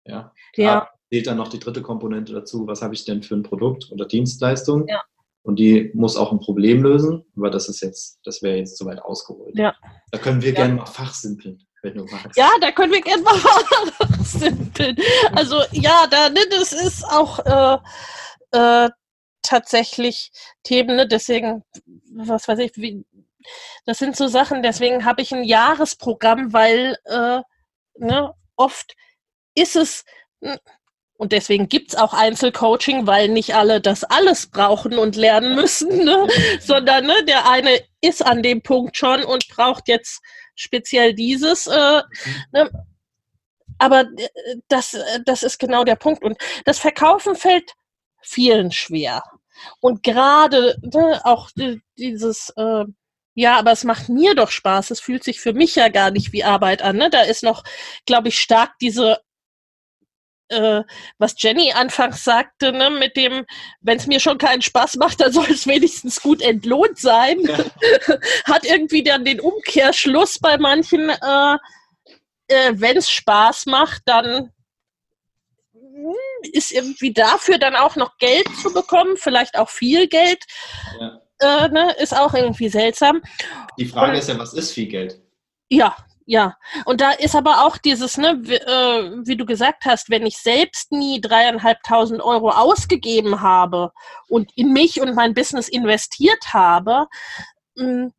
[0.06, 0.32] Ja.
[0.56, 0.90] ja.
[1.10, 4.06] zählt dann noch die dritte Komponente dazu, was habe ich denn für ein Produkt oder
[4.06, 4.88] Dienstleistung?
[4.88, 5.04] Ja.
[5.46, 8.86] Und die muss auch ein Problem lösen, aber das ist jetzt, das wäre jetzt zu
[8.88, 9.56] weit ausgeholt.
[9.56, 9.76] Ja.
[10.10, 10.56] Da können wir ja.
[10.56, 11.64] gerne mal fachsimpeln.
[11.84, 12.36] Wenn du magst.
[12.36, 13.38] Ja, da können wir gerne mal
[14.00, 14.98] fachsimpeln.
[15.34, 17.78] Also ja, da, ne, das ist auch äh,
[18.58, 18.90] äh,
[19.44, 20.32] tatsächlich
[20.64, 21.08] Themen, ne?
[21.08, 21.64] deswegen,
[22.12, 23.06] was weiß ich, wie,
[23.86, 27.42] das sind so Sachen, deswegen habe ich ein Jahresprogramm, weil äh,
[28.00, 28.96] ne, oft
[29.54, 30.06] ist es,
[31.18, 36.04] und deswegen gibt es auch Einzelcoaching, weil nicht alle das alles brauchen und lernen müssen,
[36.04, 36.28] ne?
[36.60, 40.22] sondern ne, der eine ist an dem Punkt schon und braucht jetzt
[40.56, 41.68] speziell dieses.
[41.68, 42.02] Äh,
[42.52, 42.70] ne?
[43.78, 46.24] Aber äh, das, äh, das ist genau der Punkt.
[46.24, 47.74] Und das Verkaufen fällt
[48.22, 49.24] vielen schwer.
[49.80, 51.50] Und gerade ne, auch
[51.98, 52.86] dieses, äh,
[53.36, 54.92] ja, aber es macht mir doch Spaß.
[54.92, 56.98] Es fühlt sich für mich ja gar nicht wie Arbeit an.
[56.98, 57.10] Ne?
[57.10, 57.64] Da ist noch,
[58.06, 59.20] glaube ich, stark diese,
[60.50, 60.84] äh,
[61.18, 63.46] was Jenny anfangs sagte, ne, mit dem,
[63.82, 67.40] wenn es mir schon keinen Spaß macht, dann soll es wenigstens gut entlohnt sein.
[67.42, 67.58] Ja.
[68.46, 71.58] Hat irgendwie dann den Umkehrschluss bei manchen, äh,
[72.48, 74.52] äh, wenn es Spaß macht, dann
[76.52, 80.44] ist irgendwie dafür dann auch noch Geld zu bekommen, vielleicht auch viel Geld,
[81.00, 81.22] ja.
[81.40, 83.22] äh, ne, ist auch irgendwie seltsam.
[83.80, 85.22] Die Frage Und, ist ja, was ist viel Geld?
[85.70, 85.96] Ja,
[86.28, 90.26] Ja, und da ist aber auch dieses, ne, wie, äh, wie du gesagt hast, wenn
[90.26, 93.92] ich selbst nie dreieinhalbtausend Euro ausgegeben habe
[94.28, 97.08] und in mich und mein Business investiert habe,
[97.76, 98.14] mh, hm,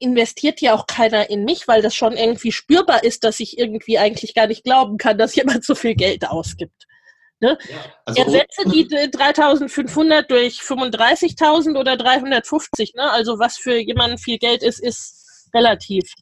[0.00, 3.98] investiert ja auch keiner in mich, weil das schon irgendwie spürbar ist, dass ich irgendwie
[3.98, 6.86] eigentlich gar nicht glauben kann, dass jemand so viel Geld ausgibt.
[7.40, 7.56] Ne?
[7.70, 7.76] Ja,
[8.06, 12.94] also Ersetze die 3500 durch 35.000 oder 350.
[12.94, 13.10] Ne?
[13.10, 16.12] Also was für jemanden viel Geld ist, ist relativ.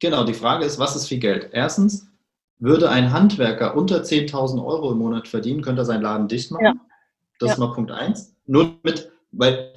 [0.00, 1.50] Genau, die Frage ist, was ist viel Geld?
[1.52, 2.08] Erstens,
[2.58, 6.64] würde ein Handwerker unter 10.000 Euro im Monat verdienen, könnte er seinen Laden dicht machen.
[6.64, 6.74] Ja.
[7.38, 7.52] Das ja.
[7.54, 8.34] ist mal Punkt eins.
[8.46, 9.72] Nur mit, weil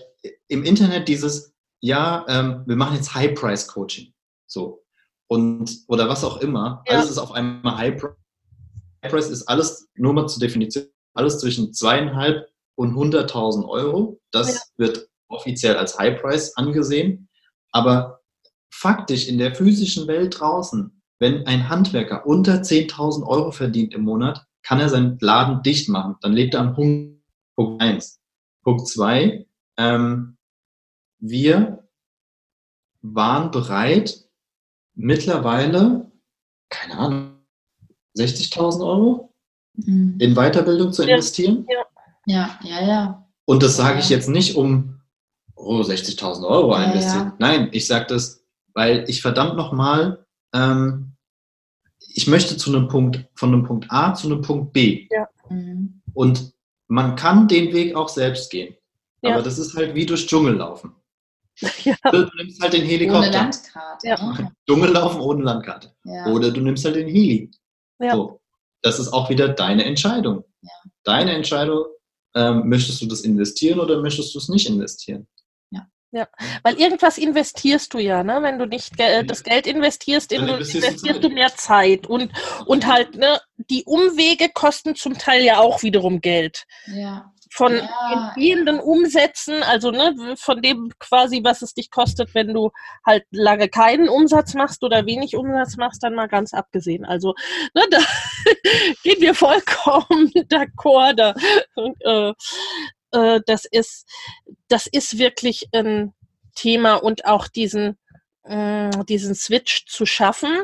[0.48, 4.14] im Internet dieses, ja, ähm, wir machen jetzt High-Price-Coaching.
[4.48, 4.84] So.
[5.28, 6.84] Und, oder was auch immer.
[6.88, 6.96] Ja.
[6.96, 8.16] Alles ist auf einmal High-Price.
[9.04, 14.20] High-Price ist alles, nur mal zur Definition, alles zwischen zweieinhalb und 100.000 Euro.
[14.32, 17.30] Das wird offiziell als High-Price angesehen.
[17.72, 18.21] Aber
[18.72, 24.46] faktisch in der physischen Welt draußen, wenn ein Handwerker unter 10.000 Euro verdient im Monat,
[24.64, 26.16] kann er seinen Laden dicht machen.
[26.22, 27.22] Dann lebt er am Punkt,
[27.56, 28.20] Punkt 1.
[28.64, 29.46] Punkt 2,
[29.78, 30.38] ähm,
[31.20, 31.88] wir
[33.02, 34.26] waren bereit,
[34.94, 36.12] mittlerweile,
[36.70, 37.32] keine Ahnung,
[38.18, 39.34] 60.000 Euro
[39.74, 40.16] mhm.
[40.20, 41.66] in Weiterbildung zu investieren.
[42.26, 42.88] Ja, ja, ja.
[42.88, 43.28] ja.
[43.46, 45.02] Und das sage ich jetzt nicht, um
[45.56, 47.28] oh, 60.000 Euro ja, investieren.
[47.28, 47.36] Ja.
[47.40, 48.41] Nein, ich sage das,
[48.74, 51.14] weil ich verdammt nochmal, ähm,
[52.14, 55.08] ich möchte zu einem Punkt, von einem Punkt A zu einem Punkt B.
[55.12, 55.28] Ja.
[55.50, 56.02] Mhm.
[56.14, 56.54] Und
[56.88, 58.76] man kann den Weg auch selbst gehen.
[59.22, 59.34] Ja.
[59.34, 60.96] Aber das ist halt wie durch Dschungel laufen.
[61.84, 61.96] Ja.
[62.12, 63.28] Du nimmst halt den Helikopter.
[63.28, 64.08] Ohne Landkarte.
[64.08, 64.34] Ja.
[64.34, 64.52] Ne?
[64.68, 65.94] Dschungel laufen ohne Landkarte.
[66.06, 66.26] Ja.
[66.28, 67.52] Oder du nimmst halt den Heli.
[68.00, 68.16] Ja.
[68.16, 68.42] So.
[68.82, 70.44] Das ist auch wieder deine Entscheidung.
[70.62, 70.72] Ja.
[71.04, 71.86] Deine Entscheidung,
[72.34, 75.28] ähm, möchtest du das investieren oder möchtest du es nicht investieren?
[76.14, 76.28] Ja,
[76.64, 78.40] weil irgendwas investierst du ja, ne?
[78.42, 82.34] Wenn du nicht ge das Geld investierst, in, investierst, investierst du mehr Zeit und
[82.66, 83.40] und halt ne,
[83.70, 86.66] die Umwege kosten zum Teil ja auch wiederum Geld.
[86.88, 87.32] Ja.
[87.54, 88.82] Von ja, entgehenden ja.
[88.82, 92.72] Umsätzen, also ne, von dem quasi, was es dich kostet, wenn du
[93.06, 97.06] halt lange keinen Umsatz machst oder wenig Umsatz machst, dann mal ganz abgesehen.
[97.06, 97.36] Also
[97.74, 98.00] ne, da
[99.04, 101.14] gehen wir vollkommen d'accord.
[101.16, 101.34] Da,
[102.04, 102.34] äh,
[103.12, 104.08] äh, das ist,
[104.72, 106.14] das ist wirklich ein
[106.56, 107.98] Thema und auch diesen,
[108.44, 110.64] äh, diesen Switch zu schaffen,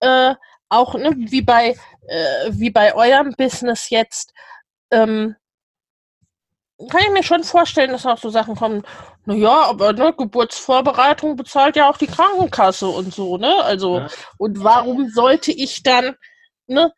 [0.00, 0.34] äh,
[0.68, 1.76] auch ne, wie bei
[2.08, 4.32] äh, wie bei eurem Business jetzt,
[4.90, 5.36] ähm,
[6.90, 8.82] kann ich mir schon vorstellen, dass auch so Sachen kommen,
[9.24, 13.62] naja, aber ne, Geburtsvorbereitung bezahlt ja auch die Krankenkasse und so, ne?
[13.64, 14.08] Also, ja.
[14.38, 16.16] und warum sollte ich dann,
[16.66, 16.92] ne,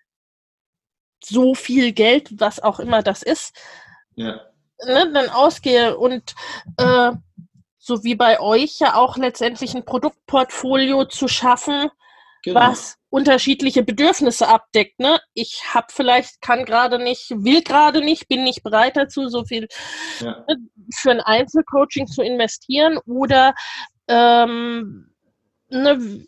[1.22, 3.56] so viel Geld, was auch immer das ist,
[4.16, 4.49] ja
[4.86, 6.34] ne, dann ausgehe und
[6.76, 7.12] äh,
[7.78, 11.90] so wie bei euch ja auch letztendlich ein Produktportfolio zu schaffen,
[12.42, 12.60] genau.
[12.60, 15.00] was unterschiedliche Bedürfnisse abdeckt.
[15.00, 15.18] Ne?
[15.34, 19.66] Ich habe vielleicht, kann gerade nicht, will gerade nicht, bin nicht bereit dazu, so viel
[20.20, 20.44] ja.
[20.48, 20.56] ne,
[20.94, 23.54] für ein Einzelcoaching zu investieren oder
[24.08, 25.12] ähm,
[25.68, 26.26] ne,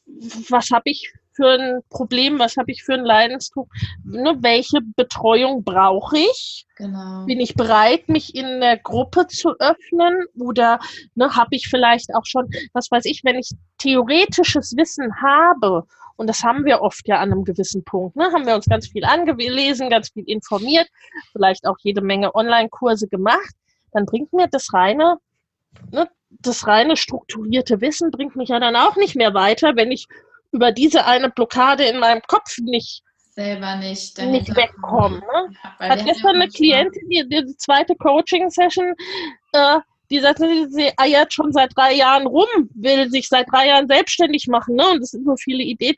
[0.49, 3.69] was habe ich für ein Problem, was habe ich für einen Leidensdruck,
[4.05, 6.67] ne, welche Betreuung brauche ich?
[6.77, 7.25] Genau.
[7.27, 10.79] Bin ich bereit, mich in der Gruppe zu öffnen oder
[11.15, 15.85] ne, habe ich vielleicht auch schon, was weiß ich, wenn ich theoretisches Wissen habe,
[16.17, 18.89] und das haben wir oft ja an einem gewissen Punkt, ne, haben wir uns ganz
[18.89, 20.89] viel angelesen, ganz viel informiert,
[21.33, 23.55] vielleicht auch jede Menge Online-Kurse gemacht,
[23.93, 25.19] dann bringt mir das reine
[25.91, 26.09] ne,
[26.41, 30.07] das reine strukturierte Wissen bringt mich ja dann auch nicht mehr weiter, wenn ich
[30.53, 33.03] über diese eine Blockade in meinem Kopf nicht
[33.35, 35.21] selber nicht, nicht wegkommen.
[35.21, 35.57] Ne?
[35.81, 38.95] Ja, Hat gestern eine Klientin, die, die zweite Coaching-Session,
[39.53, 39.79] äh,
[40.11, 44.47] die sagt, sie eiert schon seit drei Jahren rum, will sich seit drei Jahren selbstständig
[44.47, 44.87] machen, ne?
[44.91, 45.95] Und das sind so viele Ideen.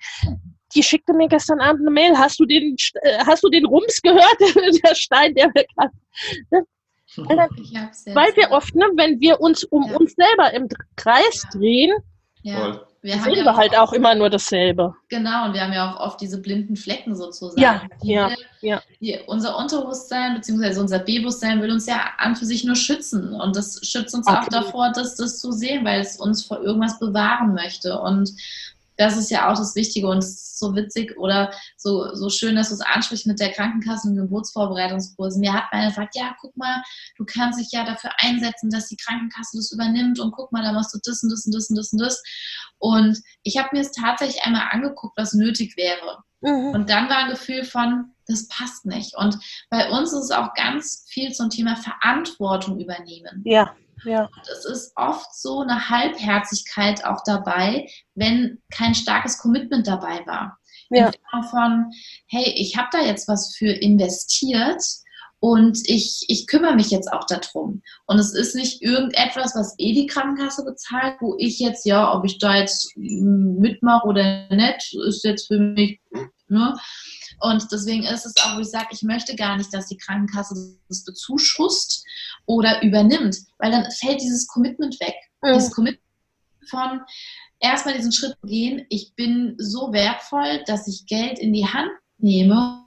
[0.74, 2.16] Die schickte mir gestern Abend eine Mail.
[2.16, 4.36] Hast du den, äh, hast du den Rums gehört?
[4.84, 5.90] der Stein, der weg hat.
[6.50, 6.64] Ne?
[8.14, 9.96] Weil wir oft, ne, wenn wir uns um ja.
[9.96, 11.58] uns selber im Kreis ja.
[11.58, 11.92] drehen,
[12.42, 14.94] ja wir sehen ja wir halt auch immer nur dasselbe.
[15.10, 17.60] Genau, und wir haben ja auch oft diese blinden Flecken sozusagen.
[17.60, 18.30] Ja, ja,
[18.62, 18.80] ja.
[18.98, 20.80] Die, unser Unterbewusstsein bzw.
[20.80, 23.34] unser Bewusstsein will uns ja an für sich nur schützen.
[23.34, 24.54] Und das schützt uns Absolut.
[24.54, 28.00] auch davor, das, das zu sehen, weil es uns vor irgendwas bewahren möchte.
[28.00, 28.32] Und
[28.96, 32.56] das ist ja auch das Wichtige und es ist so witzig oder so, so schön,
[32.56, 35.40] dass du es ansprichst mit der Krankenkasse und Geburtsvorbereitungskursen.
[35.40, 36.82] Mir hat einer gesagt, ja, guck mal,
[37.16, 40.72] du kannst dich ja dafür einsetzen, dass die Krankenkasse das übernimmt und guck mal, da
[40.72, 42.22] machst du das und das und das und das und das.
[42.78, 46.22] Und ich habe mir es tatsächlich einmal angeguckt, was nötig wäre.
[46.40, 46.74] Mhm.
[46.74, 49.16] Und dann war ein Gefühl von, das passt nicht.
[49.16, 49.38] Und
[49.70, 53.42] bei uns ist es auch ganz viel zum Thema Verantwortung übernehmen.
[53.44, 53.74] Ja.
[54.04, 54.24] Ja.
[54.24, 60.58] Und es ist oft so eine Halbherzigkeit auch dabei, wenn kein starkes Commitment dabei war.
[60.90, 61.06] Ja.
[61.06, 61.90] In Form von,
[62.26, 64.82] hey, ich habe da jetzt was für investiert
[65.40, 67.82] und ich, ich kümmere mich jetzt auch darum.
[68.06, 72.24] Und es ist nicht irgendetwas, was eh die Krankenkasse bezahlt, wo ich jetzt, ja, ob
[72.24, 76.00] ich da jetzt mitmache oder nicht, ist jetzt für mich,
[76.48, 76.76] ne?
[77.40, 80.78] Und deswegen ist es auch, wo ich sage, ich möchte gar nicht, dass die Krankenkasse
[80.88, 82.04] das bezuschusst
[82.46, 85.14] oder übernimmt, weil dann fällt dieses Commitment weg.
[85.42, 85.54] Mhm.
[85.54, 86.04] Dieses Commitment
[86.70, 87.00] von
[87.60, 92.84] erstmal diesen Schritt gehen, ich bin so wertvoll, dass ich Geld in die Hand nehme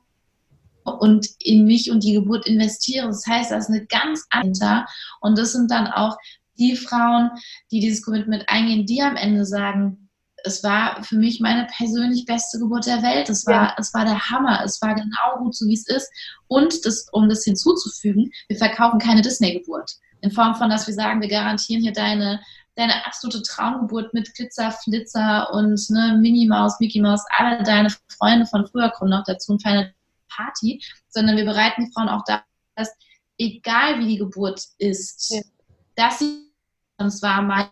[0.83, 3.07] und in mich und die Geburt investiere.
[3.07, 4.85] Das heißt, das ist eine ganz andere.
[5.19, 6.17] Und das sind dann auch
[6.57, 7.31] die Frauen,
[7.71, 10.06] die dieses Commitment eingehen, die am Ende sagen,
[10.43, 13.29] es war für mich meine persönlich beste Geburt der Welt.
[13.29, 13.75] Es war, ja.
[13.77, 14.61] es war der Hammer.
[14.63, 16.11] Es war genau gut so, wie es ist.
[16.47, 19.91] Und das, um das hinzuzufügen, wir verkaufen keine Disney-Geburt.
[20.21, 22.39] In Form von, dass wir sagen, wir garantieren hier deine,
[22.75, 28.45] deine absolute Traumgeburt mit Glitzer, Flitzer und ne, Minnie Maus, Mickey Maus, alle deine Freunde
[28.45, 29.91] von früher kommen noch dazu und feiern
[30.29, 32.43] Party, sondern wir bereiten die Frauen auch da,
[32.75, 32.91] dass
[33.37, 35.41] egal wie die Geburt ist, ja.
[35.95, 36.51] dass sie,
[36.97, 37.69] und es war meine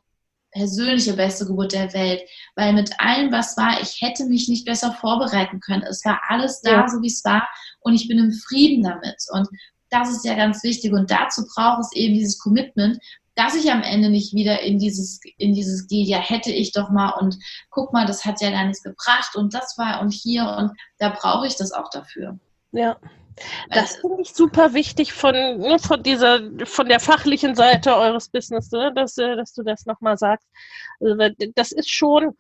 [0.56, 2.22] persönliche beste Geburt der Welt,
[2.56, 5.84] weil mit allem, was war, ich hätte mich nicht besser vorbereiten können.
[5.84, 6.88] Es war alles da, ja.
[6.88, 7.48] so wie es war
[7.82, 9.22] und ich bin im Frieden damit.
[9.32, 9.48] Und
[9.90, 12.98] das ist ja ganz wichtig und dazu braucht es eben dieses Commitment,
[13.36, 16.90] dass ich am Ende nicht wieder in dieses, in dieses gehe, ja, hätte ich doch
[16.90, 17.38] mal und
[17.70, 21.10] guck mal, das hat ja gar nichts gebracht und das war und hier und da
[21.10, 22.40] brauche ich das auch dafür.
[22.72, 22.98] Ja.
[23.70, 28.72] Das finde ich super wichtig von, ne, von dieser, von der fachlichen Seite eures Business,
[28.72, 30.48] ne, dass, äh, dass du das nochmal sagst.
[31.00, 31.18] Also,
[31.56, 32.38] das ist schon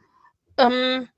[0.57, 1.09] ähm,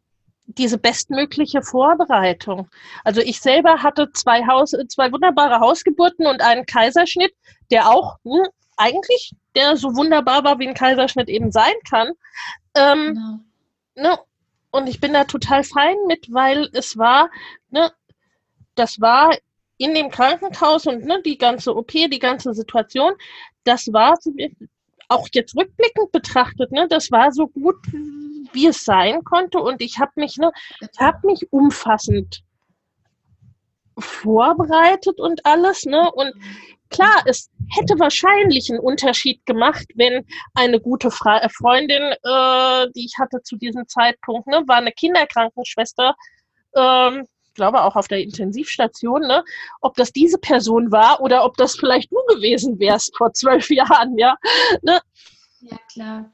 [0.47, 2.69] diese bestmögliche Vorbereitung.
[3.03, 7.33] Also ich selber hatte zwei Haus, zwei wunderbare Hausgeburten und einen Kaiserschnitt,
[7.69, 8.47] der auch hm,
[8.77, 12.11] eigentlich, der so wunderbar war, wie ein Kaiserschnitt eben sein kann.
[12.75, 13.43] Ähm,
[13.95, 14.09] genau.
[14.09, 14.19] ne,
[14.71, 17.29] und ich bin da total fein mit, weil es war,
[17.69, 17.91] ne,
[18.75, 19.35] das war
[19.77, 23.13] in dem Krankenhaus und ne, die ganze OP, die ganze Situation,
[23.63, 24.17] das war
[25.09, 27.75] auch jetzt rückblickend betrachtet, ne, das war so gut,
[28.53, 29.59] wie es sein konnte.
[29.59, 30.51] Und ich habe mich, ne,
[30.81, 32.41] ich mich umfassend
[33.99, 36.11] vorbereitet und alles, ne?
[36.11, 36.33] Und
[36.89, 43.05] klar, es hätte wahrscheinlich einen Unterschied gemacht, wenn eine gute Fra äh, Freundin, äh, die
[43.05, 46.15] ich hatte zu diesem Zeitpunkt, ne, war eine Kinderkrankenschwester,
[46.75, 47.25] ähm,
[47.57, 49.43] glaube auch auf der Intensivstation, ne,
[49.81, 54.17] ob das diese Person war oder ob das vielleicht du gewesen wärst vor zwölf Jahren,
[54.17, 54.37] ja.
[54.81, 55.01] Ne?
[55.59, 56.31] Ja, klar.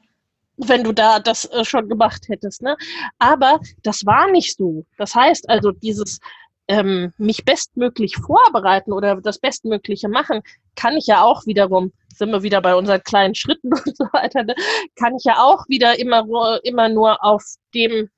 [0.56, 2.76] Wenn du da das äh, schon gemacht hättest, ne?
[3.18, 4.86] Aber das war nicht so.
[4.98, 6.20] Das heißt also, dieses
[6.68, 10.42] ähm, mich bestmöglich vorbereiten oder das Bestmögliche machen,
[10.76, 14.44] kann ich ja auch wiederum, sind wir wieder bei unseren kleinen Schritten und so weiter,
[14.44, 14.54] ne?
[14.96, 16.24] kann ich ja auch wieder immer,
[16.62, 17.42] immer nur auf
[17.74, 18.08] dem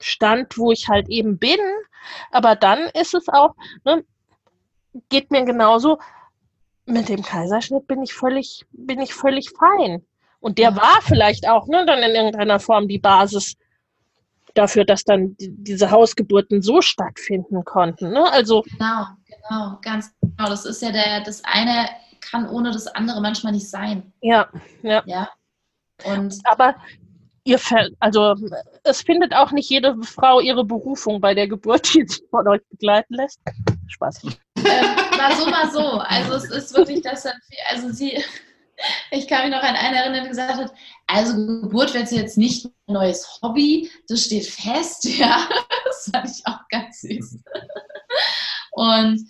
[0.00, 1.58] Stand, wo ich halt eben bin.
[2.30, 3.54] Aber dann ist es auch,
[3.84, 4.04] ne,
[5.08, 5.98] geht mir genauso,
[6.86, 10.04] mit dem Kaiserschnitt bin ich völlig, bin ich völlig fein.
[10.40, 13.56] Und der war vielleicht auch ne, dann in irgendeiner Form die Basis
[14.52, 18.10] dafür, dass dann die, diese Hausgeburten so stattfinden konnten.
[18.10, 18.30] Ne?
[18.30, 20.48] Also genau, genau, ganz genau.
[20.48, 21.88] Das ist ja der, das eine
[22.20, 24.12] kann ohne das andere manchmal nicht sein.
[24.20, 24.48] Ja,
[24.82, 25.02] ja.
[25.06, 25.28] ja.
[26.04, 26.76] Und aber
[27.44, 27.60] ihr
[28.00, 28.34] also
[28.84, 32.62] es findet auch nicht jede Frau ihre Berufung bei der Geburt, die sich von euch
[32.70, 33.40] begleiten lässt.
[33.88, 34.24] Spaß.
[34.24, 34.34] Ähm,
[35.16, 35.98] mal so, mal so.
[35.98, 37.26] Also es ist wirklich das,
[37.70, 38.22] also sie,
[39.10, 40.72] ich kann mich noch an eine erinnern, die gesagt hat,
[41.06, 45.46] also Geburt wird jetzt nicht ein neues Hobby, das steht fest, ja.
[45.84, 47.38] Das fand ich auch ganz süß.
[48.72, 49.28] Und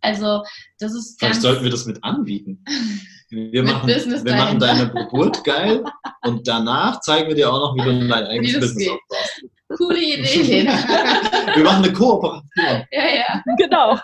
[0.00, 0.42] also
[0.78, 2.64] das ist Vielleicht sollten wir das mit anbieten.
[3.30, 5.84] Wir, machen, wir machen deine Geburt geil
[6.22, 8.90] und danach zeigen wir dir auch noch, wie du dein eigenes Business geht.
[8.90, 9.44] aufbaust.
[9.76, 10.64] Coole Idee.
[11.54, 12.48] wir machen eine Kooperation.
[12.90, 13.44] Ja, ja.
[13.56, 13.96] Genau.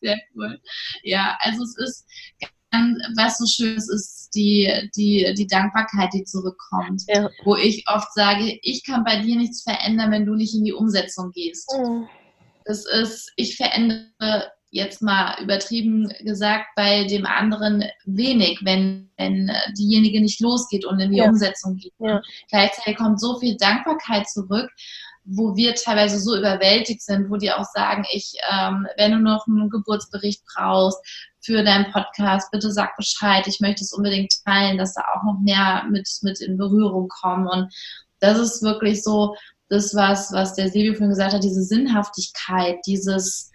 [0.00, 0.58] Sehr cool.
[1.02, 2.06] Ja, also es ist,
[3.16, 7.02] was so schön ist, ist die, die, die Dankbarkeit, die zurückkommt.
[7.08, 7.28] Ja.
[7.44, 10.72] Wo ich oft sage, ich kann bei dir nichts verändern, wenn du nicht in die
[10.72, 11.70] Umsetzung gehst.
[11.78, 12.08] Mhm.
[12.64, 20.20] Das ist, ich verändere jetzt mal übertrieben gesagt bei dem anderen wenig, wenn, wenn diejenige
[20.20, 21.28] nicht losgeht und in die ja.
[21.28, 21.92] Umsetzung geht.
[21.98, 22.22] Ja.
[22.48, 24.70] Gleichzeitig kommt so viel Dankbarkeit zurück,
[25.24, 29.46] wo wir teilweise so überwältigt sind, wo die auch sagen, ich, ähm, wenn du noch
[29.46, 30.98] einen Geburtsbericht brauchst
[31.40, 35.38] für deinen Podcast, bitte sag Bescheid, ich möchte es unbedingt teilen, dass da auch noch
[35.40, 37.46] mehr mit, mit in Berührung kommen.
[37.46, 37.72] Und
[38.20, 39.36] das ist wirklich so
[39.68, 43.51] das, was, was der Silvio vorhin gesagt hat, diese Sinnhaftigkeit, dieses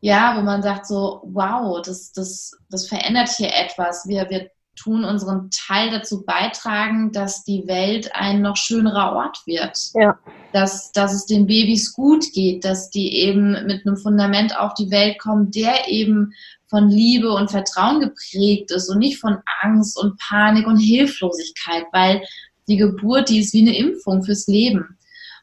[0.00, 4.08] ja, wo man sagt so, wow, das, das, das verändert hier etwas.
[4.08, 9.78] Wir, wir tun unseren Teil dazu beitragen, dass die Welt ein noch schönerer Ort wird.
[9.94, 10.18] Ja.
[10.52, 14.90] Dass, dass es den Babys gut geht, dass die eben mit einem Fundament auf die
[14.90, 16.32] Welt kommen, der eben
[16.68, 22.22] von Liebe und Vertrauen geprägt ist und nicht von Angst und Panik und Hilflosigkeit, weil
[22.68, 24.96] die Geburt, die ist wie eine Impfung fürs Leben.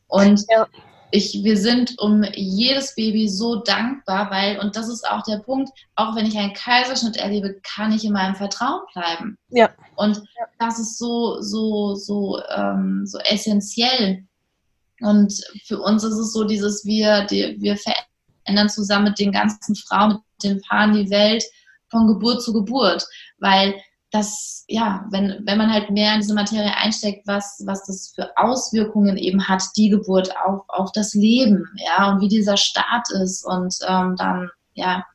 [0.07, 0.67] Und ja
[1.11, 5.71] ich, wir sind um jedes Baby so dankbar, weil, und das ist auch der Punkt,
[5.95, 9.37] auch wenn ich einen Kaiserschnitt erlebe, kann ich in meinem Vertrauen bleiben.
[9.49, 9.69] Ja.
[9.95, 10.21] Und
[10.59, 14.23] das ist so, so, so, ähm, so essentiell.
[14.99, 15.33] Und
[15.65, 20.13] für uns ist es so dieses, wir, die, wir verändern zusammen mit den ganzen Frauen,
[20.13, 21.43] mit den Paaren die Welt
[21.89, 23.05] von Geburt zu Geburt,
[23.39, 23.75] weil
[24.11, 28.29] dass, ja, wenn, wenn man halt mehr in diese Materie einsteckt, was, was das für
[28.37, 33.45] Auswirkungen eben hat, die Geburt auf, auf das Leben, ja, und wie dieser Start ist.
[33.45, 35.05] Und ähm, dann, ja,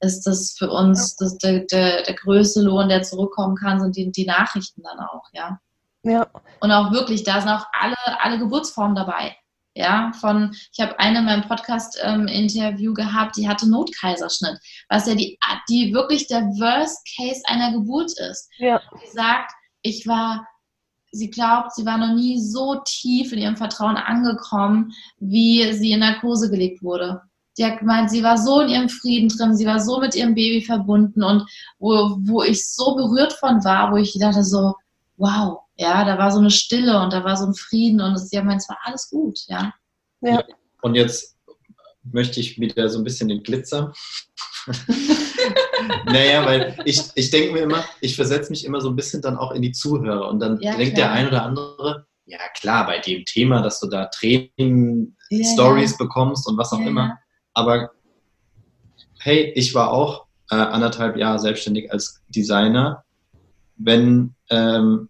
[0.00, 4.12] ist das für uns das, der, der, der größte Lohn, der zurückkommen kann, sind die,
[4.12, 5.58] die Nachrichten dann auch, ja.
[6.02, 6.26] Ja.
[6.60, 9.34] Und auch wirklich, da sind auch alle, alle Geburtsformen dabei.
[9.76, 14.58] Ja, von, ich habe eine in meinem Podcast-Interview ähm, gehabt, die hatte Notkaiserschnitt,
[14.88, 15.38] was ja die,
[15.68, 18.48] die wirklich der Worst Case einer Geburt ist.
[18.56, 18.80] Ja.
[19.04, 20.48] Sie sagt, ich war,
[21.12, 26.00] sie glaubt, sie war noch nie so tief in ihrem Vertrauen angekommen, wie sie in
[26.00, 27.20] Narkose gelegt wurde.
[27.58, 30.34] Die hat gemeint, sie war so in ihrem Frieden drin, sie war so mit ihrem
[30.34, 31.46] Baby verbunden und
[31.78, 34.74] wo, wo ich so berührt von war, wo ich dachte so,
[35.18, 38.30] wow, ja, da war so eine Stille und da war so ein Frieden und es,
[38.32, 39.72] ja, es war alles gut, ja.
[40.22, 40.42] ja.
[40.82, 41.36] Und jetzt
[42.02, 43.92] möchte ich wieder so ein bisschen den Glitzer.
[46.06, 49.36] naja, weil ich, ich denke mir immer, ich versetze mich immer so ein bisschen dann
[49.36, 51.08] auch in die Zuhörer und dann ja, denkt klar.
[51.08, 56.48] der ein oder andere, ja klar, bei dem Thema, dass du da Training-Stories ja, bekommst
[56.48, 57.18] und was auch immer.
[57.54, 57.90] Aber
[59.20, 63.04] hey, ich war auch äh, anderthalb Jahre selbstständig als Designer.
[63.76, 65.08] Wenn ähm,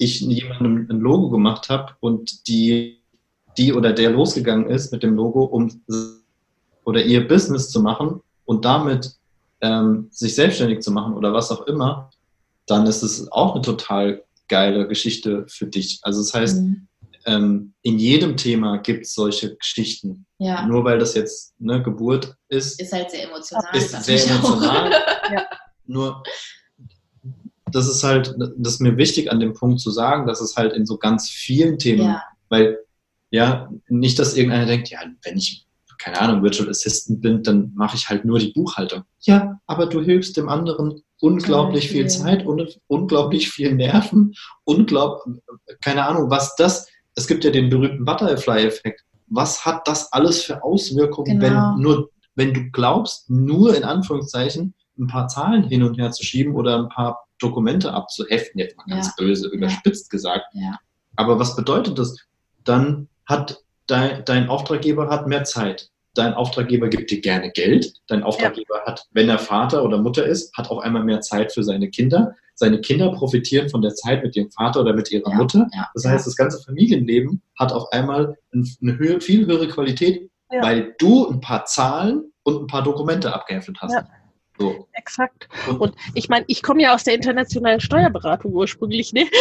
[0.00, 3.02] ich jemandem ein Logo gemacht habe und die,
[3.58, 5.82] die oder der losgegangen ist mit dem Logo, um
[6.84, 9.12] oder ihr Business zu machen und damit
[9.60, 12.10] ähm, sich selbstständig zu machen oder was auch immer,
[12.66, 16.00] dann ist es auch eine total geile Geschichte für dich.
[16.02, 16.88] Also das heißt, mhm.
[17.26, 20.24] ähm, in jedem Thema gibt es solche Geschichten.
[20.38, 20.66] Ja.
[20.66, 22.80] Nur weil das jetzt eine Geburt ist.
[22.80, 23.76] Ist halt sehr emotional.
[23.76, 24.90] Ist sehr emotional.
[25.32, 25.46] ja.
[25.84, 26.22] Nur
[27.74, 30.72] das ist halt, das ist mir wichtig an dem Punkt zu sagen, dass es halt
[30.72, 32.22] in so ganz vielen Themen, ja.
[32.48, 32.78] weil
[33.30, 35.66] ja, nicht, dass irgendeiner denkt, ja, wenn ich,
[35.98, 39.04] keine Ahnung, Virtual Assistant bin, dann mache ich halt nur die Buchhaltung.
[39.20, 44.34] Ja, aber du hilfst dem anderen unglaublich viel Zeit und unglaublich viel Nerven,
[44.64, 45.42] unglaublich,
[45.80, 49.04] keine Ahnung, was das, es gibt ja den berühmten Butterfly-Effekt.
[49.26, 51.74] Was hat das alles für Auswirkungen, genau.
[51.74, 56.24] wenn nur, wenn du glaubst, nur in Anführungszeichen ein paar Zahlen hin und her zu
[56.24, 59.12] schieben oder ein paar Dokumente abzuheften, jetzt mal ganz ja.
[59.16, 60.16] böse überspitzt ja.
[60.16, 60.44] gesagt.
[60.52, 60.78] Ja.
[61.16, 62.16] Aber was bedeutet das?
[62.64, 65.90] Dann hat dein, dein Auftraggeber hat mehr Zeit.
[66.14, 67.94] Dein Auftraggeber gibt dir gerne Geld.
[68.08, 71.62] Dein Auftraggeber hat, wenn er Vater oder Mutter ist, hat auch einmal mehr Zeit für
[71.62, 72.34] seine Kinder.
[72.54, 75.68] Seine Kinder profitieren von der Zeit mit ihrem Vater oder mit ihrer Mutter.
[75.94, 81.28] Das heißt, das ganze Familienleben hat auf einmal eine Höhe, viel höhere Qualität, weil du
[81.28, 83.94] ein paar Zahlen und ein paar Dokumente abgeheftet hast.
[84.60, 84.86] So.
[84.92, 85.48] Exakt.
[85.78, 89.26] Und ich meine, ich komme ja aus der internationalen Steuerberatung ursprünglich, ne?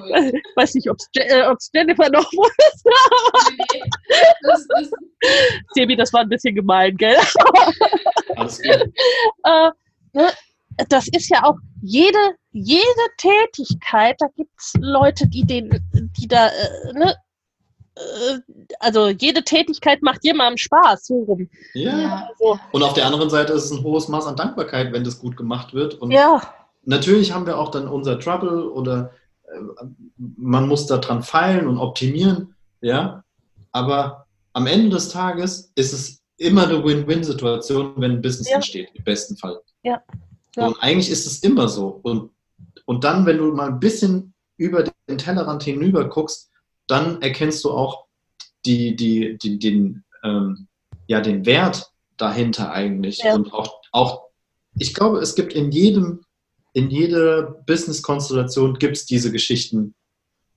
[0.00, 0.32] Cool.
[0.56, 2.90] Weiß nicht, ob es äh, Jennifer noch wusste.
[3.72, 3.82] Nee,
[4.42, 4.90] das, das,
[5.70, 7.16] Sebi, das war ein bisschen gemein, gell?
[8.36, 8.92] Alles gut.
[9.44, 9.70] äh,
[10.12, 10.30] ne?
[10.88, 12.18] Das ist ja auch jede,
[12.52, 12.84] jede
[13.18, 17.14] Tätigkeit, da gibt es Leute, die den, die da, äh, ne,
[18.78, 21.48] also jede Tätigkeit macht jemandem Spaß, so rum.
[21.74, 22.28] Ja.
[22.30, 25.18] Also, und auf der anderen Seite ist es ein hohes Maß an Dankbarkeit, wenn das
[25.18, 25.94] gut gemacht wird.
[25.94, 26.42] Und ja.
[26.84, 29.12] natürlich haben wir auch dann unser Trouble oder
[29.44, 29.84] äh,
[30.16, 33.24] man muss da dran feilen und optimieren, ja.
[33.72, 38.56] Aber am Ende des Tages ist es immer eine Win-Win-Situation, wenn ein Business ja.
[38.56, 39.60] entsteht, im besten Fall.
[39.82, 40.02] Ja.
[40.56, 40.66] ja.
[40.66, 42.00] Und eigentlich ist es immer so.
[42.02, 42.30] Und,
[42.84, 46.51] und dann, wenn du mal ein bisschen über den Tellerrand hinüber guckst,
[46.86, 48.06] dann erkennst du auch
[48.64, 50.68] die, die, die, den, ähm,
[51.06, 53.18] ja, den Wert dahinter eigentlich.
[53.18, 53.34] Ja.
[53.34, 54.22] Und auch, auch,
[54.74, 56.24] ich glaube, es gibt in jedem,
[56.72, 59.94] in jeder Business-Konstellation gibt es diese Geschichten,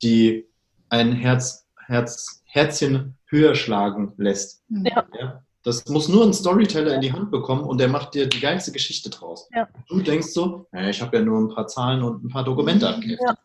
[0.01, 0.45] die
[0.89, 4.63] ein Herz, Herz, Herzchen höher schlagen lässt.
[4.69, 5.05] Ja.
[5.19, 5.43] ja.
[5.63, 8.71] Das muss nur ein Storyteller in die Hand bekommen und der macht dir die geilste
[8.71, 9.49] Geschichte draus.
[9.51, 9.67] Ja.
[9.89, 12.87] Du denkst so, naja, ich habe ja nur ein paar Zahlen und ein paar Dokumente
[12.87, 13.19] abgegeben.
[13.25, 13.35] Ja.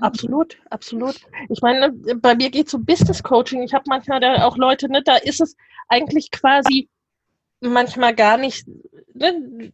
[0.00, 1.16] Absolut, absolut.
[1.48, 3.62] Ich meine, bei mir geht es um Business Coaching.
[3.62, 5.56] Ich habe manchmal da auch Leute, ne, da ist es
[5.88, 6.88] eigentlich quasi
[7.60, 8.66] manchmal gar nicht,
[9.14, 9.72] ne,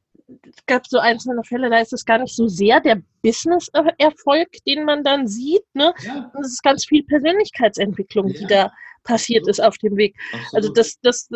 [0.49, 4.85] es gab so einzelne Fälle, da ist es gar nicht so sehr der Business-Erfolg, den
[4.85, 5.65] man dann sieht.
[5.74, 5.93] Ne?
[6.05, 6.32] Ja.
[6.41, 8.39] Es ist ganz viel Persönlichkeitsentwicklung, ja.
[8.39, 8.73] die da
[9.03, 10.16] passiert ist auf dem Weg.
[10.32, 10.55] Absolut.
[10.55, 11.28] Also das, das,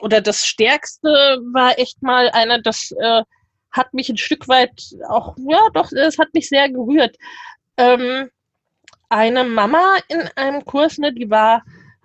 [0.00, 1.08] oder das Stärkste
[1.52, 3.22] war echt mal einer, das äh,
[3.70, 7.16] hat mich ein Stück weit auch, ja doch, es hat mich sehr gerührt.
[7.76, 8.30] Ähm,
[9.08, 11.62] eine Mama in einem Kurs, ne, die war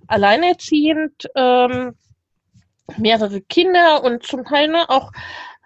[0.07, 1.95] alleinerziehend, ähm,
[2.97, 5.11] mehrere Kinder und zum Teil ne, auch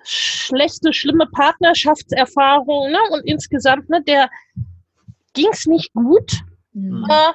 [0.04, 4.30] schlechte, schlimme Partnerschaftserfahrungen ne, und insgesamt, ne, der
[5.34, 6.42] ging es nicht gut.
[6.74, 7.06] Mhm.
[7.10, 7.34] Äh,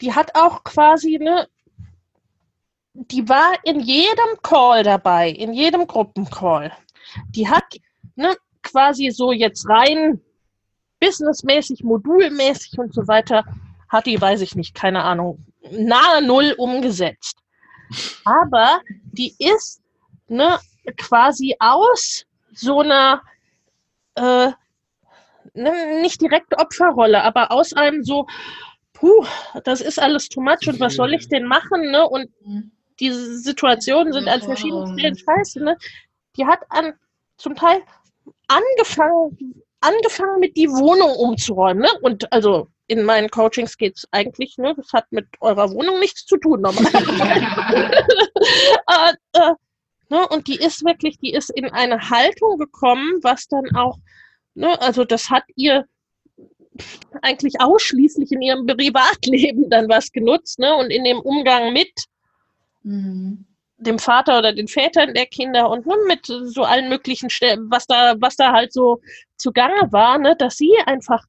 [0.00, 1.48] die hat auch quasi, ne,
[2.92, 6.72] die war in jedem Call dabei, in jedem Gruppencall.
[7.30, 7.64] Die hat
[8.14, 10.20] ne, quasi so jetzt rein
[11.00, 13.44] businessmäßig, modulmäßig und so weiter,
[13.88, 17.38] hat die, weiß ich nicht, keine Ahnung, nahe Null umgesetzt.
[18.24, 18.80] Aber
[19.12, 19.82] die ist
[20.28, 20.58] ne,
[20.96, 23.22] quasi aus so einer,
[24.14, 24.50] äh,
[25.54, 28.26] ne, nicht direkt Opferrolle, aber aus einem so,
[28.92, 29.26] puh,
[29.64, 31.90] das ist alles too much und was soll ich denn machen?
[31.90, 32.08] Ne?
[32.08, 32.30] Und
[33.00, 35.62] diese Situationen sind an verschiedenen Stellen scheiße.
[35.62, 35.76] Ne?
[36.36, 36.94] Die hat an
[37.36, 37.82] zum Teil
[38.48, 41.82] angefangen, angefangen mit die Wohnung umzuräumen.
[41.82, 41.90] Ne?
[42.02, 46.26] Und also in meinen Coachings geht es eigentlich, ne, das hat mit eurer Wohnung nichts
[46.26, 48.04] zu tun normalerweise.
[48.88, 49.54] äh, äh,
[50.10, 53.98] ne, und die ist wirklich, die ist in eine Haltung gekommen, was dann auch,
[54.54, 55.86] ne, also das hat ihr
[57.22, 61.92] eigentlich ausschließlich in ihrem Privatleben dann was genutzt, ne, und in dem Umgang mit.
[62.82, 63.46] Mhm
[63.84, 67.86] dem Vater oder den Vätern der Kinder und nun mit so allen möglichen Stellen, was
[67.86, 69.00] da, was da halt so
[69.44, 71.24] zugange war, ne, dass sie einfach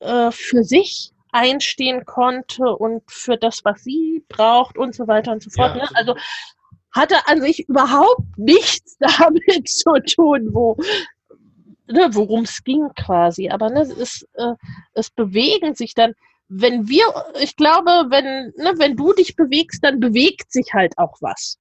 [0.00, 5.42] äh, für sich einstehen konnte und für das, was sie braucht und so weiter und
[5.42, 5.76] so fort.
[5.76, 5.88] Ja, ne?
[5.94, 6.16] Also
[6.90, 10.76] hatte an sich überhaupt nichts damit zu tun, wo,
[11.86, 13.48] ne, worum es ging quasi.
[13.48, 14.54] Aber ne, es, äh,
[14.94, 16.14] es bewegen sich dann
[16.52, 17.04] wenn wir,
[17.40, 21.60] ich glaube, wenn, ne, wenn du dich bewegst, dann bewegt sich halt auch was.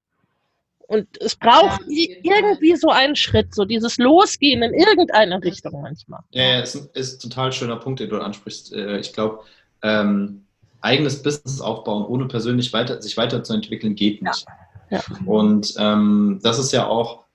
[0.89, 6.21] Und es braucht ja, irgendwie so einen Schritt, so dieses Losgehen in irgendeine Richtung manchmal.
[6.31, 8.73] Ja, ja, ist ein, ist ein total schöner Punkt, den du ansprichst.
[8.73, 9.41] Äh, ich glaube,
[9.83, 10.45] ähm,
[10.81, 14.45] eigenes Business aufbauen, ohne persönlich weiter, sich weiterzuentwickeln, geht nicht.
[14.89, 14.97] Ja.
[14.97, 15.03] Ja.
[15.25, 17.25] Und ähm, das ist ja auch,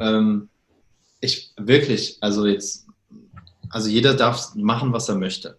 [0.00, 0.48] ähm,
[1.20, 2.88] ich wirklich, also jetzt,
[3.70, 5.56] also jeder darf machen, was er möchte.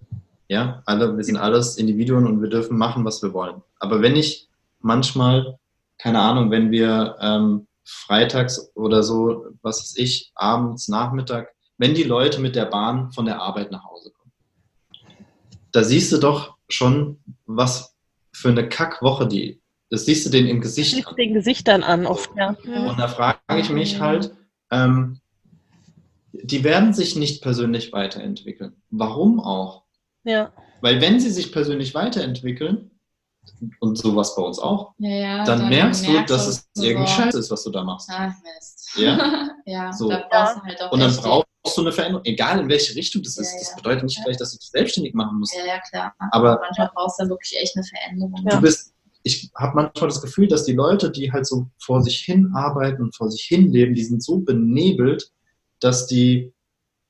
[0.49, 3.61] Ja, alle, wir sind alles Individuen und wir dürfen machen, was wir wollen.
[3.79, 4.49] Aber wenn ich
[4.81, 5.57] manchmal,
[5.97, 12.03] keine Ahnung, wenn wir ähm, freitags oder so, was weiß ich, abends, Nachmittag, wenn die
[12.03, 14.31] Leute mit der Bahn von der Arbeit nach Hause kommen,
[15.71, 17.95] da siehst du doch schon, was
[18.33, 21.15] für eine Kackwoche die, das siehst du denen im Gesicht das an.
[21.15, 22.49] den Gesichtern an oft, ja.
[22.49, 24.35] Und da frage ich mich halt,
[24.69, 25.21] ähm,
[26.33, 28.75] die werden sich nicht persönlich weiterentwickeln.
[28.89, 29.83] Warum auch?
[30.23, 30.51] Ja.
[30.81, 32.91] Weil wenn sie sich persönlich weiterentwickeln,
[33.79, 37.07] und sowas bei uns auch, ja, ja, dann, dann, merkst du, dass es so irgendwie
[37.07, 38.09] scheiße ist, was du da machst.
[38.11, 38.91] Ach, Mist.
[38.95, 40.09] Ja, ja so.
[40.09, 43.23] da brauchst du halt auch Und dann brauchst du eine Veränderung, egal in welche Richtung
[43.23, 43.53] das ist.
[43.59, 45.55] Das bedeutet nicht gleich, dass du dich selbstständig machen musst.
[45.55, 46.13] Ja, ja, klar.
[46.31, 48.45] Aber manchmal brauchst du dann wirklich echt eine Veränderung.
[48.45, 48.93] Du bist,
[49.23, 53.03] ich habe manchmal das Gefühl, dass die Leute, die halt so vor sich hin arbeiten
[53.03, 55.31] und vor sich hin leben, die sind so benebelt,
[55.79, 56.53] dass die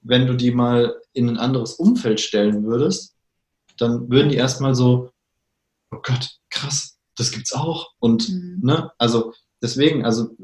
[0.07, 3.15] wenn du die mal in ein anderes Umfeld stellen würdest,
[3.77, 5.11] dann würden die erstmal so,
[5.91, 7.93] oh Gott, krass, das gibt's auch.
[7.99, 8.59] Und, mhm.
[8.61, 10.35] ne, also deswegen, also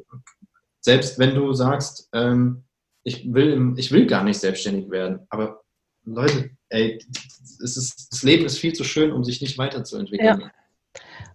[0.79, 2.63] selbst wenn du sagst, ähm,
[3.03, 5.61] ich will, ich will gar nicht selbstständig werden, aber
[6.05, 6.99] Leute, ey,
[7.63, 10.41] es ist, das Leben ist viel zu schön, um sich nicht weiterzuentwickeln.
[10.41, 10.51] Ja,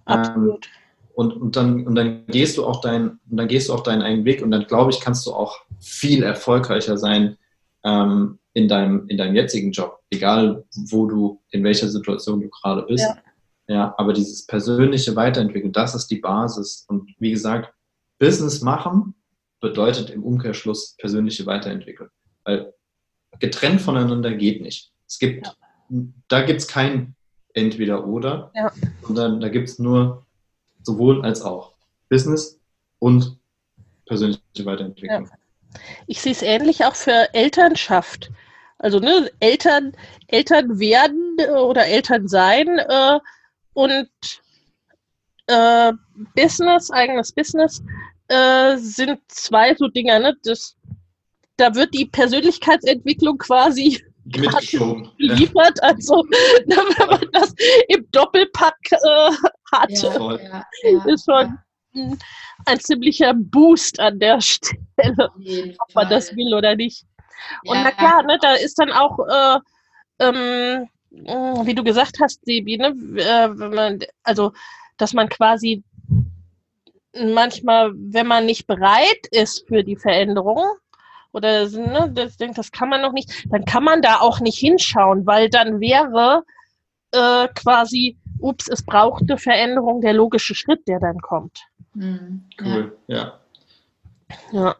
[0.05, 0.67] absolut.
[0.67, 0.73] Ähm,
[1.15, 4.03] und, und, dann, und dann gehst du auch dein, und dann gehst du auch deinen
[4.03, 7.37] eigenen Weg und dann glaube ich, kannst du auch viel erfolgreicher sein,
[7.85, 12.83] ähm, in, deinem, in deinem jetzigen Job, egal wo du, in welcher Situation du gerade
[12.83, 13.05] bist.
[13.05, 13.17] Ja.
[13.69, 16.87] Ja, aber dieses persönliche Weiterentwickeln, das ist die Basis.
[16.89, 17.73] Und wie gesagt,
[18.19, 19.15] Business machen
[19.61, 22.09] bedeutet im Umkehrschluss persönliche Weiterentwicklung.
[22.45, 22.73] Weil
[23.39, 24.91] getrennt voneinander geht nicht.
[25.07, 25.55] Es gibt, ja.
[26.29, 27.15] da gibt es kein
[27.53, 28.73] entweder oder, ja.
[29.03, 30.27] sondern da gibt es nur
[30.83, 31.75] sowohl als auch.
[32.09, 32.59] Business
[33.01, 33.39] und
[34.07, 35.27] persönliche Weiterentwicklung.
[35.27, 35.79] Ja.
[36.07, 38.31] Ich sehe es ähnlich auch für Elternschaft.
[38.79, 39.93] Also ne, Eltern,
[40.29, 43.19] Eltern werden äh, oder Eltern sein äh,
[43.75, 44.11] und
[45.47, 45.93] äh,
[46.35, 47.83] Business, eigenes Business,
[48.29, 50.19] äh, sind zwei so Dinger.
[50.19, 50.37] Ne?
[50.45, 50.77] Das,
[51.57, 55.83] da wird die Persönlichkeitsentwicklung quasi geliefert.
[55.83, 56.17] Also
[56.67, 57.55] wenn man das
[57.89, 59.33] im Doppelpack äh,
[59.73, 61.59] hat, ja, ja, ja, ist schon
[61.95, 62.19] ein,
[62.67, 65.31] ein ziemlicher Boost an der Stelle,
[65.79, 67.05] ob man das will oder nicht.
[67.65, 67.85] Und ja.
[67.85, 69.59] na klar, ne, da ist dann auch, äh,
[70.21, 74.53] ähm, wie du gesagt hast, Sebi, ne, äh, wenn man, also,
[74.97, 75.83] dass man quasi
[77.15, 80.65] manchmal, wenn man nicht bereit ist für die Veränderung,
[81.33, 85.27] oder ne, das, das kann man noch nicht, dann kann man da auch nicht hinschauen,
[85.27, 86.45] weil dann wäre
[87.13, 91.59] äh, quasi, ups, es braucht eine Veränderung, der logische Schritt, der dann kommt.
[91.95, 92.45] Mhm.
[92.61, 93.41] Cool, ja.
[94.53, 94.77] ja.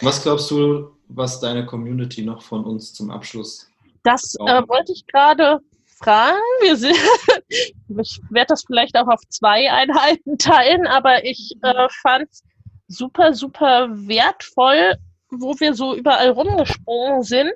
[0.00, 3.70] Was glaubst du, was deine Community noch von uns zum Abschluss?
[4.06, 5.58] Das äh, wollte ich gerade
[5.98, 6.38] fragen.
[6.60, 6.96] Wir sind,
[8.00, 12.44] ich werde das vielleicht auch auf zwei Einheiten teilen, aber ich äh, fand es
[12.86, 14.94] super, super wertvoll,
[15.30, 17.52] wo wir so überall rumgesprungen sind.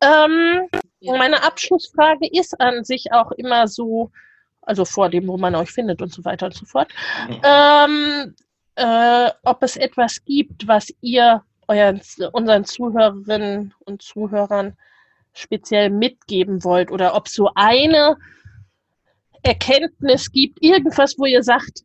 [0.00, 0.68] Ähm,
[1.00, 1.18] ja.
[1.18, 4.10] Meine Abschlussfrage ist an sich auch immer so,
[4.62, 6.90] also vor dem, wo man euch findet und so weiter und so fort,
[7.28, 8.34] ähm,
[8.76, 12.00] äh, ob es etwas gibt, was ihr euren,
[12.32, 14.78] unseren Zuhörerinnen und Zuhörern
[15.34, 18.16] speziell mitgeben wollt oder ob so eine
[19.42, 21.82] Erkenntnis gibt, irgendwas, wo ihr sagt,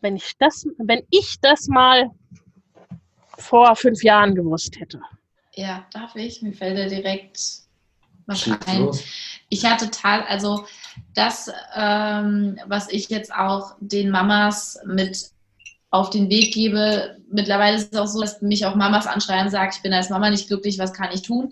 [0.00, 2.10] wenn ich das, wenn ich das mal
[3.38, 5.00] vor fünf Jahren gewusst hätte.
[5.54, 6.42] Ja, darf ich?
[6.42, 7.40] Mir fällt ja direkt
[8.26, 8.90] was ein.
[9.48, 10.66] Ich hatte total, also
[11.14, 15.30] das, ähm, was ich jetzt auch den Mamas mit
[15.90, 19.50] auf den Weg gebe, mittlerweile ist es auch so, dass mich auch Mamas anschreien und
[19.50, 21.50] sagen, ich bin als Mama nicht glücklich, was kann ich tun?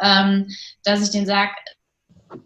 [0.00, 0.48] Ähm,
[0.84, 1.52] dass ich denen sage,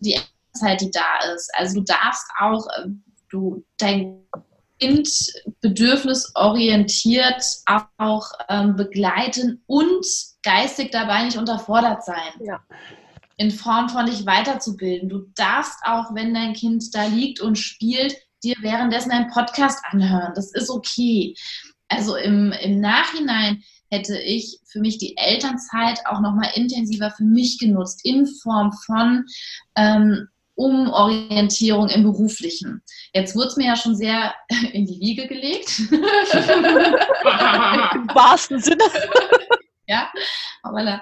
[0.01, 0.19] die
[0.55, 1.51] Zeit, die da ist.
[1.55, 2.89] Also du darfst auch, äh,
[3.31, 4.25] du, dein
[4.81, 5.09] Kind
[5.61, 7.45] bedürfnisorientiert
[7.99, 10.07] auch ähm, begleiten und
[10.43, 12.33] geistig dabei nicht unterfordert sein.
[12.41, 12.61] Ja.
[13.37, 15.09] In Form von dich weiterzubilden.
[15.09, 20.33] Du darfst auch, wenn dein Kind da liegt und spielt, dir währenddessen einen Podcast anhören.
[20.35, 21.35] Das ist okay.
[21.89, 23.63] Also im, im Nachhinein
[23.95, 29.25] hätte ich für mich die Elternzeit auch nochmal intensiver für mich genutzt, in Form von
[29.77, 32.83] ähm, Umorientierung im Beruflichen.
[33.13, 34.35] Jetzt wurde es mir ja schon sehr
[34.73, 35.79] in die Wiege gelegt.
[35.91, 35.99] Im
[38.15, 38.85] wahrsten Sinne.
[39.87, 40.11] ja,
[40.63, 41.01] aber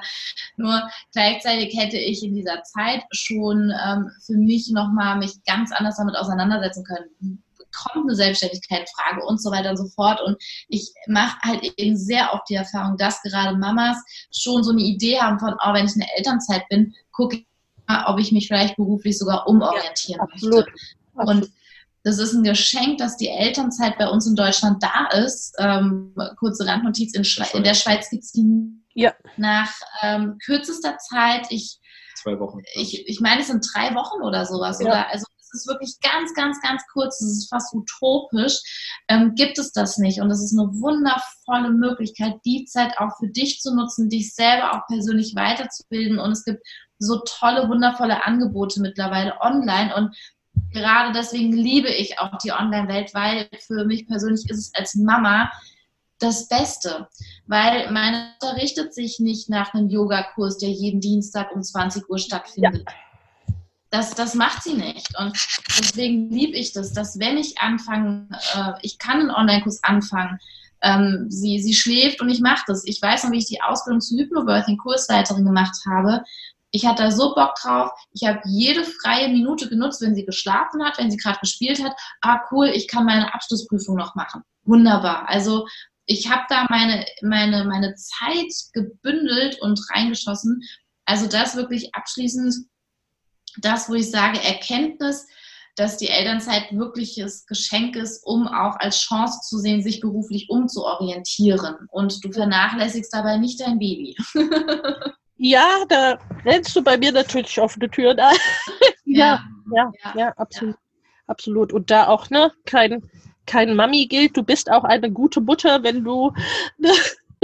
[0.57, 5.97] nur gleichzeitig hätte ich in dieser Zeit schon ähm, für mich nochmal mich ganz anders
[5.97, 7.42] damit auseinandersetzen können.
[7.75, 10.21] Kommt eine Selbstständigkeit Frage und so weiter und so fort.
[10.21, 10.37] Und
[10.69, 13.97] ich mache halt eben sehr oft die Erfahrung, dass gerade Mamas
[14.31, 17.47] schon so eine Idee haben von, oh, wenn ich in der Elternzeit bin, gucke ich
[18.07, 20.67] ob ich mich vielleicht beruflich sogar umorientieren ja, absolut.
[20.67, 21.31] möchte.
[21.31, 21.51] Und
[22.05, 25.55] das ist ein Geschenk, dass die Elternzeit bei uns in Deutschland da ist.
[25.59, 28.45] Ähm, kurze Randnotiz, in, in der Schweiz gibt es die
[28.95, 29.15] ja.
[29.37, 29.71] nach
[30.03, 31.47] ähm, kürzester Zeit.
[31.51, 31.79] Ich,
[32.17, 32.61] Zwei Wochen.
[32.75, 34.81] Ich, ich meine, es sind drei Wochen oder sowas.
[34.81, 34.87] Ja.
[34.87, 35.11] Oder?
[35.11, 37.21] Also ist wirklich ganz, ganz, ganz kurz.
[37.21, 38.61] Es ist fast utopisch.
[39.09, 40.21] Ähm, gibt es das nicht.
[40.21, 44.75] Und es ist eine wundervolle Möglichkeit, die Zeit auch für dich zu nutzen, dich selber
[44.75, 46.19] auch persönlich weiterzubilden.
[46.19, 46.63] Und es gibt
[46.99, 50.17] so tolle, wundervolle Angebote mittlerweile online und
[50.73, 55.51] gerade deswegen liebe ich auch die Online-Welt, weil für mich persönlich ist es als Mama
[56.19, 57.09] das Beste,
[57.47, 62.19] weil meine Mutter richtet sich nicht nach einem Yogakurs, der jeden Dienstag um 20 Uhr
[62.19, 62.85] stattfindet.
[62.87, 63.12] Ja.
[63.93, 65.17] Das, das macht sie nicht.
[65.19, 65.37] Und
[65.79, 70.39] deswegen liebe ich das, dass wenn ich anfange, äh, ich kann einen Online-Kurs anfangen,
[70.83, 72.85] ähm, sie, sie schläft und ich mache das.
[72.87, 76.25] Ich weiß noch, wie ich die Ausbildung zur Hypnobirthing-Kursleiterin gemacht habe
[76.73, 77.91] ich hatte da so Bock drauf.
[78.13, 81.93] Ich habe jede freie Minute genutzt, wenn sie geschlafen hat, wenn sie gerade gespielt hat.
[82.23, 84.43] Ah, cool, ich kann meine Abschlussprüfung noch machen.
[84.65, 85.29] Wunderbar.
[85.29, 85.67] Also
[86.07, 90.63] ich habe da meine, meine, meine Zeit gebündelt und reingeschossen.
[91.05, 92.55] Also das wirklich abschließend,
[93.61, 95.27] das, wo ich sage, Erkenntnis,
[95.77, 101.77] dass die Elternzeit wirkliches Geschenk ist, um auch als Chance zu sehen, sich beruflich umzuorientieren.
[101.91, 104.17] Und du vernachlässigst dabei nicht dein Baby.
[105.45, 108.37] Ja, da rennst du bei mir natürlich offene Türen ein.
[109.05, 109.41] ja,
[109.75, 110.77] ja, ja, ja, absolut.
[110.77, 110.81] Ja.
[111.27, 111.73] Absolut.
[111.73, 113.03] Und da auch, ne, kein,
[113.47, 116.33] kein Mami gilt, du bist auch eine gute Mutter, wenn du
[116.79, 116.93] ne,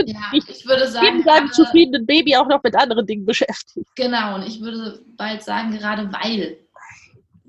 [0.06, 3.88] ja, ich würde sagen, neben deinem zufriedenen Baby auch noch mit anderen Dingen beschäftigt.
[3.96, 6.58] Genau, und ich würde bald sagen, gerade weil.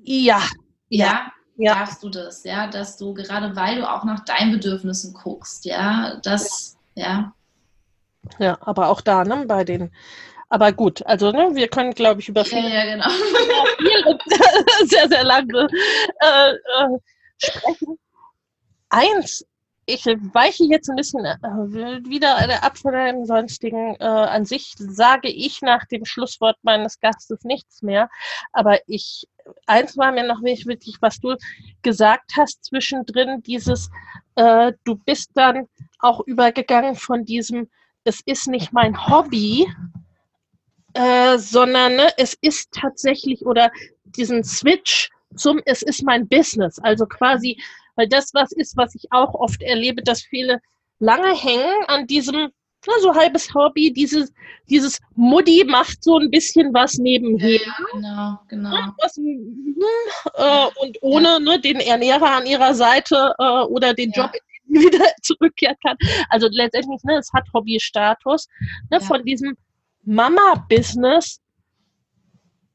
[0.03, 0.41] Ja.
[0.89, 1.75] Ja, ja.
[1.75, 6.19] darfst du das, ja, dass du gerade weil du auch nach deinen Bedürfnissen guckst, ja,
[6.23, 7.33] das, ja.
[8.39, 9.91] Ja, aber auch da, ne, bei den
[10.49, 13.07] aber gut, also ne, wir können, glaube ich, über viel, ja, ja, genau.
[14.85, 15.67] sehr, sehr lange
[16.19, 16.99] äh, äh,
[17.37, 17.99] sprechen.
[18.89, 19.45] Eins
[19.89, 21.37] ich weiche jetzt ein bisschen äh,
[22.07, 23.95] wieder ab von dem sonstigen.
[23.99, 28.09] Äh, an sich sage ich nach dem Schlusswort meines Gastes nichts mehr.
[28.53, 29.27] Aber ich,
[29.65, 31.35] eins war mir noch wichtig, was du
[31.81, 33.89] gesagt hast zwischendrin, dieses,
[34.35, 35.67] äh, du bist dann
[35.99, 37.69] auch übergegangen von diesem,
[38.03, 39.67] es ist nicht mein Hobby,
[40.93, 43.71] äh, sondern ne, es ist tatsächlich oder
[44.05, 46.79] diesen Switch zum Es ist mein Business.
[46.79, 47.61] Also quasi,
[47.99, 50.61] weil das was ist, was ich auch oft erlebe, dass viele
[50.99, 52.49] lange hängen an diesem
[52.87, 54.31] na, so halbes Hobby, dieses,
[54.69, 57.59] dieses Mutti macht so ein bisschen was nebenher.
[57.59, 58.93] Ja, genau, genau.
[59.01, 61.39] Was, äh, und ohne ja.
[61.39, 64.23] ne, den Ernährer an ihrer Seite äh, oder den ja.
[64.23, 64.31] Job
[64.67, 65.97] wieder zurückkehren kann.
[66.29, 68.47] Also letztendlich, ne, es hat Hobbystatus.
[68.89, 68.99] Ne, ja.
[69.01, 69.57] Von diesem
[70.05, 71.41] Mama-Business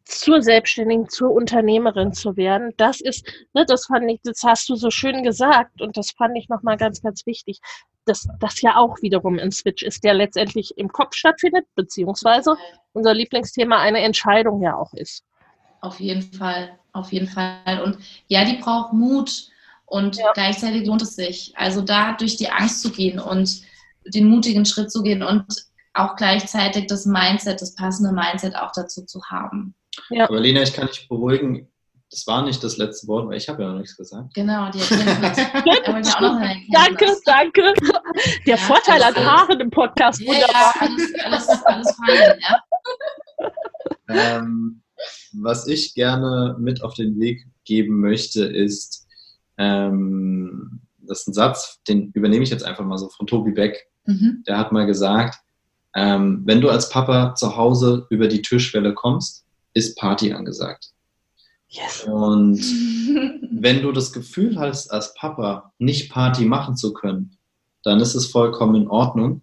[0.05, 2.73] zur Selbstständigen, zur Unternehmerin zu werden.
[2.77, 6.37] Das ist, ne, das fand ich, das hast du so schön gesagt und das fand
[6.37, 7.61] ich nochmal ganz, ganz wichtig,
[8.05, 12.57] dass das ja auch wiederum ein Switch ist, der letztendlich im Kopf stattfindet, beziehungsweise
[12.93, 15.25] unser Lieblingsthema eine Entscheidung ja auch ist.
[15.81, 17.83] Auf jeden Fall, auf jeden Fall.
[17.83, 17.99] Und
[18.29, 19.49] ja, die braucht Mut
[19.87, 20.33] und ja.
[20.33, 21.53] gleichzeitig lohnt es sich.
[21.57, 23.63] Also da durch die Angst zu gehen und
[24.07, 25.47] den mutigen Schritt zu gehen und
[25.95, 29.75] auch gleichzeitig das Mindset, das passende Mindset auch dazu zu haben.
[30.11, 30.25] Ja.
[30.25, 31.69] Aber Lena, ich kann dich beruhigen,
[32.11, 34.35] das war nicht das letzte Wort, weil ich habe ja noch nichts gesagt.
[34.35, 36.15] Genau, die Erkenntnis.
[36.71, 37.75] danke, danke.
[38.47, 40.73] Der ja, Vorteil an Haaren im Podcast, ja, wunderbar.
[40.75, 42.63] Ja, alles, alles, alles fein, ja.
[44.09, 44.83] Ähm,
[45.33, 49.07] was ich gerne mit auf den Weg geben möchte, ist,
[49.59, 53.89] ähm, das ist ein Satz, den übernehme ich jetzt einfach mal so von Tobi Beck.
[54.07, 54.45] Mhm.
[54.47, 55.39] Der hat mal gesagt,
[55.95, 59.44] ähm, wenn du als Papa zu Hause über die Türschwelle kommst,
[59.75, 60.91] ist Party angesagt.
[61.69, 62.05] Yes.
[62.05, 62.61] Und
[63.51, 67.37] wenn du das Gefühl hast, als Papa nicht Party machen zu können,
[67.83, 69.43] dann ist es vollkommen in Ordnung,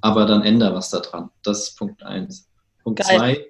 [0.00, 1.30] aber dann ändere was daran.
[1.42, 2.48] Das ist Punkt eins.
[2.84, 3.16] Punkt Geil.
[3.16, 3.46] zwei,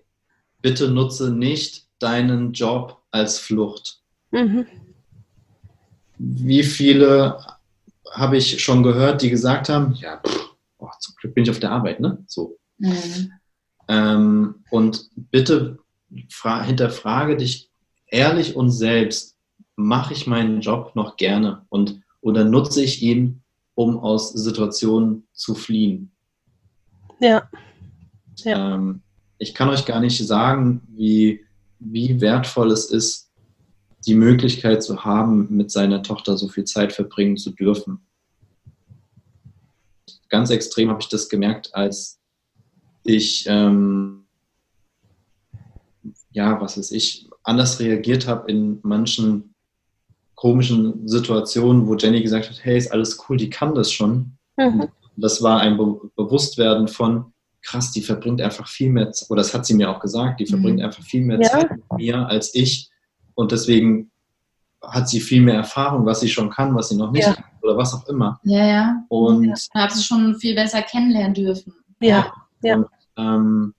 [0.63, 4.01] bitte nutze nicht deinen Job als Flucht.
[4.31, 4.67] Mhm.
[6.19, 7.39] Wie viele
[8.13, 11.59] habe ich schon gehört, die gesagt haben, ja, pff, oh, zum Glück bin ich auf
[11.59, 12.23] der Arbeit, ne?
[12.27, 12.57] So.
[12.79, 13.33] Mhm.
[13.89, 15.79] Ähm, und bitte
[16.11, 17.71] hinterfrage dich
[18.09, 19.37] ehrlich und selbst,
[19.77, 23.43] mache ich meinen Job noch gerne und oder nutze ich ihn,
[23.75, 26.11] um aus Situationen zu fliehen?
[27.21, 27.49] Ja.
[28.39, 28.75] ja.
[28.75, 29.03] Ähm,
[29.39, 31.45] ich kann euch gar nicht sagen, wie,
[31.79, 33.31] wie wertvoll es ist,
[34.07, 38.01] die Möglichkeit zu haben, mit seiner Tochter so viel Zeit verbringen zu dürfen.
[40.29, 42.19] Ganz extrem habe ich das gemerkt, als
[43.05, 44.26] ich ähm,
[46.37, 49.55] ja, was weiß ich, anders reagiert habe in manchen
[50.35, 54.37] komischen Situationen, wo Jenny gesagt hat, hey, ist alles cool, die kann das schon.
[54.59, 54.89] Mhm.
[55.17, 57.33] Das war ein Be Bewusstwerden von,
[57.63, 60.49] krass, die verbringt einfach viel mehr, oder das hat sie mir auch gesagt, die mhm.
[60.51, 61.49] verbringt einfach viel mehr ja.
[61.49, 62.91] Zeit mit mir als ich.
[63.35, 64.11] Und deswegen
[64.83, 67.33] hat sie viel mehr Erfahrung, was sie schon kann, was sie noch nicht ja.
[67.33, 68.39] kann, oder was auch immer.
[68.45, 69.05] Ja, ja.
[69.09, 69.55] Und ja.
[69.73, 71.73] da hat sie schon viel besser kennenlernen dürfen.
[71.99, 72.31] Ja,
[72.61, 72.77] ja.
[72.77, 72.87] Und,
[73.17, 73.75] ähm,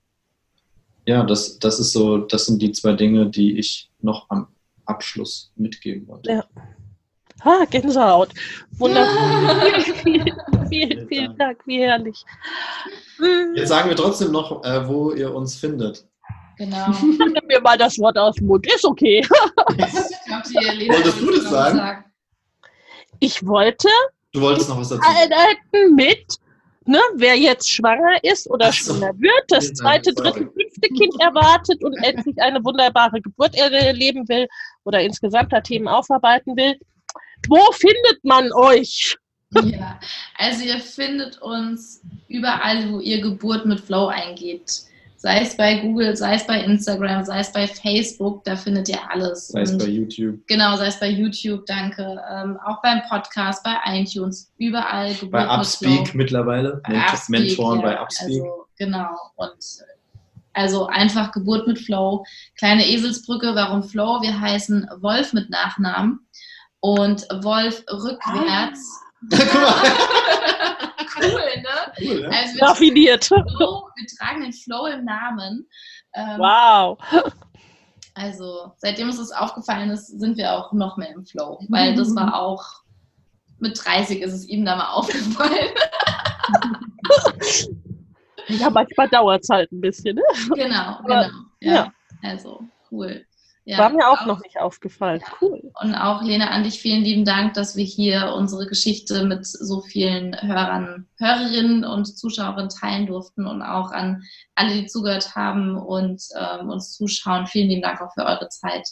[1.08, 4.46] ja, das, das ist so, das sind die zwei Dinge, die ich noch am
[4.84, 6.30] Abschluss mitgeben wollte.
[6.30, 6.44] Ja.
[7.40, 8.28] Ah, Gänsehaut.
[8.72, 9.80] Wunderbar.
[10.02, 12.22] vielen, vielen, vielen Dank, wie herrlich.
[13.54, 16.06] Jetzt sagen wir trotzdem noch, äh, wo ihr uns findet.
[16.58, 16.90] Genau.
[17.00, 18.66] Nimm mir mal das Wort aus dem Mund.
[18.66, 19.24] Ist okay.
[19.30, 22.04] Wolltest du das sagen?
[23.18, 23.88] Ich wollte.
[24.32, 25.94] Du wolltest noch was dazu sagen.
[25.94, 26.38] Mit
[26.88, 28.94] ne, wer jetzt schwanger ist oder so.
[28.94, 30.50] schwanger wird, das zweite, dritte,
[30.80, 34.46] fünfte Kind erwartet und endlich eine wunderbare Geburt erleben will
[34.84, 36.74] oder insgesamt da Themen aufarbeiten will.
[37.48, 39.16] Wo findet man euch?
[39.64, 39.98] Ja,
[40.36, 44.88] also ihr findet uns überall, wo ihr Geburt mit Flow eingebt
[45.18, 48.98] sei es bei Google, sei es bei Instagram, sei es bei Facebook, da findet ihr
[49.10, 49.48] alles.
[49.48, 50.40] Sei es bei YouTube.
[50.46, 52.20] Genau, sei es bei YouTube, danke.
[52.32, 55.12] Ähm, auch beim Podcast, bei iTunes, überall.
[55.14, 58.42] Geburt bei Upspeak mittlerweile, bei Upspeak, Mentoren ja, bei Upspeak.
[58.42, 59.56] Also, genau, und
[60.58, 62.24] also einfach Geburt mit Flow.
[62.56, 64.20] Kleine Eselsbrücke, warum Flow?
[64.22, 66.18] Wir heißen Wolf mit Nachnamen
[66.80, 69.00] und Wolf rückwärts.
[69.32, 69.82] Ah.
[71.16, 71.92] cool, ne?
[72.00, 72.36] Cool, ne?
[72.36, 73.24] Also Raffiniert.
[73.26, 75.64] Flow, wir tragen den Flow im Namen.
[76.14, 76.98] Ähm, wow.
[78.14, 82.16] Also, seitdem uns das aufgefallen ist, sind wir auch noch mehr im Flow, weil das
[82.16, 82.64] war auch
[83.60, 85.68] mit 30 ist es ihm da mal aufgefallen.
[88.48, 90.16] ja, manchmal dauert es halt ein bisschen.
[90.16, 90.22] Ne?
[90.54, 91.26] Genau, genau.
[91.60, 91.72] Ja.
[91.72, 91.92] ja.
[92.22, 92.60] Also,
[92.90, 93.24] cool.
[93.68, 95.20] Ja, War mir auch, auch, noch nicht aufgefallen.
[95.42, 95.60] Cool.
[95.82, 99.82] Und auch, Lena, an dich vielen lieben Dank, dass wir hier unsere Geschichte mit so
[99.82, 104.22] vielen Hörern, Hörerinnen und Zuschauerinnen teilen durften und auch an
[104.54, 107.46] alle, die zugehört haben und ähm, uns zuschauen.
[107.46, 108.88] Vielen lieben Dank auch für eure Zeit.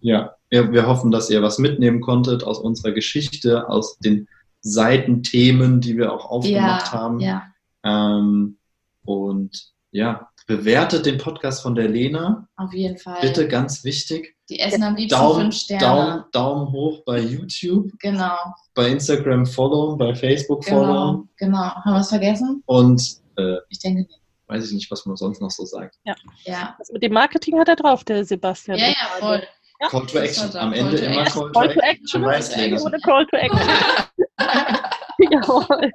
[0.00, 4.28] Ja, wir, wir hoffen, dass ihr was mitnehmen konntet aus unserer Geschichte, aus den
[4.60, 7.20] Seitenthemen, die wir auch aufgemacht ja, haben.
[7.20, 7.42] Ja.
[7.84, 8.58] Ähm,
[9.04, 12.48] und ja, bewertet den Podcast von der Lena.
[12.56, 13.20] Auf jeden Fall.
[13.20, 14.36] Bitte ganz wichtig.
[14.48, 15.80] Die essen am liebsten Daumen, fünf Sterne.
[15.80, 17.90] Daumen, Daumen hoch bei YouTube.
[18.00, 18.36] Genau.
[18.74, 21.28] Bei Instagram followen, bei Facebook genau, followen.
[21.36, 21.58] Genau.
[21.58, 22.62] Haben wir es vergessen?
[22.66, 23.02] Und
[23.36, 24.20] äh, ich denke nicht.
[24.46, 25.96] Weiß ich nicht, was man sonst noch so sagt.
[26.04, 26.16] Ja.
[26.44, 26.74] ja.
[26.78, 28.78] Das mit dem Marketing hat er drauf, der Sebastian.
[28.78, 29.42] Ja, ja, voll.
[29.80, 29.88] Ja.
[29.88, 30.56] Call to Action.
[30.56, 32.24] Am Ende immer Call, Call to Action.
[32.24, 32.78] Action.
[32.78, 33.60] Oder Call to Action.
[35.30, 35.92] Jawohl.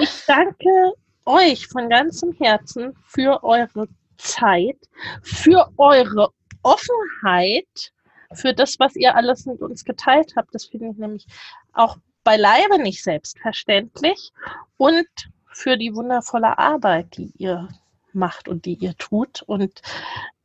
[0.00, 0.94] Ich danke
[1.26, 4.78] euch von ganzem Herzen für eure Zeit,
[5.22, 6.30] für eure
[6.62, 7.92] Offenheit,
[8.34, 10.54] für das, was ihr alles mit uns geteilt habt.
[10.54, 11.26] Das finde ich nämlich
[11.72, 14.32] auch beileibe nicht selbstverständlich.
[14.76, 15.06] Und
[15.52, 17.68] für die wundervolle Arbeit, die ihr
[18.12, 19.42] macht und die ihr tut.
[19.42, 19.80] Und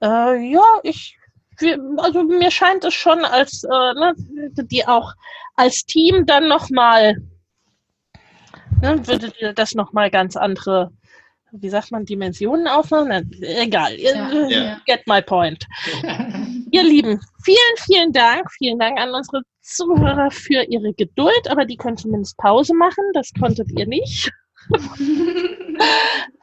[0.02, 1.18] äh, ja, ich,
[1.97, 4.14] also mir scheint es schon, als äh, ne,
[4.57, 5.14] die auch
[5.56, 7.15] als Team dann nochmal
[8.81, 10.91] ne, würdet ihr das nochmal ganz andere,
[11.52, 13.31] wie sagt man, Dimensionen aufmachen?
[13.41, 14.81] Egal, ja, ja.
[14.85, 15.65] get my point.
[16.72, 18.52] ihr Lieben, vielen, vielen Dank.
[18.57, 23.03] Vielen Dank an unsere Zuhörer für ihre Geduld, aber die können zumindest Pause machen.
[23.14, 24.31] Das konntet ihr nicht.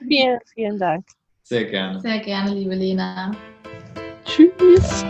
[0.08, 1.04] vielen, vielen Dank.
[1.42, 2.00] Sehr gerne.
[2.00, 3.32] Sehr gerne, liebe Lena.
[4.24, 5.04] Tschüss.